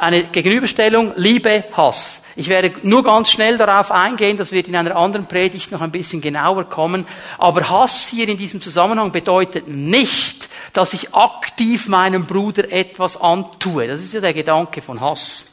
eine 0.00 0.24
Gegenüberstellung 0.24 1.12
Liebe, 1.16 1.64
Hass. 1.72 2.22
Ich 2.36 2.48
werde 2.48 2.72
nur 2.82 3.02
ganz 3.02 3.30
schnell 3.30 3.58
darauf 3.58 3.90
eingehen, 3.90 4.36
das 4.36 4.52
wird 4.52 4.68
in 4.68 4.76
einer 4.76 4.96
anderen 4.96 5.26
Predigt 5.26 5.72
noch 5.72 5.80
ein 5.80 5.90
bisschen 5.90 6.20
genauer 6.20 6.64
kommen. 6.64 7.06
Aber 7.38 7.68
Hass 7.68 8.08
hier 8.08 8.28
in 8.28 8.38
diesem 8.38 8.60
Zusammenhang 8.60 9.12
bedeutet 9.12 9.68
nicht, 9.68 10.48
dass 10.72 10.94
ich 10.94 11.14
aktiv 11.14 11.88
meinem 11.88 12.26
Bruder 12.26 12.72
etwas 12.72 13.20
antue. 13.20 13.88
Das 13.88 14.00
ist 14.00 14.14
ja 14.14 14.20
der 14.20 14.34
Gedanke 14.34 14.80
von 14.80 15.00
Hass 15.00 15.50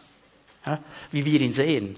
wie 1.11 1.25
wir 1.25 1.41
ihn 1.41 1.53
sehen. 1.53 1.95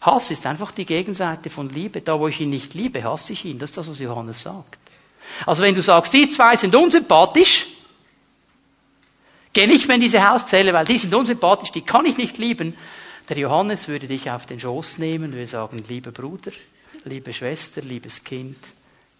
Hass 0.00 0.30
ist 0.30 0.46
einfach 0.46 0.72
die 0.72 0.84
Gegenseite 0.84 1.48
von 1.48 1.68
Liebe. 1.70 2.00
Da, 2.00 2.18
wo 2.18 2.28
ich 2.28 2.40
ihn 2.40 2.50
nicht 2.50 2.74
liebe, 2.74 3.04
hasse 3.04 3.32
ich 3.34 3.44
ihn. 3.44 3.58
Das 3.58 3.70
ist 3.70 3.76
das, 3.76 3.88
was 3.88 4.00
Johannes 4.00 4.42
sagt. 4.42 4.78
Also 5.46 5.62
wenn 5.62 5.74
du 5.74 5.82
sagst, 5.82 6.12
die 6.12 6.28
zwei 6.28 6.56
sind 6.56 6.74
unsympathisch, 6.74 7.68
geh 9.52 9.66
nicht 9.66 9.86
mehr 9.86 9.96
in 9.96 10.02
diese 10.02 10.28
Hauszelle, 10.28 10.72
weil 10.72 10.84
die 10.84 10.98
sind 10.98 11.14
unsympathisch, 11.14 11.72
die 11.72 11.82
kann 11.82 12.06
ich 12.06 12.16
nicht 12.16 12.38
lieben. 12.38 12.76
Der 13.28 13.38
Johannes 13.38 13.88
würde 13.88 14.08
dich 14.08 14.30
auf 14.30 14.46
den 14.46 14.58
Schoß 14.58 14.98
nehmen 14.98 15.32
würde 15.32 15.46
sagen, 15.46 15.84
lieber 15.88 16.10
Bruder, 16.10 16.50
liebe 17.04 17.32
Schwester, 17.32 17.80
liebes 17.80 18.24
Kind, 18.24 18.58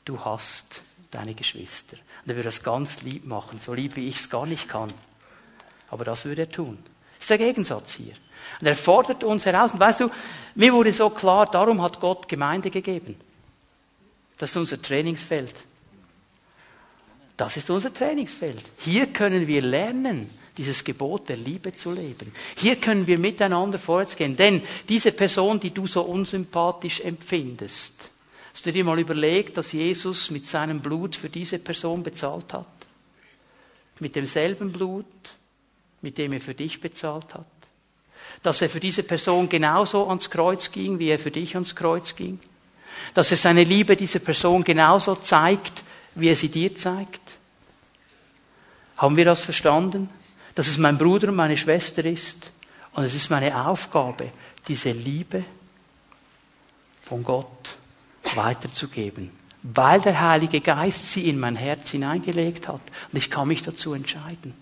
du 0.04 0.24
hast 0.24 0.82
deine 1.10 1.34
Geschwister. 1.34 1.96
Und 2.24 2.30
er 2.30 2.36
würde 2.36 2.48
das 2.48 2.62
ganz 2.62 3.02
lieb 3.02 3.26
machen, 3.26 3.60
so 3.60 3.74
lieb 3.74 3.96
wie 3.96 4.08
ich 4.08 4.16
es 4.16 4.30
gar 4.30 4.46
nicht 4.46 4.68
kann. 4.68 4.92
Aber 5.90 6.04
das 6.04 6.24
würde 6.24 6.42
er 6.42 6.50
tun. 6.50 6.78
Das 7.14 7.24
ist 7.24 7.30
der 7.30 7.38
Gegensatz 7.38 7.94
hier. 7.94 8.14
Und 8.60 8.66
er 8.66 8.76
fordert 8.76 9.24
uns 9.24 9.46
heraus. 9.46 9.72
Und 9.72 9.80
weißt 9.80 10.00
du, 10.00 10.10
mir 10.54 10.72
wurde 10.72 10.92
so 10.92 11.10
klar, 11.10 11.46
darum 11.46 11.82
hat 11.82 12.00
Gott 12.00 12.28
Gemeinde 12.28 12.70
gegeben. 12.70 13.16
Das 14.38 14.50
ist 14.50 14.56
unser 14.56 14.80
Trainingsfeld. 14.80 15.54
Das 17.42 17.57
ist 17.57 17.68
unser 17.70 17.92
Trainingsfeld. 17.92 18.62
Hier 18.81 19.07
können 19.07 19.46
wir 19.46 19.62
lernen, 19.62 20.31
dieses 20.57 20.85
Gebot 20.85 21.28
der 21.28 21.37
Liebe 21.37 21.74
zu 21.74 21.90
leben. 21.90 22.33
Hier 22.57 22.76
können 22.76 23.07
wir 23.07 23.18
miteinander 23.18 23.78
vorwärts 23.78 24.16
gehen. 24.16 24.37
Denn 24.37 24.62
diese 24.88 25.12
Person, 25.12 25.59
die 25.59 25.70
du 25.70 25.87
so 25.87 26.02
unsympathisch 26.02 27.00
empfindest, 27.00 27.94
hast 28.52 28.66
du 28.66 28.73
dir 28.73 28.85
mal 28.85 28.98
überlegt, 28.98 29.56
dass 29.56 29.73
Jesus 29.73 30.31
mit 30.31 30.46
seinem 30.46 30.81
Blut 30.81 31.16
für 31.16 31.29
diese 31.29 31.58
Person 31.58 32.02
bezahlt 32.02 32.52
hat? 32.52 32.66
Mit 33.98 34.14
demselben 34.14 34.71
Blut, 34.71 35.06
mit 36.00 36.19
dem 36.19 36.33
er 36.35 36.40
für 36.40 36.54
dich 36.54 36.81
bezahlt 36.81 37.35
hat? 37.35 37.46
dass 38.42 38.62
er 38.62 38.69
für 38.69 38.81
diese 38.81 39.02
Person 39.02 39.48
genauso 39.48 40.08
ans 40.08 40.31
Kreuz 40.31 40.71
ging, 40.71 40.98
wie 40.98 41.08
er 41.08 41.19
für 41.19 41.31
dich 41.31 41.54
ans 41.54 41.75
Kreuz 41.75 42.16
ging. 42.16 42.40
Dass 43.14 43.31
er 43.31 43.37
seine 43.37 43.64
Liebe 43.64 43.96
dieser 43.96 44.19
Person 44.19 44.64
genauso 44.64 45.16
zeigt, 45.16 45.83
wie 46.14 46.29
er 46.29 46.37
sie 46.37 46.48
dir 46.48 46.75
zeigt. 46.75 47.21
Haben 48.96 49.16
wir 49.16 49.24
das 49.24 49.42
verstanden? 49.42 50.08
dass 50.54 50.68
es 50.68 50.78
mein 50.78 50.98
Bruder 50.98 51.28
und 51.28 51.36
meine 51.36 51.56
Schwester 51.56 52.04
ist. 52.04 52.50
Und 52.92 53.04
es 53.04 53.14
ist 53.14 53.30
meine 53.30 53.66
Aufgabe, 53.66 54.30
diese 54.68 54.90
Liebe 54.90 55.44
von 57.00 57.24
Gott 57.24 57.76
weiterzugeben, 58.34 59.30
weil 59.62 60.00
der 60.00 60.20
Heilige 60.20 60.60
Geist 60.60 61.12
sie 61.12 61.28
in 61.28 61.40
mein 61.40 61.56
Herz 61.56 61.90
hineingelegt 61.90 62.68
hat. 62.68 62.80
Und 63.10 63.18
ich 63.18 63.30
kann 63.30 63.48
mich 63.48 63.62
dazu 63.62 63.94
entscheiden. 63.94 64.54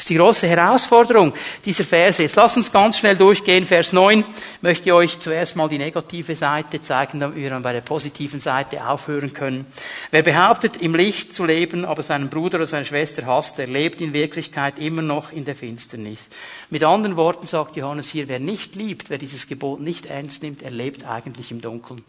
Das 0.00 0.04
ist 0.04 0.08
die 0.08 0.16
große 0.16 0.48
Herausforderung 0.48 1.34
dieser 1.62 1.84
Verse. 1.84 2.22
Jetzt 2.22 2.34
lasst 2.34 2.56
uns 2.56 2.72
ganz 2.72 2.96
schnell 2.96 3.16
durchgehen. 3.16 3.66
Vers 3.66 3.92
9 3.92 4.24
möchte 4.62 4.88
ich 4.88 4.92
euch 4.94 5.20
zuerst 5.20 5.56
mal 5.56 5.68
die 5.68 5.76
negative 5.76 6.34
Seite 6.34 6.80
zeigen, 6.80 7.20
damit 7.20 7.36
wir 7.36 7.50
dann 7.50 7.62
bei 7.62 7.74
der 7.74 7.82
positiven 7.82 8.40
Seite 8.40 8.88
aufhören 8.88 9.34
können. 9.34 9.66
Wer 10.10 10.22
behauptet, 10.22 10.78
im 10.78 10.94
Licht 10.94 11.34
zu 11.34 11.44
leben, 11.44 11.84
aber 11.84 12.02
seinen 12.02 12.30
Bruder 12.30 12.56
oder 12.56 12.66
seine 12.66 12.86
Schwester 12.86 13.26
hasst, 13.26 13.58
der 13.58 13.66
lebt 13.66 14.00
in 14.00 14.14
Wirklichkeit 14.14 14.78
immer 14.78 15.02
noch 15.02 15.32
in 15.32 15.44
der 15.44 15.54
Finsternis. 15.54 16.30
Mit 16.70 16.82
anderen 16.82 17.18
Worten 17.18 17.46
sagt 17.46 17.76
Johannes 17.76 18.08
hier, 18.08 18.26
wer 18.26 18.38
nicht 18.38 18.76
liebt, 18.76 19.10
wer 19.10 19.18
dieses 19.18 19.48
Gebot 19.48 19.80
nicht 19.80 20.06
ernst 20.06 20.42
nimmt, 20.42 20.62
er 20.62 20.70
lebt 20.70 21.04
eigentlich 21.04 21.50
im 21.50 21.60
Dunkeln. 21.60 22.02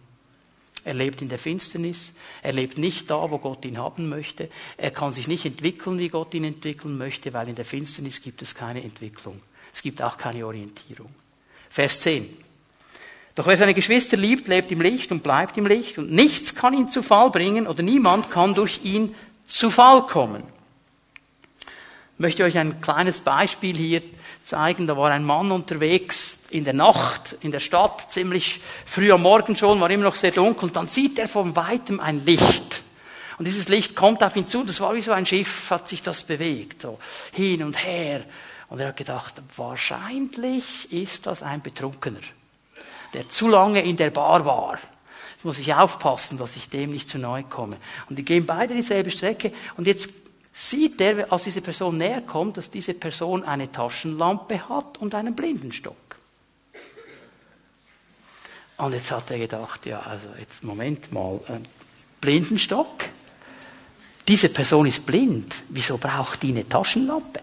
Er 0.83 0.93
lebt 0.93 1.21
in 1.21 1.29
der 1.29 1.37
Finsternis. 1.37 2.13
Er 2.41 2.53
lebt 2.53 2.77
nicht 2.77 3.09
da, 3.09 3.29
wo 3.29 3.37
Gott 3.37 3.63
ihn 3.65 3.77
haben 3.77 4.09
möchte. 4.09 4.49
Er 4.77 4.91
kann 4.91 5.13
sich 5.13 5.27
nicht 5.27 5.45
entwickeln, 5.45 5.99
wie 5.99 6.09
Gott 6.09 6.33
ihn 6.33 6.43
entwickeln 6.43 6.97
möchte, 6.97 7.33
weil 7.33 7.49
in 7.49 7.55
der 7.55 7.65
Finsternis 7.65 8.21
gibt 8.21 8.41
es 8.41 8.55
keine 8.55 8.83
Entwicklung. 8.83 9.39
Es 9.73 9.81
gibt 9.81 10.01
auch 10.01 10.17
keine 10.17 10.45
Orientierung. 10.45 11.13
Vers 11.69 11.99
10. 12.01 12.29
Doch 13.35 13.47
wer 13.47 13.55
seine 13.55 13.73
Geschwister 13.73 14.17
liebt, 14.17 14.47
lebt 14.47 14.71
im 14.71 14.81
Licht 14.81 15.11
und 15.11 15.23
bleibt 15.23 15.57
im 15.57 15.65
Licht 15.65 15.97
und 15.97 16.11
nichts 16.11 16.53
kann 16.53 16.73
ihn 16.73 16.89
zu 16.89 17.01
Fall 17.01 17.29
bringen 17.29 17.65
oder 17.65 17.81
niemand 17.81 18.29
kann 18.29 18.53
durch 18.53 18.81
ihn 18.83 19.15
zu 19.45 19.69
Fall 19.69 20.05
kommen. 20.05 20.43
Ich 22.15 22.19
möchte 22.19 22.43
euch 22.43 22.57
ein 22.57 22.81
kleines 22.81 23.21
Beispiel 23.21 23.75
hier 23.75 24.01
zeigen. 24.43 24.87
Da 24.87 24.97
war 24.97 25.11
ein 25.11 25.23
Mann 25.23 25.51
unterwegs 25.51 26.39
in 26.49 26.63
der 26.63 26.73
Nacht, 26.73 27.35
in 27.41 27.51
der 27.51 27.59
Stadt, 27.59 28.11
ziemlich 28.11 28.61
früh 28.85 29.11
am 29.11 29.21
Morgen 29.21 29.55
schon, 29.55 29.79
war 29.79 29.89
immer 29.89 30.03
noch 30.03 30.15
sehr 30.15 30.31
dunkel, 30.31 30.69
und 30.69 30.75
dann 30.75 30.87
sieht 30.87 31.17
er 31.19 31.27
von 31.27 31.55
weitem 31.55 31.99
ein 31.99 32.25
Licht. 32.25 32.83
Und 33.37 33.45
dieses 33.45 33.69
Licht 33.69 33.95
kommt 33.95 34.23
auf 34.23 34.35
ihn 34.35 34.47
zu, 34.47 34.63
das 34.63 34.81
war 34.81 34.93
wie 34.93 35.01
so 35.01 35.11
ein 35.11 35.25
Schiff, 35.25 35.71
hat 35.71 35.87
sich 35.87 36.03
das 36.03 36.21
bewegt, 36.23 36.83
so 36.83 36.99
hin 37.31 37.63
und 37.63 37.83
her. 37.83 38.23
Und 38.69 38.79
er 38.79 38.89
hat 38.89 38.97
gedacht, 38.97 39.35
wahrscheinlich 39.55 40.91
ist 40.91 41.25
das 41.25 41.41
ein 41.41 41.61
Betrunkener, 41.61 42.19
der 43.13 43.27
zu 43.29 43.47
lange 43.47 43.81
in 43.81 43.97
der 43.97 44.11
Bar 44.11 44.45
war. 44.45 44.77
Jetzt 45.33 45.43
muss 45.43 45.59
ich 45.59 45.73
aufpassen, 45.73 46.37
dass 46.37 46.55
ich 46.55 46.69
dem 46.69 46.91
nicht 46.91 47.09
zu 47.09 47.17
nahe 47.17 47.43
komme. 47.43 47.77
Und 48.09 48.19
die 48.19 48.23
gehen 48.23 48.45
beide 48.45 48.75
dieselbe 48.75 49.09
Strecke. 49.09 49.51
Und 49.75 49.87
jetzt 49.87 50.20
sieht 50.53 50.99
er, 50.99 51.31
als 51.31 51.43
diese 51.43 51.61
Person 51.61 51.97
näher 51.97 52.21
kommt, 52.21 52.57
dass 52.57 52.69
diese 52.69 52.93
Person 52.93 53.43
eine 53.43 53.71
Taschenlampe 53.71 54.67
hat 54.67 54.97
und 54.97 55.15
einen 55.15 55.35
Blindenstock. 55.35 55.95
Und 58.77 58.93
jetzt 58.93 59.11
hat 59.11 59.29
er 59.29 59.37
gedacht, 59.37 59.85
ja, 59.85 60.01
also 60.01 60.29
jetzt 60.39 60.63
Moment 60.63 61.11
mal, 61.13 61.39
äh, 61.47 61.59
Blindenstock? 62.19 63.05
Diese 64.27 64.49
Person 64.49 64.87
ist 64.87 65.05
blind. 65.05 65.53
Wieso 65.69 65.97
braucht 65.97 66.41
die 66.43 66.49
eine 66.49 66.67
Taschenlampe? 66.67 67.41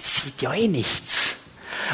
Die 0.00 0.04
sieht 0.04 0.42
ja 0.42 0.52
eh 0.54 0.68
nichts. 0.68 1.36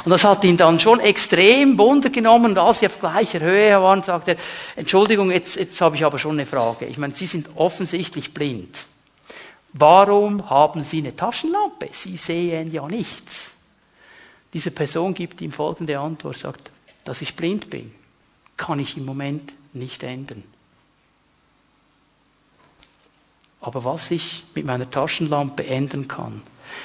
Und 0.05 0.11
das 0.11 0.24
hat 0.24 0.45
ihn 0.45 0.57
dann 0.57 0.81
schon 0.81 1.01
extrem 1.01 1.76
Wunder 1.78 2.11
genommen. 2.11 2.53
Und 2.53 2.59
als 2.59 2.81
sie 2.81 2.87
auf 2.87 3.01
gleicher 3.01 3.41
Höhe 3.41 3.81
waren, 3.81 4.03
sagt 4.03 4.28
er, 4.28 4.37
Entschuldigung, 4.76 5.31
jetzt, 5.31 5.57
jetzt 5.57 5.81
habe 5.81 5.97
ich 5.97 6.05
aber 6.05 6.18
schon 6.18 6.33
eine 6.33 6.47
Frage. 6.47 6.87
Ich 6.87 6.99
meine, 6.99 7.14
Sie 7.14 7.26
sind 7.26 7.49
offensichtlich 7.57 8.33
blind. 8.33 8.85
Warum 9.73 10.51
haben 10.51 10.85
Sie 10.85 10.99
eine 10.99 11.14
Taschenlampe? 11.14 11.91
Sie 11.93 12.16
sehen 12.16 12.73
ja 12.73 12.87
nichts. 12.89 13.53
Diese 14.53 14.71
Person 14.71 15.14
gibt 15.14 15.41
ihm 15.41 15.53
folgende 15.53 15.99
Antwort, 15.99 16.37
sagt, 16.37 16.71
dass 17.05 17.23
ich 17.23 17.37
blind 17.37 17.71
bin, 17.71 17.93
kann 18.57 18.81
ich 18.81 18.97
im 18.97 19.05
Moment 19.05 19.53
nicht 19.73 20.03
ändern. 20.03 20.43
Aber 23.61 23.85
was 23.85 24.11
ich 24.11 24.45
mit 24.55 24.64
meiner 24.64 24.91
Taschenlampe 24.91 25.66
ändern 25.66 26.09
kann, 26.09 26.43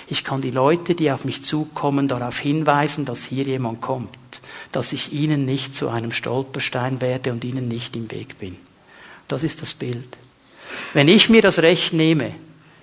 ich 0.07 0.23
kann 0.23 0.41
die 0.41 0.51
Leute, 0.51 0.95
die 0.95 1.11
auf 1.11 1.25
mich 1.25 1.43
zukommen, 1.43 2.07
darauf 2.07 2.39
hinweisen, 2.39 3.05
dass 3.05 3.23
hier 3.23 3.45
jemand 3.45 3.81
kommt, 3.81 4.09
dass 4.71 4.93
ich 4.93 5.13
ihnen 5.13 5.45
nicht 5.45 5.75
zu 5.75 5.89
einem 5.89 6.11
Stolperstein 6.11 7.01
werde 7.01 7.31
und 7.31 7.43
ihnen 7.43 7.67
nicht 7.67 7.95
im 7.95 8.11
Weg 8.11 8.37
bin. 8.39 8.57
Das 9.27 9.43
ist 9.43 9.61
das 9.61 9.73
Bild. 9.73 10.17
Wenn 10.93 11.07
ich 11.07 11.29
mir 11.29 11.41
das 11.41 11.59
Recht 11.59 11.93
nehme, 11.93 12.35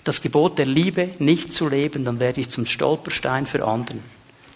das 0.05 0.21
Gebot 0.21 0.59
der 0.59 0.67
Liebe 0.67 1.11
nicht 1.19 1.53
zu 1.53 1.69
leben, 1.69 2.05
dann 2.05 2.21
werde 2.21 2.41
ich 2.41 2.49
zum 2.49 2.67
Stolperstein 2.67 3.47
für 3.47 3.65
anderen. 3.65 4.03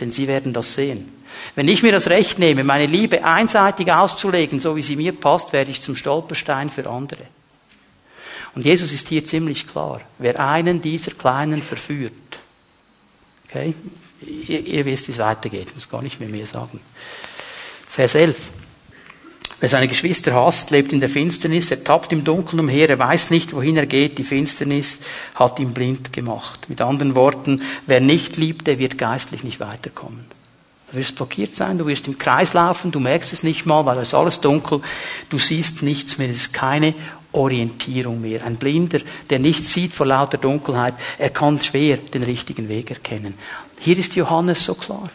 Denn 0.01 0.11
sie 0.11 0.27
werden 0.27 0.53
das 0.53 0.75
sehen. 0.75 1.13
Wenn 1.55 1.69
ich 1.69 1.83
mir 1.83 1.93
das 1.93 2.09
Recht 2.09 2.39
nehme, 2.39 2.65
meine 2.65 2.87
Liebe 2.87 3.25
einseitig 3.25 3.93
auszulegen, 3.93 4.61
so 4.61 4.77
wie 4.77 4.83
sie 4.83 4.97
mir 4.97 5.13
passt, 5.13 5.53
werde 5.53 5.71
ich 5.71 5.83
zum 5.83 5.97
Stolperstein 5.97 6.71
für 6.71 6.89
andere. 6.89 7.25
Und 8.55 8.65
Jesus 8.65 8.93
ist 8.93 9.09
hier 9.09 9.25
ziemlich 9.25 9.67
klar. 9.67 10.01
Wer 10.19 10.41
einen 10.41 10.81
dieser 10.81 11.13
Kleinen 11.13 11.63
verführt, 11.63 12.13
okay, 13.47 13.75
ihr, 14.23 14.67
ihr 14.67 14.85
wisst, 14.85 15.09
wie 15.09 15.13
es 15.13 15.19
weitergeht, 15.19 15.69
ich 15.69 15.75
muss 15.75 15.89
gar 15.89 16.03
nicht 16.03 16.21
mehr 16.21 16.29
mehr 16.29 16.47
sagen. 16.47 16.81
Vers 17.89 18.15
11. 18.15 18.51
Wer 19.59 19.71
seine 19.71 19.89
Geschwister 19.89 20.35
hasst, 20.35 20.71
lebt 20.71 20.93
in 20.93 21.01
der 21.01 21.09
Finsternis, 21.09 21.71
er 21.71 21.83
tappt 21.83 22.13
im 22.13 22.25
Dunkeln 22.25 22.61
umher, 22.61 22.91
er 22.91 22.99
weiß 22.99 23.31
nicht, 23.31 23.55
wohin 23.55 23.79
er 23.79 23.87
geht, 23.87 24.19
die 24.19 24.25
Finsternis 24.25 25.01
hat 25.35 25.59
ihn 25.59 25.73
blind 25.73 26.13
gemacht. 26.13 26.69
Mit 26.69 26.83
anderen 26.83 27.15
Worten, 27.15 27.63
wer 27.87 28.01
nicht 28.01 28.37
liebt, 28.37 28.67
der 28.67 28.79
wird 28.79 28.99
geistlich 28.99 29.45
nicht 29.45 29.59
weiterkommen. 29.59 30.27
Du 30.91 30.99
wirst 30.99 31.17
blockiert 31.17 31.57
sein, 31.57 31.79
du 31.79 31.87
wirst 31.87 32.07
im 32.07 32.19
Kreis 32.19 32.53
laufen, 32.53 32.93
du 32.93 33.01
merkst 33.01 33.33
es 33.33 33.43
nicht 33.43 33.65
mal, 33.65 33.87
weil 33.87 33.97
es 33.99 34.13
alles 34.13 34.41
dunkel, 34.41 34.83
du 35.31 35.39
siehst 35.39 35.83
nichts 35.83 36.19
mehr, 36.19 36.29
es 36.29 36.37
ist 36.37 36.53
keine 36.53 36.95
Orientierung 37.33 38.21
mehr. 38.21 38.45
Ein 38.45 38.57
Blinder, 38.57 39.01
der 39.31 39.39
nichts 39.39 39.73
sieht 39.73 39.95
vor 39.95 40.07
lauter 40.07 40.39
Dunkelheit, 40.39 40.95
er 41.17 41.31
kann 41.31 41.59
schwer 41.61 41.97
den 41.97 42.25
richtigen 42.25 42.69
Weg 42.69 42.91
erkennen. 42.91 43.35
Hier 43.81 43.97
ist 43.97 44.17
Johannes 44.17 44.65
so 44.65 44.75
klar. 44.75 45.11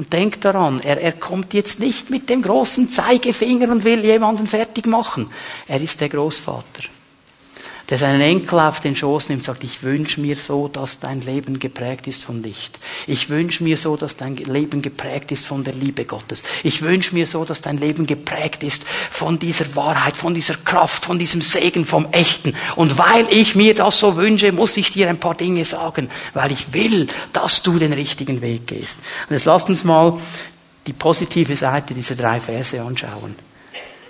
Und 0.00 0.14
denkt 0.14 0.46
daran, 0.46 0.80
er, 0.80 0.98
er 0.98 1.12
kommt 1.12 1.52
jetzt 1.52 1.78
nicht 1.78 2.08
mit 2.08 2.30
dem 2.30 2.40
großen 2.40 2.88
Zeigefinger 2.88 3.70
und 3.70 3.84
will 3.84 4.02
jemanden 4.02 4.46
fertig 4.46 4.86
machen. 4.86 5.30
Er 5.68 5.78
ist 5.78 6.00
der 6.00 6.08
Großvater 6.08 6.84
der 7.90 7.98
seinen 7.98 8.20
Enkel 8.20 8.60
auf 8.60 8.78
den 8.78 8.94
Schoß 8.94 9.28
nimmt, 9.28 9.44
sagt, 9.44 9.64
ich 9.64 9.82
wünsche 9.82 10.20
mir 10.20 10.36
so, 10.36 10.68
dass 10.68 11.00
dein 11.00 11.20
Leben 11.22 11.58
geprägt 11.58 12.06
ist 12.06 12.22
von 12.22 12.40
Licht. 12.40 12.78
Ich 13.08 13.28
wünsche 13.28 13.64
mir 13.64 13.76
so, 13.76 13.96
dass 13.96 14.16
dein 14.16 14.36
Leben 14.36 14.80
geprägt 14.80 15.32
ist 15.32 15.44
von 15.44 15.64
der 15.64 15.74
Liebe 15.74 16.04
Gottes. 16.04 16.44
Ich 16.62 16.82
wünsche 16.82 17.14
mir 17.14 17.26
so, 17.26 17.44
dass 17.44 17.60
dein 17.60 17.78
Leben 17.78 18.06
geprägt 18.06 18.62
ist 18.62 18.84
von 18.86 19.40
dieser 19.40 19.74
Wahrheit, 19.74 20.16
von 20.16 20.34
dieser 20.34 20.54
Kraft, 20.54 21.04
von 21.04 21.18
diesem 21.18 21.42
Segen, 21.42 21.84
vom 21.84 22.06
Echten. 22.12 22.54
Und 22.76 22.96
weil 22.96 23.26
ich 23.28 23.56
mir 23.56 23.74
das 23.74 23.98
so 23.98 24.16
wünsche, 24.16 24.52
muss 24.52 24.76
ich 24.76 24.92
dir 24.92 25.08
ein 25.08 25.18
paar 25.18 25.34
Dinge 25.34 25.64
sagen, 25.64 26.08
weil 26.32 26.52
ich 26.52 26.72
will, 26.72 27.08
dass 27.32 27.64
du 27.64 27.80
den 27.80 27.92
richtigen 27.92 28.40
Weg 28.40 28.68
gehst. 28.68 28.98
Und 29.28 29.34
jetzt 29.34 29.46
lasst 29.46 29.68
uns 29.68 29.82
mal 29.82 30.16
die 30.86 30.92
positive 30.92 31.56
Seite 31.56 31.92
dieser 31.92 32.14
drei 32.14 32.38
Verse 32.38 32.80
anschauen. 32.80 33.49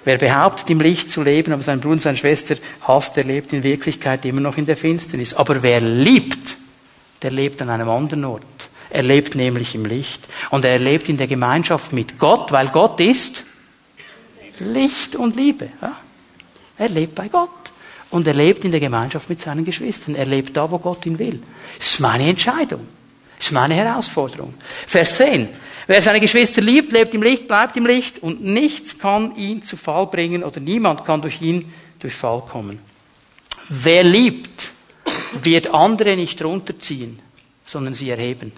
Wer 0.05 0.17
behauptet, 0.17 0.71
im 0.71 0.81
Licht 0.81 1.13
zu 1.13 1.23
leben, 1.23 1.53
aber 1.53 1.63
sein 1.63 1.81
Bruder 1.81 1.95
und 1.95 2.03
seine 2.03 2.17
Schwester 2.17 2.57
hasst, 2.87 3.17
der 3.17 3.25
lebt 3.25 3.53
in 3.53 3.63
Wirklichkeit 3.63 4.25
immer 4.25 4.41
noch 4.41 4.57
in 4.57 4.67
der 4.67 4.77
Finsternis. 4.77 5.35
Aber 5.35 5.63
wer 5.63 5.81
liebt, 5.81 6.57
der 7.23 7.31
lebt 7.31 7.61
an 7.61 7.69
einem 7.69 7.89
anderen 7.89 8.25
Ort. 8.25 8.45
Er 8.89 9.03
lebt 9.03 9.35
nämlich 9.35 9.75
im 9.75 9.85
Licht. 9.85 10.27
Und 10.51 10.65
er 10.65 10.79
lebt 10.79 11.09
in 11.09 11.17
der 11.17 11.27
Gemeinschaft 11.27 11.93
mit 11.93 12.19
Gott, 12.19 12.51
weil 12.51 12.69
Gott 12.69 12.99
ist 13.01 13.45
Licht 14.59 15.17
und 15.17 15.37
Liebe. 15.37 15.69
Er 16.77 16.89
lebt 16.89 17.15
bei 17.15 17.29
Gott. 17.29 17.51
Und 18.11 18.27
er 18.27 18.35
lebt 18.35 18.65
in 18.65 18.73
der 18.73 18.81
Gemeinschaft 18.81 19.29
mit 19.29 19.41
seinen 19.41 19.65
Geschwistern. 19.65 20.17
Er 20.17 20.27
lebt 20.27 20.57
da, 20.57 20.71
wo 20.71 20.79
Gott 20.79 21.07
ihn 21.07 21.19
will. 21.19 21.41
Das 21.79 21.93
ist 21.93 22.01
meine 22.01 22.29
Entscheidung. 22.29 22.89
Das 23.37 23.47
ist 23.47 23.53
meine 23.53 23.75
Herausforderung. 23.75 24.55
Vers 24.87 25.17
10. 25.17 25.49
Wer 25.91 26.03
seine 26.03 26.21
Geschwister 26.21 26.63
liebt, 26.63 26.93
lebt 26.93 27.13
im 27.15 27.23
Licht, 27.25 27.49
bleibt 27.49 27.77
im 27.77 27.85
Licht 27.85 28.23
und 28.23 28.45
nichts 28.45 28.97
kann 28.97 29.35
ihn 29.35 29.65
zu 29.65 29.77
Fall 29.77 30.07
bringen 30.07 30.45
oder 30.45 30.61
niemand 30.61 31.05
kann 31.05 31.21
durch 31.21 31.43
ihn 31.43 31.75
durch 31.99 32.15
Fall 32.15 32.43
kommen. 32.43 32.79
Wer 33.69 34.05
liebt, 34.05 34.71
wird 35.43 35.75
andere 35.75 36.15
nicht 36.15 36.45
runterziehen, 36.45 37.19
sondern 37.67 37.95
sie 37.95 38.09
erheben. 38.09 38.53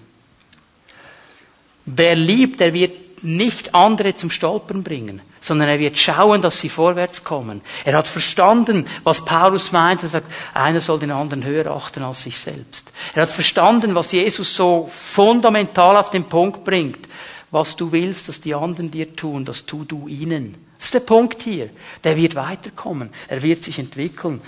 Wer 1.86 2.16
liebt, 2.16 2.60
der 2.60 2.74
wird 2.74 3.24
nicht 3.24 3.74
andere 3.74 4.14
zum 4.14 4.30
Stolpern 4.30 4.82
bringen, 4.82 5.22
sondern 5.40 5.70
er 5.70 5.78
wird 5.78 5.96
schauen, 5.96 6.42
dass 6.42 6.60
sie 6.60 6.68
vorwärts 6.68 7.24
kommen. 7.24 7.62
Er 7.84 7.96
hat 7.96 8.08
verstanden, 8.08 8.86
was 9.04 9.24
Paulus 9.24 9.72
meint. 9.72 10.02
Er 10.02 10.08
sagt, 10.10 10.30
einer 10.52 10.82
soll 10.82 10.98
den 10.98 11.10
anderen 11.10 11.44
höher 11.44 11.68
achten 11.68 12.02
als 12.02 12.24
sich 12.24 12.38
selbst. 12.38 12.92
Er 13.14 13.22
hat 13.22 13.30
verstanden, 13.30 13.94
was 13.94 14.12
Jesus 14.12 14.54
so 14.54 14.86
fundamental 14.92 15.96
auf 15.96 16.10
den 16.10 16.24
Punkt 16.24 16.62
bringt. 16.64 17.08
Was 17.52 17.76
du 17.76 17.92
willst, 17.92 18.28
dass 18.28 18.40
die 18.40 18.54
anderen 18.54 18.90
dir 18.90 19.14
tun, 19.14 19.44
das 19.44 19.66
tu 19.66 19.84
du 19.84 20.08
ihnen. 20.08 20.56
Das 20.78 20.86
ist 20.86 20.94
der 20.94 21.00
Punkt 21.00 21.42
hier. 21.42 21.70
Der 22.02 22.16
wird 22.16 22.34
weiterkommen. 22.34 23.10
Er 23.28 23.42
wird 23.42 23.62
sich 23.62 23.78
entwickeln. 23.78 24.40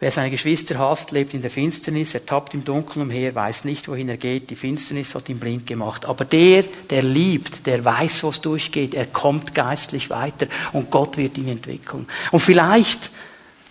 Wer 0.00 0.12
seine 0.12 0.30
Geschwister 0.30 0.78
hasst, 0.78 1.10
lebt 1.10 1.34
in 1.34 1.42
der 1.42 1.50
Finsternis, 1.50 2.14
er 2.14 2.24
tappt 2.24 2.54
im 2.54 2.64
Dunkeln 2.64 3.02
umher, 3.02 3.34
weiß 3.34 3.64
nicht, 3.64 3.88
wohin 3.88 4.08
er 4.08 4.16
geht, 4.16 4.48
die 4.48 4.54
Finsternis 4.54 5.16
hat 5.16 5.28
ihn 5.28 5.40
blind 5.40 5.66
gemacht. 5.66 6.06
Aber 6.06 6.24
der, 6.24 6.62
der 6.88 7.02
liebt, 7.02 7.66
der 7.66 7.84
weiß, 7.84 8.22
was 8.22 8.40
durchgeht, 8.40 8.94
er 8.94 9.06
kommt 9.06 9.56
geistlich 9.56 10.08
weiter 10.08 10.46
und 10.72 10.92
Gott 10.92 11.16
wird 11.16 11.36
ihn 11.36 11.48
entwickeln. 11.48 12.06
Und 12.30 12.38
vielleicht, 12.38 13.10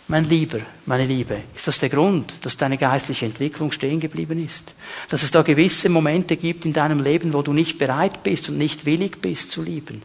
mein 0.09 0.29
Lieber, 0.29 0.59
meine 0.85 1.05
Liebe, 1.05 1.37
ist 1.53 1.67
das 1.67 1.79
der 1.79 1.89
Grund, 1.89 2.33
dass 2.41 2.55
deine 2.55 2.77
geistliche 2.77 3.25
Entwicklung 3.25 3.73
stehen 3.73 3.99
geblieben 3.99 4.43
ist? 4.43 4.73
Dass 5.09 5.21
es 5.21 5.31
da 5.31 5.41
gewisse 5.41 5.89
Momente 5.89 6.37
gibt 6.37 6.65
in 6.65 6.71
deinem 6.71 7.01
Leben, 7.01 7.33
wo 7.33 7.41
du 7.41 7.51
nicht 7.51 7.77
bereit 7.77 8.23
bist 8.23 8.47
und 8.47 8.57
nicht 8.57 8.85
willig 8.85 9.21
bist 9.21 9.51
zu 9.51 9.61
lieben. 9.61 10.03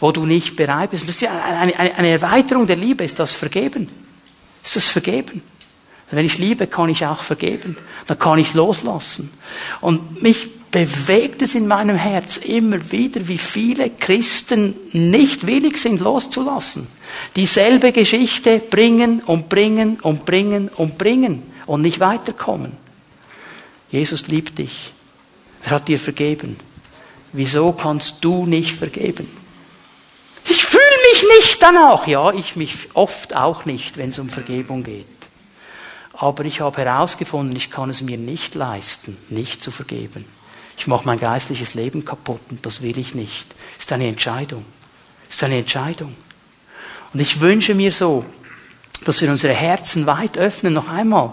Wo 0.00 0.10
du 0.10 0.24
nicht 0.24 0.56
bereit 0.56 0.92
bist. 0.92 1.04
das 1.04 1.16
ist 1.16 1.20
ja 1.20 1.38
eine, 1.44 1.78
eine, 1.78 1.94
eine 1.96 2.08
Erweiterung 2.08 2.66
der 2.66 2.76
Liebe, 2.76 3.04
ist 3.04 3.18
das 3.18 3.32
Vergeben. 3.32 3.88
Ist 4.64 4.76
das 4.76 4.88
Vergeben? 4.88 5.42
Wenn 6.10 6.26
ich 6.26 6.38
liebe, 6.38 6.66
kann 6.66 6.90
ich 6.90 7.06
auch 7.06 7.22
vergeben. 7.22 7.76
Dann 8.06 8.18
kann 8.18 8.38
ich 8.38 8.54
loslassen. 8.54 9.30
Und 9.80 10.22
mich 10.22 10.50
bewegt 10.72 11.42
es 11.42 11.54
in 11.54 11.68
meinem 11.68 11.96
Herz 11.96 12.38
immer 12.38 12.90
wieder, 12.90 13.28
wie 13.28 13.38
viele 13.38 13.90
Christen 13.90 14.74
nicht 14.92 15.46
willig 15.46 15.76
sind, 15.76 16.00
loszulassen. 16.00 16.88
Dieselbe 17.36 17.92
Geschichte 17.92 18.58
bringen 18.58 19.20
und 19.20 19.50
bringen 19.50 20.00
und 20.00 20.24
bringen 20.24 20.70
und 20.70 20.96
bringen 20.98 21.42
und 21.66 21.82
nicht 21.82 22.00
weiterkommen. 22.00 22.72
Jesus 23.90 24.26
liebt 24.28 24.58
dich. 24.58 24.92
Er 25.62 25.72
hat 25.72 25.88
dir 25.88 25.98
vergeben. 25.98 26.56
Wieso 27.32 27.72
kannst 27.72 28.24
du 28.24 28.46
nicht 28.46 28.74
vergeben? 28.74 29.28
Ich 30.48 30.64
fühle 30.64 30.82
mich 31.12 31.24
nicht 31.38 31.62
danach. 31.62 32.06
Ja, 32.06 32.32
ich 32.32 32.56
mich 32.56 32.88
oft 32.94 33.36
auch 33.36 33.66
nicht, 33.66 33.98
wenn 33.98 34.10
es 34.10 34.18
um 34.18 34.30
Vergebung 34.30 34.82
geht. 34.82 35.06
Aber 36.14 36.46
ich 36.46 36.62
habe 36.62 36.82
herausgefunden, 36.82 37.54
ich 37.56 37.70
kann 37.70 37.90
es 37.90 38.00
mir 38.00 38.16
nicht 38.16 38.54
leisten, 38.54 39.18
nicht 39.28 39.62
zu 39.62 39.70
vergeben. 39.70 40.24
Ich 40.76 40.86
mache 40.86 41.06
mein 41.06 41.18
geistliches 41.18 41.74
Leben 41.74 42.04
kaputt 42.04 42.40
und 42.50 42.64
das 42.64 42.82
will 42.82 42.98
ich 42.98 43.14
nicht. 43.14 43.54
Ist 43.78 43.92
eine 43.92 44.08
Entscheidung. 44.08 44.64
Ist 45.28 45.42
eine 45.44 45.58
Entscheidung. 45.58 46.14
Und 47.12 47.20
ich 47.20 47.40
wünsche 47.40 47.74
mir 47.74 47.92
so, 47.92 48.24
dass 49.04 49.20
wir 49.20 49.30
unsere 49.30 49.54
Herzen 49.54 50.06
weit 50.06 50.38
öffnen, 50.38 50.72
noch 50.72 50.88
einmal. 50.88 51.32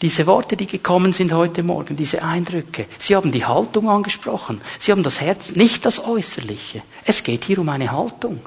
Diese 0.00 0.26
Worte, 0.26 0.56
die 0.56 0.66
gekommen 0.66 1.12
sind 1.12 1.32
heute 1.32 1.64
Morgen, 1.64 1.96
diese 1.96 2.22
Eindrücke, 2.22 2.86
Sie 3.00 3.16
haben 3.16 3.32
die 3.32 3.44
Haltung 3.44 3.88
angesprochen. 3.90 4.60
Sie 4.78 4.92
haben 4.92 5.02
das 5.02 5.20
Herz, 5.20 5.56
nicht 5.56 5.84
das 5.84 6.04
Äußerliche. 6.04 6.82
Es 7.04 7.24
geht 7.24 7.44
hier 7.44 7.58
um 7.58 7.68
eine 7.68 7.90
Haltung. 7.90 8.40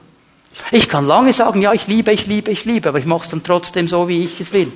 Ich 0.72 0.88
kann 0.88 1.08
lange 1.08 1.34
sagen, 1.34 1.62
ja, 1.62 1.74
ich 1.74 1.88
liebe, 1.88 2.12
ich 2.12 2.26
liebe, 2.26 2.52
ich 2.52 2.66
liebe, 2.66 2.90
aber 2.90 3.00
ich 3.00 3.06
mache 3.06 3.26
es 3.26 3.30
dann 3.30 3.44
trotzdem 3.44 3.88
so, 3.88 4.08
wie 4.08 4.24
ich 4.24 4.40
es 4.40 4.54
will. 4.54 4.72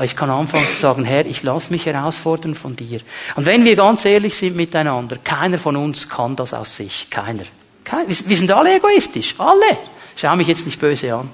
Aber 0.00 0.06
ich 0.06 0.16
kann 0.16 0.30
anfangen 0.30 0.64
zu 0.64 0.80
sagen, 0.80 1.04
Herr, 1.04 1.26
ich 1.26 1.42
lasse 1.42 1.70
mich 1.70 1.84
herausfordern 1.84 2.54
von 2.54 2.74
dir. 2.74 3.00
Und 3.36 3.44
wenn 3.44 3.66
wir 3.66 3.76
ganz 3.76 4.06
ehrlich 4.06 4.34
sind 4.34 4.56
miteinander, 4.56 5.18
keiner 5.22 5.58
von 5.58 5.76
uns 5.76 6.08
kann 6.08 6.36
das 6.36 6.54
aus 6.54 6.74
sich. 6.74 7.08
Keiner. 7.10 7.42
Wir 8.08 8.36
sind 8.38 8.50
alle 8.50 8.76
egoistisch. 8.76 9.34
Alle. 9.36 9.76
Schau 10.16 10.34
mich 10.36 10.48
jetzt 10.48 10.64
nicht 10.64 10.80
böse 10.80 11.14
an. 11.14 11.28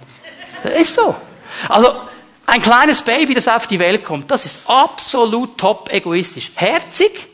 Das 0.64 0.80
ist 0.80 0.96
so. 0.96 1.14
Also, 1.68 1.92
ein 2.46 2.60
kleines 2.60 3.02
Baby, 3.02 3.34
das 3.34 3.46
auf 3.46 3.68
die 3.68 3.78
Welt 3.78 4.02
kommt, 4.02 4.32
das 4.32 4.44
ist 4.44 4.68
absolut 4.68 5.56
top 5.56 5.88
egoistisch. 5.92 6.50
Herzig, 6.56 7.24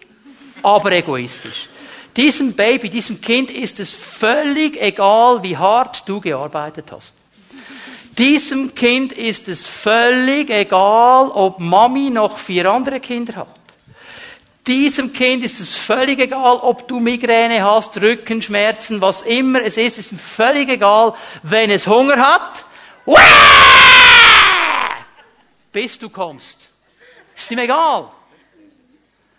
aber 0.62 0.92
egoistisch. 0.92 1.70
Diesem 2.14 2.52
Baby, 2.52 2.90
diesem 2.90 3.22
Kind 3.22 3.50
ist 3.50 3.80
es 3.80 3.90
völlig 3.90 4.78
egal, 4.78 5.42
wie 5.42 5.56
hart 5.56 6.06
du 6.06 6.20
gearbeitet 6.20 6.92
hast. 6.92 7.14
Diesem 8.18 8.74
Kind 8.74 9.12
ist 9.12 9.48
es 9.48 9.66
völlig 9.66 10.50
egal, 10.50 11.30
ob 11.30 11.60
Mami 11.60 12.10
noch 12.10 12.38
vier 12.38 12.70
andere 12.70 13.00
Kinder 13.00 13.36
hat. 13.36 13.48
Diesem 14.66 15.12
Kind 15.12 15.42
ist 15.42 15.60
es 15.60 15.74
völlig 15.74 16.20
egal, 16.20 16.56
ob 16.56 16.86
du 16.86 17.00
Migräne 17.00 17.64
hast, 17.64 18.00
Rückenschmerzen, 18.00 19.00
was 19.00 19.22
immer 19.22 19.62
es 19.62 19.76
ist, 19.76 19.98
ist 19.98 20.12
ihm 20.12 20.18
völlig 20.18 20.68
egal, 20.68 21.14
wenn 21.42 21.70
es 21.70 21.86
Hunger 21.86 22.16
hat. 22.18 22.64
Bis 25.72 25.98
du 25.98 26.10
kommst. 26.10 26.68
Ist 27.34 27.50
ihm 27.50 27.58
egal. 27.58 28.08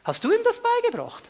Hast 0.04 0.24
du 0.24 0.32
ihm 0.32 0.44
das 0.44 0.60
beigebracht? 0.60 1.24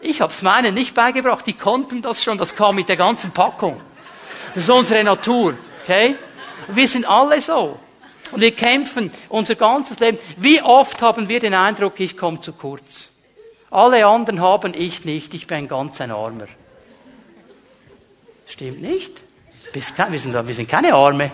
Ich 0.00 0.20
hab's 0.20 0.42
meinen 0.42 0.74
nicht 0.74 0.94
beigebracht, 0.94 1.44
die 1.46 1.54
konnten 1.54 2.02
das 2.02 2.22
schon, 2.22 2.38
das 2.38 2.54
kam 2.54 2.76
mit 2.76 2.88
der 2.88 2.96
ganzen 2.96 3.32
Packung. 3.32 3.80
Das 4.54 4.64
ist 4.64 4.70
unsere 4.70 5.04
Natur. 5.04 5.54
Okay? 5.82 6.16
wir 6.68 6.88
sind 6.88 7.08
alle 7.08 7.40
so. 7.40 7.78
Und 8.30 8.40
wir 8.40 8.54
kämpfen 8.54 9.10
unser 9.28 9.54
ganzes 9.54 9.98
Leben. 10.00 10.18
Wie 10.36 10.60
oft 10.60 11.00
haben 11.00 11.28
wir 11.28 11.40
den 11.40 11.54
Eindruck, 11.54 11.98
ich 11.98 12.16
komme 12.16 12.40
zu 12.40 12.52
kurz? 12.52 13.08
Alle 13.70 14.06
anderen 14.06 14.40
haben, 14.40 14.74
ich 14.74 15.04
nicht. 15.04 15.32
Ich 15.34 15.46
bin 15.46 15.66
ganz 15.66 16.00
ein 16.00 16.10
Armer. 16.10 16.46
Stimmt 18.46 18.82
nicht? 18.82 19.12
Wir 19.72 20.54
sind, 20.54 20.68
keine 20.68 20.94
Arme. 20.94 21.30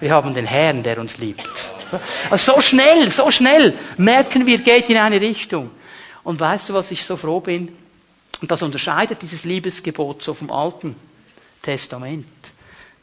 Wir 0.00 0.10
haben 0.10 0.34
den 0.34 0.46
Herrn, 0.46 0.82
der 0.82 0.98
uns 0.98 1.18
liebt. 1.18 1.48
Also 2.30 2.54
so 2.54 2.60
schnell, 2.60 3.10
so 3.10 3.30
schnell 3.30 3.74
merken 3.98 4.46
wir, 4.46 4.58
geht 4.58 4.88
in 4.88 4.96
eine 4.96 5.20
Richtung. 5.20 5.70
Und 6.24 6.40
weißt 6.40 6.70
du, 6.70 6.74
was 6.74 6.90
ich 6.90 7.04
so 7.04 7.16
froh 7.16 7.40
bin? 7.40 7.76
Und 8.40 8.50
das 8.50 8.62
unterscheidet 8.62 9.20
dieses 9.20 9.44
Liebesgebot 9.44 10.22
so 10.22 10.32
vom 10.34 10.50
Alten 10.50 10.96
Testament 11.62 12.26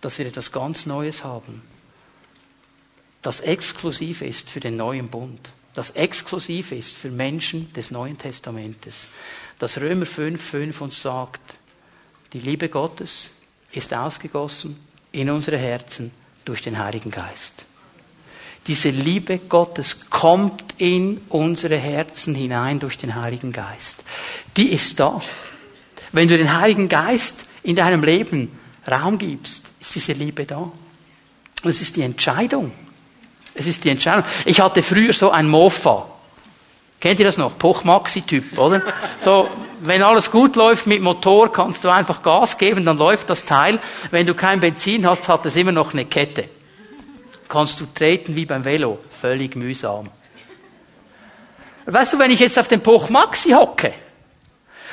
dass 0.01 0.17
wir 0.17 0.25
etwas 0.25 0.51
ganz 0.51 0.85
Neues 0.85 1.23
haben, 1.23 1.61
das 3.21 3.41
exklusiv 3.41 4.21
ist 4.21 4.49
für 4.49 4.59
den 4.59 4.77
neuen 4.77 5.09
Bund, 5.09 5.51
das 5.73 5.91
exklusiv 5.91 6.71
ist 6.71 6.95
für 6.95 7.09
Menschen 7.09 7.71
des 7.73 7.91
Neuen 7.91 8.17
Testamentes. 8.17 9.07
Das 9.59 9.79
Römer 9.79 10.05
5,5 10.05 10.81
uns 10.81 11.01
sagt, 11.01 11.41
die 12.33 12.39
Liebe 12.39 12.69
Gottes 12.69 13.31
ist 13.71 13.93
ausgegossen 13.93 14.79
in 15.11 15.29
unsere 15.29 15.57
Herzen 15.57 16.11
durch 16.45 16.61
den 16.61 16.79
Heiligen 16.79 17.11
Geist. 17.11 17.53
Diese 18.67 18.89
Liebe 18.89 19.37
Gottes 19.37 20.09
kommt 20.09 20.63
in 20.77 21.21
unsere 21.29 21.77
Herzen 21.77 22.35
hinein 22.35 22.79
durch 22.79 22.97
den 22.97 23.15
Heiligen 23.15 23.51
Geist. 23.51 24.03
Die 24.57 24.69
ist 24.69 24.99
da. 24.99 25.21
Wenn 26.11 26.27
du 26.27 26.37
den 26.37 26.53
Heiligen 26.57 26.89
Geist 26.89 27.45
in 27.63 27.75
deinem 27.75 28.03
Leben 28.03 28.57
Raum 28.89 29.17
gibst, 29.17 29.65
ist 29.79 29.95
diese 29.95 30.13
Liebe 30.13 30.45
da. 30.45 30.57
Und 30.57 31.69
es 31.69 31.81
ist 31.81 31.95
die 31.95 32.01
Entscheidung. 32.01 32.71
Es 33.53 33.67
ist 33.67 33.83
die 33.83 33.89
Entscheidung. 33.89 34.23
Ich 34.45 34.61
hatte 34.61 34.81
früher 34.81 35.13
so 35.13 35.31
ein 35.31 35.47
Mofa. 35.47 36.07
Kennt 36.99 37.19
ihr 37.19 37.25
das 37.25 37.37
noch? 37.37 37.57
Poch-Maxi-Typ, 37.57 38.57
oder? 38.57 38.81
So, 39.23 39.49
wenn 39.81 40.03
alles 40.03 40.31
gut 40.31 40.55
läuft 40.55 40.85
mit 40.87 41.01
Motor, 41.01 41.51
kannst 41.51 41.83
du 41.83 41.89
einfach 41.89 42.21
Gas 42.21 42.57
geben, 42.57 42.85
dann 42.85 42.97
läuft 42.97 43.29
das 43.29 43.45
Teil. 43.45 43.79
Wenn 44.11 44.25
du 44.25 44.33
kein 44.33 44.59
Benzin 44.59 45.07
hast, 45.07 45.29
hat 45.29 45.45
es 45.45 45.55
immer 45.55 45.71
noch 45.71 45.93
eine 45.93 46.05
Kette. 46.05 46.49
Kannst 47.47 47.79
du 47.79 47.85
treten 47.85 48.35
wie 48.35 48.45
beim 48.45 48.65
Velo. 48.65 48.99
Völlig 49.09 49.55
mühsam. 49.55 50.09
Weißt 51.85 52.13
du, 52.13 52.19
wenn 52.19 52.31
ich 52.31 52.39
jetzt 52.39 52.59
auf 52.59 52.67
dem 52.67 52.81
Poch-Maxi 52.81 53.51
hocke, 53.51 53.93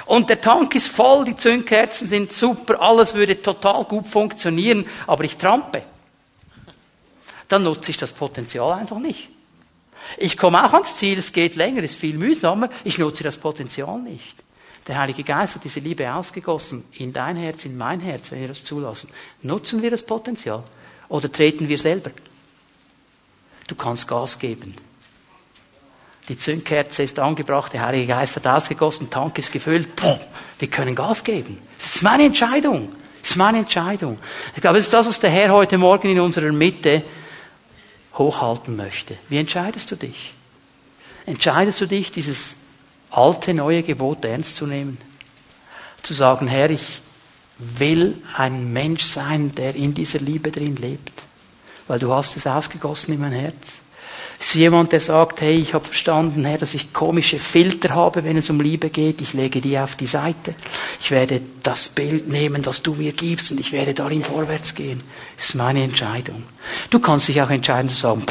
und 0.06 0.30
der 0.30 0.40
Tank 0.40 0.74
ist 0.74 0.88
voll, 0.88 1.24
die 1.24 1.36
Zündkerzen 1.36 2.08
sind 2.08 2.32
super, 2.32 2.80
alles 2.80 3.14
würde 3.14 3.42
total 3.42 3.84
gut 3.84 4.06
funktionieren, 4.06 4.86
aber 5.06 5.24
ich 5.24 5.36
trampe. 5.36 5.82
Dann 7.48 7.64
nutze 7.64 7.90
ich 7.90 7.96
das 7.96 8.12
Potenzial 8.12 8.72
einfach 8.72 8.98
nicht. 8.98 9.28
Ich 10.16 10.36
komme 10.36 10.64
auch 10.64 10.72
ans 10.72 10.96
Ziel, 10.96 11.18
es 11.18 11.32
geht 11.32 11.56
länger, 11.56 11.82
es 11.82 11.92
ist 11.92 12.00
viel 12.00 12.16
mühsamer, 12.16 12.70
ich 12.84 12.98
nutze 12.98 13.24
das 13.24 13.36
Potenzial 13.36 13.98
nicht. 13.98 14.36
Der 14.86 14.98
Heilige 14.98 15.24
Geist 15.24 15.56
hat 15.56 15.64
diese 15.64 15.80
Liebe 15.80 16.12
ausgegossen 16.12 16.84
in 16.92 17.12
dein 17.12 17.36
Herz, 17.36 17.64
in 17.64 17.76
mein 17.76 17.98
Herz, 17.98 18.30
wenn 18.30 18.40
wir 18.40 18.48
das 18.48 18.62
zulassen. 18.62 19.10
Nutzen 19.42 19.82
wir 19.82 19.90
das 19.90 20.04
Potenzial 20.04 20.62
oder 21.08 21.30
treten 21.30 21.68
wir 21.68 21.78
selber? 21.78 22.12
Du 23.66 23.74
kannst 23.74 24.06
Gas 24.06 24.38
geben. 24.38 24.76
Die 26.28 26.36
Zündkerze 26.36 27.04
ist 27.04 27.18
angebracht, 27.18 27.72
der 27.72 27.86
Heilige 27.86 28.08
Geist 28.08 28.36
hat 28.36 28.46
ausgegossen, 28.46 29.10
Tank 29.10 29.38
ist 29.38 29.52
gefüllt. 29.52 29.94
Puh, 29.94 30.18
wir 30.58 30.68
können 30.68 30.94
Gas 30.94 31.22
geben. 31.22 31.58
Das 31.78 31.96
ist 31.96 32.02
meine 32.02 32.24
Entscheidung. 32.24 32.88
Das 33.20 33.30
ist 33.30 33.36
meine 33.36 33.58
Entscheidung. 33.58 34.18
Ich 34.54 34.60
glaube, 34.60 34.78
das 34.78 34.86
ist 34.86 34.92
das, 34.92 35.06
was 35.06 35.20
der 35.20 35.30
Herr 35.30 35.52
heute 35.52 35.78
Morgen 35.78 36.10
in 36.10 36.20
unserer 36.20 36.50
Mitte 36.52 37.02
hochhalten 38.14 38.76
möchte. 38.76 39.16
Wie 39.28 39.38
entscheidest 39.38 39.90
du 39.90 39.96
dich? 39.96 40.32
Entscheidest 41.26 41.80
du 41.80 41.86
dich, 41.86 42.10
dieses 42.10 42.54
alte, 43.10 43.54
neue 43.54 43.82
Gebot 43.82 44.24
ernst 44.24 44.56
zu 44.56 44.66
nehmen? 44.66 44.98
Zu 46.02 46.14
sagen, 46.14 46.46
Herr, 46.48 46.70
ich 46.70 47.02
will 47.58 48.20
ein 48.36 48.72
Mensch 48.72 49.04
sein, 49.04 49.52
der 49.52 49.74
in 49.74 49.94
dieser 49.94 50.18
Liebe 50.20 50.50
drin 50.50 50.76
lebt. 50.76 51.24
Weil 51.88 51.98
du 51.98 52.12
hast 52.12 52.36
es 52.36 52.46
ausgegossen 52.46 53.14
in 53.14 53.20
mein 53.20 53.32
Herz. 53.32 53.80
Ist 54.38 54.54
jemand, 54.54 54.92
der 54.92 55.00
sagt, 55.00 55.40
hey, 55.40 55.54
ich 55.56 55.72
habe 55.72 55.84
verstanden, 55.84 56.44
Herr, 56.44 56.58
dass 56.58 56.74
ich 56.74 56.92
komische 56.92 57.38
Filter 57.38 57.94
habe, 57.94 58.22
wenn 58.24 58.36
es 58.36 58.50
um 58.50 58.60
Liebe 58.60 58.90
geht. 58.90 59.20
Ich 59.22 59.32
lege 59.32 59.60
die 59.60 59.78
auf 59.78 59.96
die 59.96 60.06
Seite. 60.06 60.54
Ich 61.00 61.10
werde 61.10 61.40
das 61.62 61.88
Bild 61.88 62.28
nehmen, 62.28 62.62
das 62.62 62.82
du 62.82 62.94
mir 62.94 63.12
gibst, 63.12 63.50
und 63.50 63.60
ich 63.60 63.72
werde 63.72 63.94
darin 63.94 64.22
vorwärts 64.22 64.74
gehen. 64.74 65.02
Das 65.36 65.46
ist 65.46 65.54
meine 65.54 65.82
Entscheidung. 65.82 66.42
Du 66.90 67.00
kannst 67.00 67.28
dich 67.28 67.40
auch 67.40 67.50
entscheiden 67.50 67.88
zu 67.88 67.96
sagen, 67.96 68.24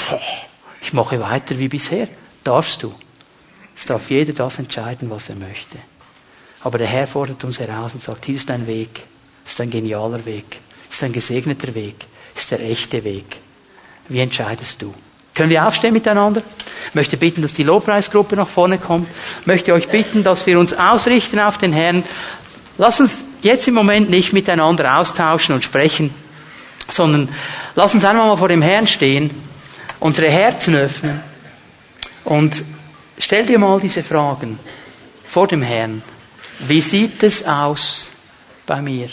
ich 0.81 0.93
mache 0.93 1.19
weiter 1.19 1.57
wie 1.57 1.67
bisher. 1.67 2.07
Darfst 2.43 2.83
du. 2.83 2.93
Es 3.75 3.85
darf 3.85 4.09
jeder 4.11 4.33
das 4.33 4.59
entscheiden, 4.59 5.09
was 5.09 5.29
er 5.29 5.35
möchte. 5.35 5.77
Aber 6.61 6.77
der 6.77 6.87
Herr 6.87 7.07
fordert 7.07 7.43
uns 7.43 7.59
heraus 7.59 7.93
und 7.93 8.03
sagt, 8.03 8.25
hier 8.25 8.35
ist 8.35 8.49
ein 8.51 8.67
Weg. 8.67 9.03
Das 9.43 9.53
ist 9.53 9.61
ein 9.61 9.69
genialer 9.69 10.25
Weg. 10.25 10.59
Das 10.87 10.97
ist 10.97 11.03
ein 11.03 11.13
gesegneter 11.13 11.73
Weg. 11.75 12.05
Das 12.33 12.43
ist 12.43 12.51
der 12.51 12.61
echte 12.61 13.03
Weg. 13.03 13.37
Wie 14.07 14.19
entscheidest 14.19 14.81
du? 14.81 14.93
Können 15.35 15.49
wir 15.49 15.67
aufstehen 15.67 15.93
miteinander? 15.93 16.41
Ich 16.87 16.95
möchte 16.95 17.17
bitten, 17.17 17.41
dass 17.41 17.53
die 17.53 17.63
Lobpreisgruppe 17.63 18.37
nach 18.37 18.47
vorne 18.47 18.77
kommt. 18.77 19.07
Ich 19.41 19.47
möchte 19.47 19.73
euch 19.73 19.89
bitten, 19.89 20.23
dass 20.23 20.47
wir 20.47 20.57
uns 20.57 20.73
ausrichten 20.73 21.39
auf 21.39 21.57
den 21.57 21.73
Herrn. 21.73 22.03
Lass 22.77 23.01
uns 23.01 23.23
jetzt 23.41 23.67
im 23.67 23.73
Moment 23.73 24.09
nicht 24.09 24.31
miteinander 24.31 24.97
austauschen 24.97 25.53
und 25.53 25.63
sprechen, 25.63 26.13
sondern 26.89 27.29
lass 27.75 27.93
uns 27.93 28.05
einmal 28.05 28.27
mal 28.27 28.37
vor 28.37 28.47
dem 28.47 28.61
Herrn 28.61 28.87
stehen, 28.87 29.29
unsere 29.99 30.29
Herzen 30.29 30.73
öffnen 30.75 31.19
und 32.23 32.63
stell 33.17 33.45
dir 33.45 33.59
mal 33.59 33.79
diese 33.79 34.03
Fragen 34.03 34.57
vor 35.25 35.47
dem 35.47 35.61
Herrn. 35.61 36.01
Wie 36.59 36.81
sieht 36.81 37.21
es 37.23 37.45
aus 37.45 38.09
bei 38.65 38.81
mir? 38.81 39.09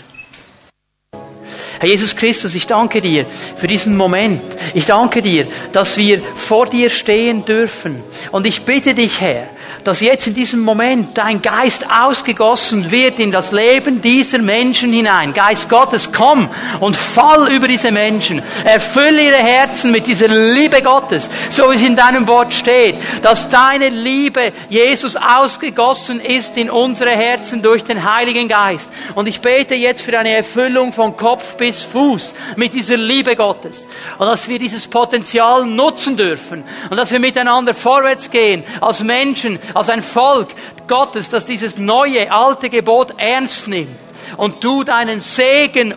Herr 1.83 1.89
Jesus 1.89 2.15
Christus, 2.15 2.55
ich 2.55 2.69
danke 2.69 3.01
dir 3.01 3.27
für 3.57 3.67
diesen 3.67 3.97
Moment. 3.97 4.41
Ich 4.73 4.87
danke 4.87 5.21
dir, 5.21 5.49
dass 5.73 5.97
wir 5.97 6.23
vor 6.37 6.67
dir 6.67 6.91
stehen 6.91 7.45
dürfen. 7.45 8.05
Und 8.31 8.47
ich 8.47 8.63
bitte 8.63 8.95
dich, 8.95 9.21
Herr, 9.21 9.49
dass 9.83 10.01
jetzt 10.01 10.27
in 10.27 10.35
diesem 10.35 10.61
Moment 10.61 11.19
dein 11.19 11.43
Geist 11.43 11.87
ausgegossen 11.91 12.91
wird 12.91 13.19
in 13.19 13.33
das 13.33 13.53
Leben 13.53 14.01
dieser 14.01 14.39
Menschen 14.39 14.93
hinein. 14.93 15.35
Geist 15.35 15.69
Gottes, 15.69 16.13
komm 16.13 16.49
und 16.81 16.97
fall 16.97 17.53
über 17.53 17.67
diese 17.67 17.91
Menschen. 17.91 18.43
Erfülle 18.65 19.23
ihre 19.23 19.37
Herzen 19.37 19.91
mit 19.91 20.07
dieser 20.07 20.29
Liebe 20.29 20.83
Gottes, 20.83 21.29
so 21.51 21.71
wie 21.71 21.75
es 21.75 21.83
in 21.83 21.97
deinem 21.97 22.27
Wort 22.29 22.55
steht, 22.55 22.97
dass 23.23 23.49
deine 23.49 23.89
Liebe, 23.89 24.53
Jesus, 24.69 25.17
ausgegossen 25.17 26.21
ist 26.21 26.57
in 26.57 26.71
unsere 26.71 27.11
Herzen 27.11 27.63
durch 27.63 27.85
den 27.85 28.09
Heiligen 28.09 28.49
Geist. 28.49 28.91
Und 29.15 29.27
ich 29.27 29.41
bete 29.41 29.75
jetzt 29.75 30.03
für 30.03 30.17
eine 30.19 30.37
Erfüllung 30.37 30.93
von 30.93 31.17
Kopf 31.17 31.57
bis 31.57 31.72
Fuß 31.81 32.35
mit 32.57 32.75
dieser 32.75 32.97
Liebe 32.97 33.37
Gottes. 33.37 33.87
Und 34.19 34.27
dass 34.27 34.49
wir 34.49 34.59
dieses 34.59 34.87
Potenzial 34.87 35.65
nutzen 35.65 36.17
dürfen. 36.17 36.65
Und 36.91 36.97
dass 36.97 37.13
wir 37.13 37.21
miteinander 37.21 37.73
vorwärts 37.73 38.31
gehen 38.31 38.65
als 38.81 39.03
Menschen, 39.03 39.59
als 39.73 39.89
ein 39.89 40.03
Volk 40.03 40.49
Gottes, 40.87 41.31
das 41.31 41.47
dieses 41.47 41.79
neue, 41.79 42.31
alte 42.31 42.69
Gebot 42.69 43.15
ernst 43.17 43.69
nimmt 43.69 43.97
und 44.37 44.63
du 44.63 44.85
deinen 44.85 45.21
Segen 45.21 45.95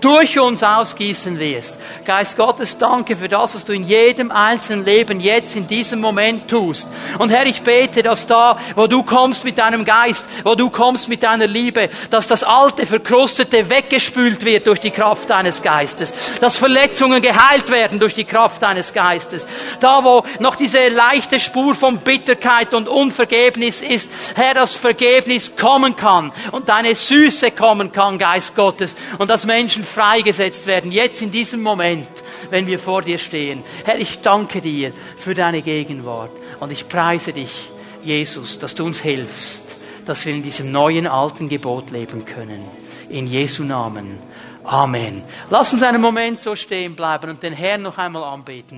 durch 0.00 0.38
uns 0.38 0.62
ausgießen 0.62 1.38
wirst. 1.38 1.78
Geist 2.04 2.36
Gottes, 2.36 2.78
danke 2.78 3.16
für 3.16 3.28
das, 3.28 3.54
was 3.54 3.64
du 3.64 3.72
in 3.72 3.84
jedem 3.84 4.30
einzelnen 4.30 4.84
Leben 4.84 5.20
jetzt 5.20 5.56
in 5.56 5.66
diesem 5.66 6.00
Moment 6.00 6.48
tust. 6.48 6.88
Und 7.18 7.30
Herr, 7.30 7.46
ich 7.46 7.62
bete, 7.62 8.02
dass 8.02 8.26
da, 8.26 8.58
wo 8.74 8.86
du 8.86 9.02
kommst 9.02 9.44
mit 9.44 9.58
deinem 9.58 9.84
Geist, 9.84 10.24
wo 10.44 10.54
du 10.54 10.70
kommst 10.70 11.08
mit 11.08 11.22
deiner 11.22 11.46
Liebe, 11.46 11.88
dass 12.10 12.26
das 12.26 12.42
alte, 12.42 12.86
verkrustete 12.86 13.68
weggespült 13.68 14.44
wird 14.44 14.66
durch 14.66 14.80
die 14.80 14.90
Kraft 14.90 15.30
deines 15.30 15.62
Geistes. 15.62 16.12
Dass 16.40 16.56
Verletzungen 16.56 17.20
geheilt 17.22 17.70
werden 17.70 17.98
durch 17.98 18.14
die 18.14 18.24
Kraft 18.24 18.62
deines 18.62 18.92
Geistes. 18.92 19.46
Da, 19.80 20.04
wo 20.04 20.24
noch 20.38 20.56
diese 20.56 20.88
leichte 20.88 21.40
Spur 21.40 21.74
von 21.74 21.98
Bitterkeit 21.98 22.74
und 22.74 22.88
Unvergebnis 22.88 23.82
ist, 23.82 24.08
Herr, 24.34 24.54
dass 24.54 24.76
Vergebnis 24.76 25.56
kommen 25.56 25.96
kann 25.96 26.32
und 26.52 26.68
deine 26.68 26.94
Süße 26.94 27.50
kommen 27.50 27.92
kann, 27.92 28.18
Geist 28.18 28.54
Gottes. 28.54 28.96
Und 29.18 29.30
dass 29.30 29.44
Menschen 29.44 29.84
freigesetzt 29.88 30.66
werden, 30.66 30.92
jetzt 30.92 31.22
in 31.22 31.30
diesem 31.30 31.62
Moment, 31.62 32.08
wenn 32.50 32.66
wir 32.66 32.78
vor 32.78 33.02
dir 33.02 33.18
stehen. 33.18 33.62
Herr, 33.84 33.98
ich 33.98 34.20
danke 34.20 34.60
dir 34.60 34.92
für 35.16 35.34
deine 35.34 35.62
Gegenwart 35.62 36.30
und 36.60 36.70
ich 36.70 36.88
preise 36.88 37.32
dich, 37.32 37.70
Jesus, 38.02 38.58
dass 38.58 38.74
du 38.74 38.84
uns 38.84 39.00
hilfst, 39.00 39.64
dass 40.06 40.24
wir 40.24 40.34
in 40.34 40.42
diesem 40.42 40.70
neuen 40.70 41.06
alten 41.06 41.48
Gebot 41.48 41.90
leben 41.90 42.24
können. 42.24 42.64
In 43.08 43.26
Jesu 43.26 43.64
Namen. 43.64 44.18
Amen. 44.64 45.22
Lass 45.48 45.72
uns 45.72 45.82
einen 45.82 46.00
Moment 46.00 46.40
so 46.40 46.54
stehen 46.54 46.94
bleiben 46.94 47.30
und 47.30 47.42
den 47.42 47.54
Herrn 47.54 47.82
noch 47.82 47.96
einmal 47.96 48.22
anbeten. 48.22 48.76